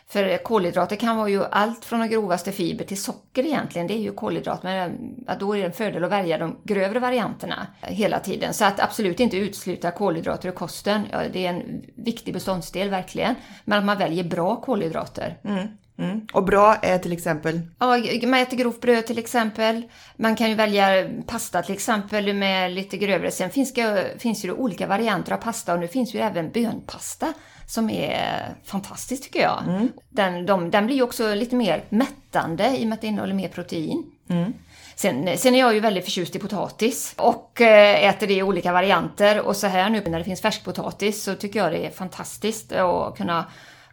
För 0.08 0.38
kolhydrater 0.38 0.96
kan 0.96 1.16
vara 1.16 1.28
ju 1.28 1.44
allt 1.44 1.84
från 1.84 2.00
de 2.00 2.08
grovaste 2.08 2.52
fiber 2.52 2.84
till 2.84 3.02
socker 3.02 3.46
egentligen. 3.46 3.86
Det 3.86 3.94
är 3.94 3.98
ju 3.98 4.12
kolhydrat, 4.12 4.62
men 4.62 5.14
då 5.40 5.56
är 5.56 5.58
det 5.58 5.66
en 5.66 5.72
fördel 5.72 6.04
att 6.04 6.10
välja 6.10 6.38
de 6.38 6.56
grövre 6.64 6.98
varianterna 6.98 7.66
hela 7.80 8.18
tiden. 8.18 8.54
Så 8.54 8.64
att 8.64 8.80
absolut 8.80 9.20
inte 9.20 9.36
utesluta 9.36 9.90
kolhydrater 9.90 10.48
i 10.48 10.52
kosten. 10.52 11.06
Ja, 11.12 11.22
det 11.32 11.46
är 11.46 11.50
en 11.50 11.82
viktig 11.96 12.34
beståndsdel 12.34 12.90
verkligen. 12.90 13.34
Men 13.64 13.78
att 13.78 13.84
man 13.84 13.98
väljer 13.98 14.24
bra 14.24 14.56
kolhydrater. 14.56 15.38
Mm. 15.44 15.68
Mm. 16.00 16.26
Och 16.32 16.44
bra 16.44 16.76
är 16.82 16.98
till 16.98 17.12
exempel? 17.12 17.60
Ja, 17.78 17.98
man 18.22 18.34
äter 18.34 18.56
grovt 18.56 18.80
bröd 18.80 19.06
till 19.06 19.18
exempel. 19.18 19.82
Man 20.16 20.36
kan 20.36 20.48
ju 20.48 20.54
välja 20.54 21.08
pasta 21.26 21.62
till 21.62 21.74
exempel 21.74 22.34
med 22.34 22.72
lite 22.72 22.96
grövre. 22.96 23.30
Sen 23.30 23.50
finns 23.50 23.74
det, 23.74 24.20
finns 24.20 24.42
det 24.42 24.52
olika 24.52 24.86
varianter 24.86 25.32
av 25.32 25.36
pasta 25.36 25.74
och 25.74 25.80
nu 25.80 25.88
finns 25.88 26.14
ju 26.14 26.20
även 26.20 26.50
bönpasta 26.50 27.32
som 27.66 27.90
är 27.90 28.54
fantastiskt 28.64 29.22
tycker 29.24 29.40
jag. 29.40 29.62
Mm. 29.68 29.88
Den, 30.08 30.46
de, 30.46 30.70
den 30.70 30.86
blir 30.86 30.96
ju 30.96 31.02
också 31.02 31.34
lite 31.34 31.56
mer 31.56 31.84
mättande 31.88 32.76
i 32.76 32.84
och 32.84 32.88
med 32.88 32.94
att 32.94 33.00
det 33.00 33.06
innehåller 33.06 33.34
mer 33.34 33.48
protein. 33.48 34.04
Mm. 34.28 34.52
Sen, 34.94 35.38
sen 35.38 35.54
är 35.54 35.58
jag 35.58 35.74
ju 35.74 35.80
väldigt 35.80 36.04
förtjust 36.04 36.36
i 36.36 36.38
potatis 36.38 37.14
och 37.16 37.60
eh, 37.60 38.04
äter 38.04 38.26
det 38.26 38.34
i 38.34 38.42
olika 38.42 38.72
varianter. 38.72 39.40
Och 39.40 39.56
så 39.56 39.66
här 39.66 39.90
nu 39.90 40.02
när 40.06 40.18
det 40.18 40.24
finns 40.24 40.42
färskpotatis 40.42 41.22
så 41.22 41.34
tycker 41.34 41.58
jag 41.58 41.72
det 41.72 41.86
är 41.86 41.90
fantastiskt 41.90 42.72
att 42.72 43.16
kunna 43.16 43.44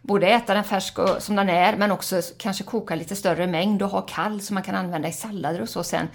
både 0.08 0.26
äta 0.26 0.54
den 0.54 0.64
färsk 0.64 0.98
och, 0.98 1.22
som 1.22 1.36
den 1.36 1.48
är 1.48 1.76
men 1.76 1.92
också 1.92 2.22
kanske 2.38 2.64
koka 2.64 2.94
lite 2.94 3.16
större 3.16 3.46
mängd 3.46 3.82
och 3.82 3.88
ha 3.88 4.00
kall 4.00 4.40
som 4.40 4.54
man 4.54 4.62
kan 4.62 4.74
använda 4.74 5.08
i 5.08 5.12
sallader 5.12 5.60
och 5.60 5.68
så 5.68 5.84
sen. 5.84 6.08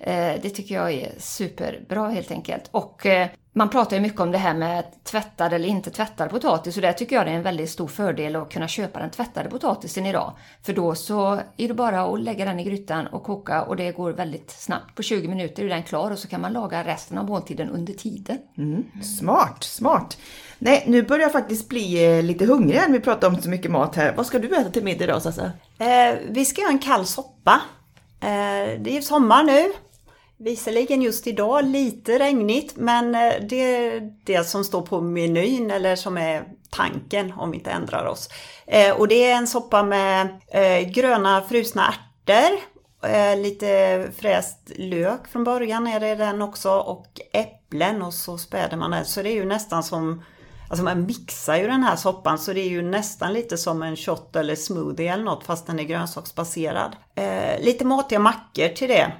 Eh, 0.00 0.34
det 0.42 0.50
tycker 0.50 0.74
jag 0.74 0.92
är 0.92 1.12
superbra 1.18 2.08
helt 2.08 2.30
enkelt. 2.30 2.68
Och 2.70 3.06
eh, 3.06 3.28
man 3.52 3.68
pratar 3.68 3.96
ju 3.96 4.02
mycket 4.02 4.20
om 4.20 4.32
det 4.32 4.38
här 4.38 4.54
med 4.54 4.84
tvättad 5.04 5.52
eller 5.52 5.68
inte 5.68 5.90
tvättad 5.90 6.30
potatis 6.30 6.76
och 6.76 6.82
där 6.82 6.92
tycker 6.92 7.16
jag 7.16 7.26
det 7.26 7.30
är 7.30 7.36
en 7.36 7.42
väldigt 7.42 7.70
stor 7.70 7.88
fördel 7.88 8.36
att 8.36 8.52
kunna 8.52 8.68
köpa 8.68 8.98
den 8.98 9.10
tvättade 9.10 9.50
potatisen 9.50 10.06
idag. 10.06 10.32
För 10.62 10.72
då 10.72 10.94
så 10.94 11.40
är 11.56 11.68
det 11.68 11.74
bara 11.74 12.02
att 12.02 12.20
lägga 12.20 12.44
den 12.44 12.60
i 12.60 12.64
grytan 12.64 13.06
och 13.06 13.24
koka 13.24 13.62
och 13.62 13.76
det 13.76 13.92
går 13.92 14.12
väldigt 14.12 14.50
snabbt. 14.50 14.94
På 14.94 15.02
20 15.02 15.28
minuter 15.28 15.64
är 15.64 15.68
den 15.68 15.82
klar 15.82 16.10
och 16.10 16.18
så 16.18 16.28
kan 16.28 16.40
man 16.40 16.52
laga 16.52 16.84
resten 16.84 17.18
av 17.18 17.24
måltiden 17.24 17.70
under 17.70 17.92
tiden. 17.92 18.38
Mm. 18.58 18.84
Smart, 19.02 19.64
smart! 19.64 20.18
Nej, 20.62 20.84
nu 20.86 21.02
börjar 21.02 21.22
jag 21.22 21.32
faktiskt 21.32 21.68
bli 21.68 22.16
eh, 22.18 22.22
lite 22.22 22.46
hungrig 22.46 22.76
när 22.76 22.92
vi 22.92 23.00
pratar 23.00 23.28
om 23.28 23.42
så 23.42 23.48
mycket 23.48 23.70
mat 23.70 23.96
här. 23.96 24.14
Vad 24.16 24.26
ska 24.26 24.38
du 24.38 24.56
äta 24.56 24.70
till 24.70 24.84
middag 24.84 25.04
idag 25.04 25.22
Sassa? 25.22 25.52
Eh, 25.78 26.18
vi 26.28 26.44
ska 26.44 26.60
göra 26.60 26.72
en 26.72 26.78
kall 26.78 27.06
soppa. 27.06 27.60
Eh, 28.20 28.80
det 28.80 28.96
är 28.96 29.00
sommar 29.00 29.44
nu 29.44 29.72
Visserligen 30.42 31.02
just 31.02 31.26
idag 31.26 31.64
lite 31.64 32.18
regnigt 32.18 32.76
men 32.76 33.14
eh, 33.14 33.32
det 33.48 33.56
är 33.56 34.12
det 34.24 34.44
som 34.44 34.64
står 34.64 34.82
på 34.82 35.00
menyn 35.00 35.70
eller 35.70 35.96
som 35.96 36.16
är 36.16 36.44
tanken 36.70 37.32
om 37.36 37.50
vi 37.50 37.56
inte 37.56 37.70
ändrar 37.70 38.06
oss. 38.06 38.28
Eh, 38.66 38.96
och 38.96 39.08
det 39.08 39.30
är 39.30 39.36
en 39.36 39.46
soppa 39.46 39.82
med 39.82 40.40
eh, 40.52 40.88
gröna 40.88 41.42
frusna 41.42 41.94
ärtor, 42.26 42.58
eh, 43.10 43.38
lite 43.38 44.08
fräst 44.16 44.58
lök 44.76 45.28
från 45.28 45.44
början 45.44 45.86
är 45.86 46.00
det 46.00 46.14
den 46.14 46.42
också 46.42 46.70
och 46.70 47.06
äpplen 47.32 48.02
och 48.02 48.14
så 48.14 48.38
späder 48.38 48.76
man 48.76 48.90
det. 48.90 49.04
Så 49.04 49.22
det 49.22 49.28
är 49.28 49.34
ju 49.34 49.44
nästan 49.44 49.82
som 49.82 50.22
Alltså 50.70 50.84
man 50.84 51.06
mixar 51.06 51.56
ju 51.56 51.66
den 51.66 51.82
här 51.82 51.96
soppan 51.96 52.38
så 52.38 52.52
det 52.52 52.60
är 52.60 52.68
ju 52.68 52.82
nästan 52.82 53.32
lite 53.32 53.56
som 53.58 53.82
en 53.82 53.96
shot 53.96 54.36
eller 54.36 54.54
smoothie 54.54 55.12
eller 55.12 55.24
något 55.24 55.44
fast 55.44 55.66
den 55.66 55.78
är 55.78 55.84
grönsaksbaserad. 55.84 56.96
Eh, 57.14 57.60
lite 57.60 57.84
matiga 57.84 58.18
mackor 58.18 58.68
till 58.68 58.88
det 58.88 59.12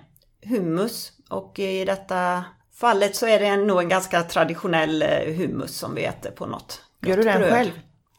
hummus 0.47 1.13
och 1.31 1.59
i 1.59 1.85
detta 1.85 2.45
fallet 2.81 3.17
så 3.17 3.27
är 3.27 3.41
det 3.41 3.57
nog 3.57 3.79
en 3.81 3.89
ganska 3.89 4.23
traditionell 4.23 5.03
eh, 5.03 5.35
hummus 5.37 5.77
som 5.79 5.95
vi 5.95 6.05
äter 6.05 6.31
på 6.31 6.47
något 6.47 6.83
Gör 7.03 7.17
du 7.17 7.23
den 7.23 7.39
bröd. 7.39 7.53
själv? 7.53 7.71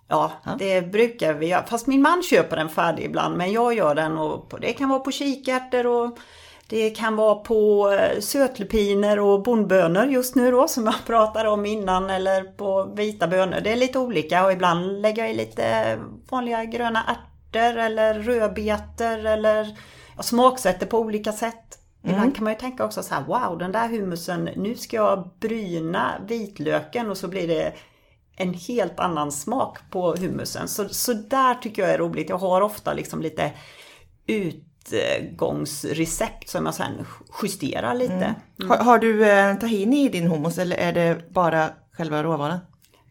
Ja, 0.07 0.31
ja, 0.45 0.55
det 0.59 0.81
brukar 0.81 1.33
vi 1.33 1.47
göra. 1.47 1.65
Fast 1.65 1.87
min 1.87 2.01
man 2.01 2.23
köper 2.23 2.57
den 2.57 2.69
färdig 2.69 3.03
ibland 3.03 3.37
men 3.37 3.51
jag 3.51 3.73
gör 3.73 3.95
den 3.95 4.17
och 4.17 4.59
det 4.61 4.73
kan 4.73 4.89
vara 4.89 4.99
på 4.99 5.11
kikärtor 5.11 5.87
och 5.87 6.19
det 6.71 6.89
kan 6.89 7.15
vara 7.15 7.35
på 7.35 7.91
eh, 7.91 8.19
sötlupiner 8.19 9.19
och 9.19 9.43
bondbönor 9.43 10.05
just 10.05 10.35
nu 10.35 10.51
då 10.51 10.67
som 10.67 10.85
jag 10.85 10.95
pratade 11.05 11.49
om 11.49 11.65
innan 11.65 12.09
eller 12.09 12.43
på 12.43 12.83
vita 12.83 13.27
bönor. 13.27 13.61
Det 13.63 13.71
är 13.71 13.75
lite 13.75 13.99
olika 13.99 14.45
och 14.45 14.51
ibland 14.51 15.01
lägger 15.01 15.23
jag 15.23 15.31
i 15.31 15.35
lite 15.35 15.97
vanliga 16.29 16.65
gröna 16.65 17.03
ärtor 17.03 17.77
eller 17.77 18.13
rödbetor 18.13 19.25
eller 19.25 19.77
jag 20.15 20.25
smaksätter 20.25 20.85
på 20.85 20.99
olika 20.99 21.31
sätt. 21.31 21.79
Mm. 22.03 22.15
Ibland 22.15 22.35
kan 22.35 22.43
man 22.43 22.53
ju 22.53 22.59
tänka 22.59 22.85
också 22.85 23.03
så 23.03 23.15
här, 23.15 23.23
wow 23.23 23.57
den 23.57 23.71
där 23.71 23.87
hummusen, 23.87 24.49
nu 24.55 24.75
ska 24.75 24.97
jag 24.97 25.29
bryna 25.39 26.11
vitlöken 26.27 27.09
och 27.09 27.17
så 27.17 27.27
blir 27.27 27.47
det 27.47 27.73
en 28.35 28.53
helt 28.53 28.99
annan 28.99 29.31
smak 29.31 29.77
på 29.89 30.15
hummusen. 30.15 30.67
Så, 30.67 30.89
så 30.89 31.13
där 31.13 31.55
tycker 31.55 31.81
jag 31.81 31.91
är 31.91 31.97
roligt. 31.97 32.29
Jag 32.29 32.37
har 32.37 32.61
ofta 32.61 32.93
liksom 32.93 33.21
lite 33.21 33.51
utgångsrecept 34.91 36.49
som 36.49 36.65
jag 36.65 36.75
sen 36.75 37.05
justerar 37.43 37.93
lite. 37.93 38.13
Mm. 38.13 38.33
Mm. 38.59 38.69
Har, 38.69 38.77
har, 38.77 38.99
du 38.99 39.29
eh, 39.29 39.55
tahini 39.55 40.05
i 40.05 40.09
din 40.09 40.27
hummus 40.27 40.57
eller 40.57 40.77
är 40.77 40.93
det 40.93 41.29
bara 41.29 41.69
själva 41.97 42.23
råvaran? 42.23 42.59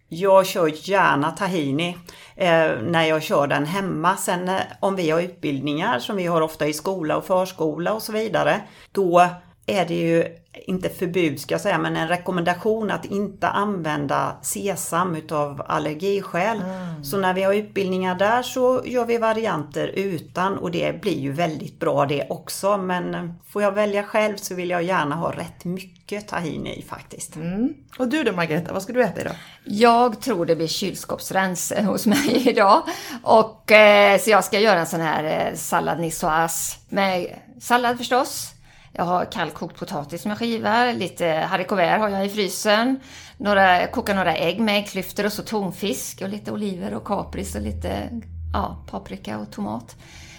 Jag 0.08 0.46
kör 0.46 0.88
gärna 0.90 1.30
tahini 1.30 1.96
eh, 2.36 2.70
när 2.82 3.04
jag 3.04 3.22
kör 3.22 3.46
den 3.46 3.66
hemma. 3.66 4.16
Sen 4.16 4.48
eh, 4.48 4.60
om 4.80 4.96
vi 4.96 5.10
har 5.10 5.20
utbildningar 5.20 5.98
som 5.98 6.16
vi 6.16 6.26
har 6.26 6.40
ofta 6.40 6.66
i 6.66 6.72
skola 6.72 7.16
och 7.16 7.24
förskola 7.24 7.92
och 7.92 8.02
så 8.02 8.12
vidare. 8.12 8.60
Då 8.92 9.28
är 9.70 9.84
det 9.86 9.94
ju 9.94 10.24
inte 10.52 10.88
förbud 10.88 11.40
ska 11.40 11.54
jag 11.54 11.60
säga, 11.60 11.78
men 11.78 11.96
en 11.96 12.08
rekommendation 12.08 12.90
att 12.90 13.04
inte 13.04 13.48
använda 13.48 14.36
sesam 14.42 15.16
utav 15.16 15.62
allergiskäl. 15.66 16.56
Mm. 16.56 17.04
Så 17.04 17.18
när 17.18 17.34
vi 17.34 17.42
har 17.42 17.54
utbildningar 17.54 18.14
där 18.14 18.42
så 18.42 18.82
gör 18.84 19.04
vi 19.04 19.18
varianter 19.18 19.88
utan 19.88 20.58
och 20.58 20.70
det 20.70 21.00
blir 21.00 21.18
ju 21.18 21.32
väldigt 21.32 21.78
bra 21.80 22.06
det 22.06 22.26
också. 22.30 22.76
Men 22.76 23.34
får 23.48 23.62
jag 23.62 23.72
välja 23.72 24.02
själv 24.02 24.36
så 24.36 24.54
vill 24.54 24.70
jag 24.70 24.82
gärna 24.82 25.14
ha 25.14 25.32
rätt 25.32 25.64
mycket 25.64 26.28
tahini 26.28 26.78
i 26.78 26.82
faktiskt. 26.82 27.36
Mm. 27.36 27.74
Och 27.98 28.08
du 28.08 28.24
då 28.24 28.32
Margareta, 28.32 28.72
vad 28.72 28.82
ska 28.82 28.92
du 28.92 29.02
äta 29.02 29.20
idag? 29.20 29.34
Jag 29.64 30.20
tror 30.20 30.46
det 30.46 30.56
blir 30.56 30.66
kylskåpsrens 30.66 31.72
hos 31.76 32.06
mig 32.06 32.48
idag. 32.48 32.82
Och, 33.22 33.72
eh, 33.72 34.18
så 34.18 34.30
jag 34.30 34.44
ska 34.44 34.60
göra 34.60 34.80
en 34.80 34.86
sån 34.86 35.00
här 35.00 35.24
eh, 35.24 35.56
sallad 35.56 36.00
niçoise 36.00 36.76
med 36.88 37.26
sallad 37.60 37.98
förstås 37.98 38.54
jag 38.92 39.04
har 39.04 39.24
kallkokt 39.24 39.78
potatis 39.78 40.22
som 40.22 40.28
jag 40.28 40.38
skivar, 40.38 40.92
lite 40.92 41.26
haricots 41.26 41.82
har 41.82 42.08
jag 42.08 42.26
i 42.26 42.28
frysen. 42.28 43.00
Några, 43.36 43.86
kokar 43.86 44.14
några 44.14 44.36
ägg 44.36 44.60
med 44.60 44.78
äggklyftor 44.78 45.26
och 45.26 45.32
så 45.32 45.42
tonfisk 45.42 46.22
och 46.22 46.28
lite 46.28 46.52
oliver 46.52 46.94
och 46.94 47.04
kapris 47.04 47.54
och 47.54 47.62
lite 47.62 48.08
ja, 48.52 48.84
paprika 48.90 49.38
och 49.38 49.52
tomat. 49.52 49.96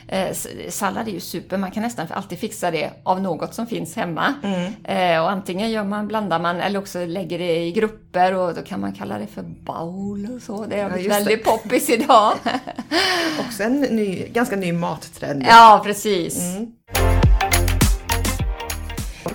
Eh, 0.08 0.36
sallad 0.70 1.08
är 1.08 1.12
ju 1.12 1.20
super, 1.20 1.58
man 1.58 1.72
kan 1.72 1.84
nästan 1.84 2.08
alltid 2.10 2.40
fixa 2.40 2.72
det 2.72 2.92
av 3.04 3.22
något 3.22 3.54
som 3.54 3.68
finns 3.68 3.96
hemma. 3.96 4.34
Mm. 4.44 4.74
Eh, 4.84 5.24
och 5.24 5.32
antingen 5.32 5.72
gör 5.72 5.84
man, 5.84 6.08
blandar 6.08 6.40
man 6.40 6.62
eller 6.62 6.80
också 6.80 7.06
lägger 7.06 7.40
det 7.40 7.56
i 7.56 7.72
grupper 7.72 8.34
och 8.34 8.56
då 8.56 8.62
kan 8.62 8.80
man 8.80 8.94
kalla 8.94 9.18
det 9.18 9.28
för 9.28 9.42
bowl 9.42 10.28
och 10.36 10.42
så. 10.42 10.66
Det 10.66 10.82
har 10.82 10.90
blivit 10.90 11.12
ja, 11.12 11.18
väldigt 11.18 11.44
poppis 11.44 11.90
idag. 11.90 12.34
också 13.40 13.64
en 13.64 13.82
ny, 13.82 14.28
ganska 14.28 14.56
ny 14.56 14.74
mattrend. 14.74 15.46
Ja, 15.48 15.82
precis. 15.86 16.56
Mm. 16.56 17.31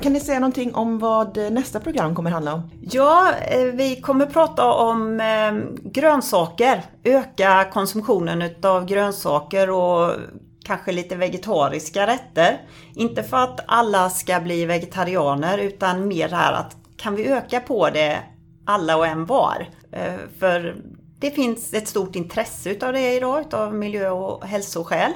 Kan 0.06 0.12
ni 0.12 0.20
säga 0.20 0.40
någonting 0.40 0.74
om 0.74 0.98
vad 0.98 1.36
nästa 1.36 1.80
program 1.80 2.14
kommer 2.14 2.30
handla 2.30 2.54
om? 2.54 2.70
Ja, 2.80 3.32
eh, 3.48 3.64
vi 3.64 4.00
kommer 4.00 4.26
prata 4.26 4.72
om 4.72 5.20
eh, 5.20 5.80
grönsaker. 5.90 6.82
Öka 7.04 7.70
konsumtionen 7.72 8.50
av 8.62 8.86
grönsaker 8.86 9.70
och 9.70 10.12
kanske 10.64 10.92
lite 10.92 11.16
vegetariska 11.16 12.06
rätter. 12.06 12.60
Inte 12.94 13.22
för 13.22 13.36
att 13.36 13.60
alla 13.66 14.10
ska 14.10 14.40
bli 14.40 14.64
vegetarianer 14.64 15.58
utan 15.58 16.08
mer 16.08 16.28
här 16.28 16.52
att 16.52 16.76
kan 16.96 17.14
vi 17.14 17.26
öka 17.26 17.60
på 17.60 17.90
det 17.90 18.18
alla 18.64 18.96
och 18.96 19.06
en 19.06 19.26
var? 19.26 19.68
Eh, 19.92 20.14
för 20.38 20.76
det 21.20 21.30
finns 21.30 21.74
ett 21.74 21.88
stort 21.88 22.16
intresse 22.16 22.70
utav 22.70 22.92
det 22.92 23.14
idag 23.14 23.40
utav 23.40 23.74
miljö 23.74 24.10
och 24.10 24.46
hälsoskäl 24.46 25.12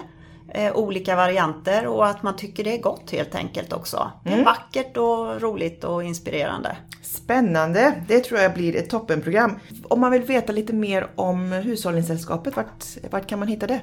eh, 0.51 0.76
olika 0.76 1.16
varianter 1.16 1.86
och 1.86 2.07
att 2.07 2.22
man 2.22 2.36
tycker 2.36 2.64
det 2.64 2.74
är 2.74 2.82
gott 2.82 3.11
helt 3.11 3.34
enkelt 3.34 3.72
också. 3.72 4.11
Det 4.24 4.32
är 4.32 4.44
vackert 4.44 4.96
och 4.96 5.40
roligt 5.40 5.84
och 5.84 6.05
inspirerande. 6.05 6.76
Spännande! 7.03 8.03
Det 8.09 8.20
tror 8.20 8.40
jag 8.40 8.55
blir 8.55 8.76
ett 8.76 8.90
toppenprogram. 8.90 9.59
Om 9.88 10.01
man 10.01 10.12
vill 10.12 10.22
veta 10.22 10.53
lite 10.53 10.72
mer 10.72 11.11
om 11.14 11.53
Hushållningssällskapet, 11.53 12.57
vart, 12.57 12.84
vart 13.11 13.26
kan 13.26 13.38
man 13.38 13.48
hitta 13.48 13.66
det? 13.66 13.80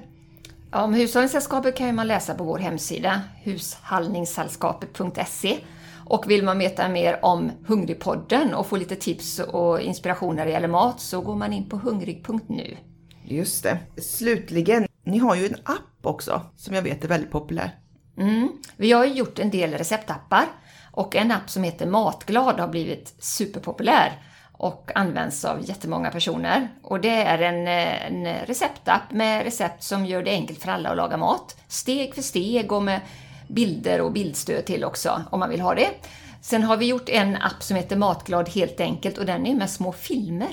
Om 0.71 0.93
Hushållningssällskapet 0.93 1.75
kan 1.75 1.95
man 1.95 2.07
läsa 2.07 2.35
på 2.35 2.43
vår 2.43 2.57
hemsida, 2.57 3.21
hushallningssällskapet.se. 3.43 5.57
Och 6.05 6.31
vill 6.31 6.43
man 6.43 6.59
veta 6.59 6.89
mer 6.89 7.19
om 7.21 7.51
Hungrigpodden 7.67 8.53
och 8.53 8.67
få 8.67 8.75
lite 8.75 8.95
tips 8.95 9.39
och 9.39 9.81
inspiration 9.81 10.35
när 10.35 10.45
det 10.45 10.51
gäller 10.51 10.67
mat 10.67 10.99
så 10.99 11.21
går 11.21 11.35
man 11.35 11.53
in 11.53 11.69
på 11.69 11.77
hungrig.nu. 11.77 12.77
Just 13.23 13.63
det. 13.63 13.79
Slutligen, 14.01 14.86
ni 15.07 15.17
har 15.17 15.35
ju 15.35 15.45
en 15.45 15.55
app 15.63 16.05
också 16.05 16.41
som 16.55 16.75
jag 16.75 16.81
vet 16.81 17.03
är 17.03 17.07
väldigt 17.07 17.31
populär. 17.31 17.75
Mm. 18.17 18.51
Vi 18.77 18.91
har 18.91 19.05
ju 19.05 19.13
gjort 19.13 19.39
en 19.39 19.49
del 19.49 19.73
receptappar 19.73 20.45
och 20.91 21.15
en 21.15 21.31
app 21.31 21.49
som 21.49 21.63
heter 21.63 21.85
Matglad 21.85 22.59
har 22.59 22.67
blivit 22.67 23.15
superpopulär 23.19 24.21
och 24.51 24.91
används 24.95 25.45
av 25.45 25.69
jättemånga 25.69 26.11
personer. 26.11 26.69
Och 26.83 27.01
det 27.01 27.23
är 27.23 27.39
en, 27.39 27.67
en 27.67 28.45
receptapp 28.45 29.11
med 29.11 29.43
recept 29.43 29.83
som 29.83 30.05
gör 30.05 30.23
det 30.23 30.31
enkelt 30.31 30.61
för 30.61 30.71
alla 30.71 30.89
att 30.89 30.97
laga 30.97 31.17
mat. 31.17 31.57
Steg 31.67 32.15
för 32.15 32.21
steg 32.21 32.71
och 32.71 32.83
med 32.83 33.01
bilder 33.47 34.01
och 34.01 34.11
bildstöd 34.11 34.65
till 34.65 34.83
också 34.83 35.21
om 35.31 35.39
man 35.39 35.49
vill 35.49 35.61
ha 35.61 35.75
det. 35.75 35.89
Sen 36.41 36.63
har 36.63 36.77
vi 36.77 36.85
gjort 36.85 37.09
en 37.09 37.35
app 37.35 37.63
som 37.63 37.77
heter 37.77 37.95
Matglad 37.95 38.49
helt 38.49 38.79
enkelt 38.79 39.17
och 39.17 39.25
den 39.25 39.45
är 39.45 39.55
med 39.55 39.69
små 39.69 39.91
filmer. 39.91 40.49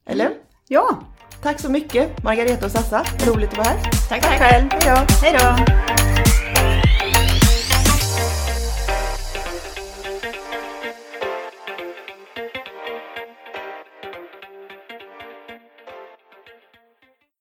Eller? 0.07 0.30
Ja, 0.68 0.98
Tack 1.42 1.61
så 1.61 1.70
mycket 1.70 2.22
Margareta 2.22 2.66
och 2.66 2.72
Sassa, 2.72 3.05
roligt 3.26 3.51
att 3.51 3.59
vara 3.59 3.68
här. 3.68 3.78
Tack, 4.09 4.22
tack 4.22 4.38
själv. 4.38 4.68
Hej 4.70 4.80
då! 4.84 5.14
Hej 5.22 5.38
då! 5.38 6.09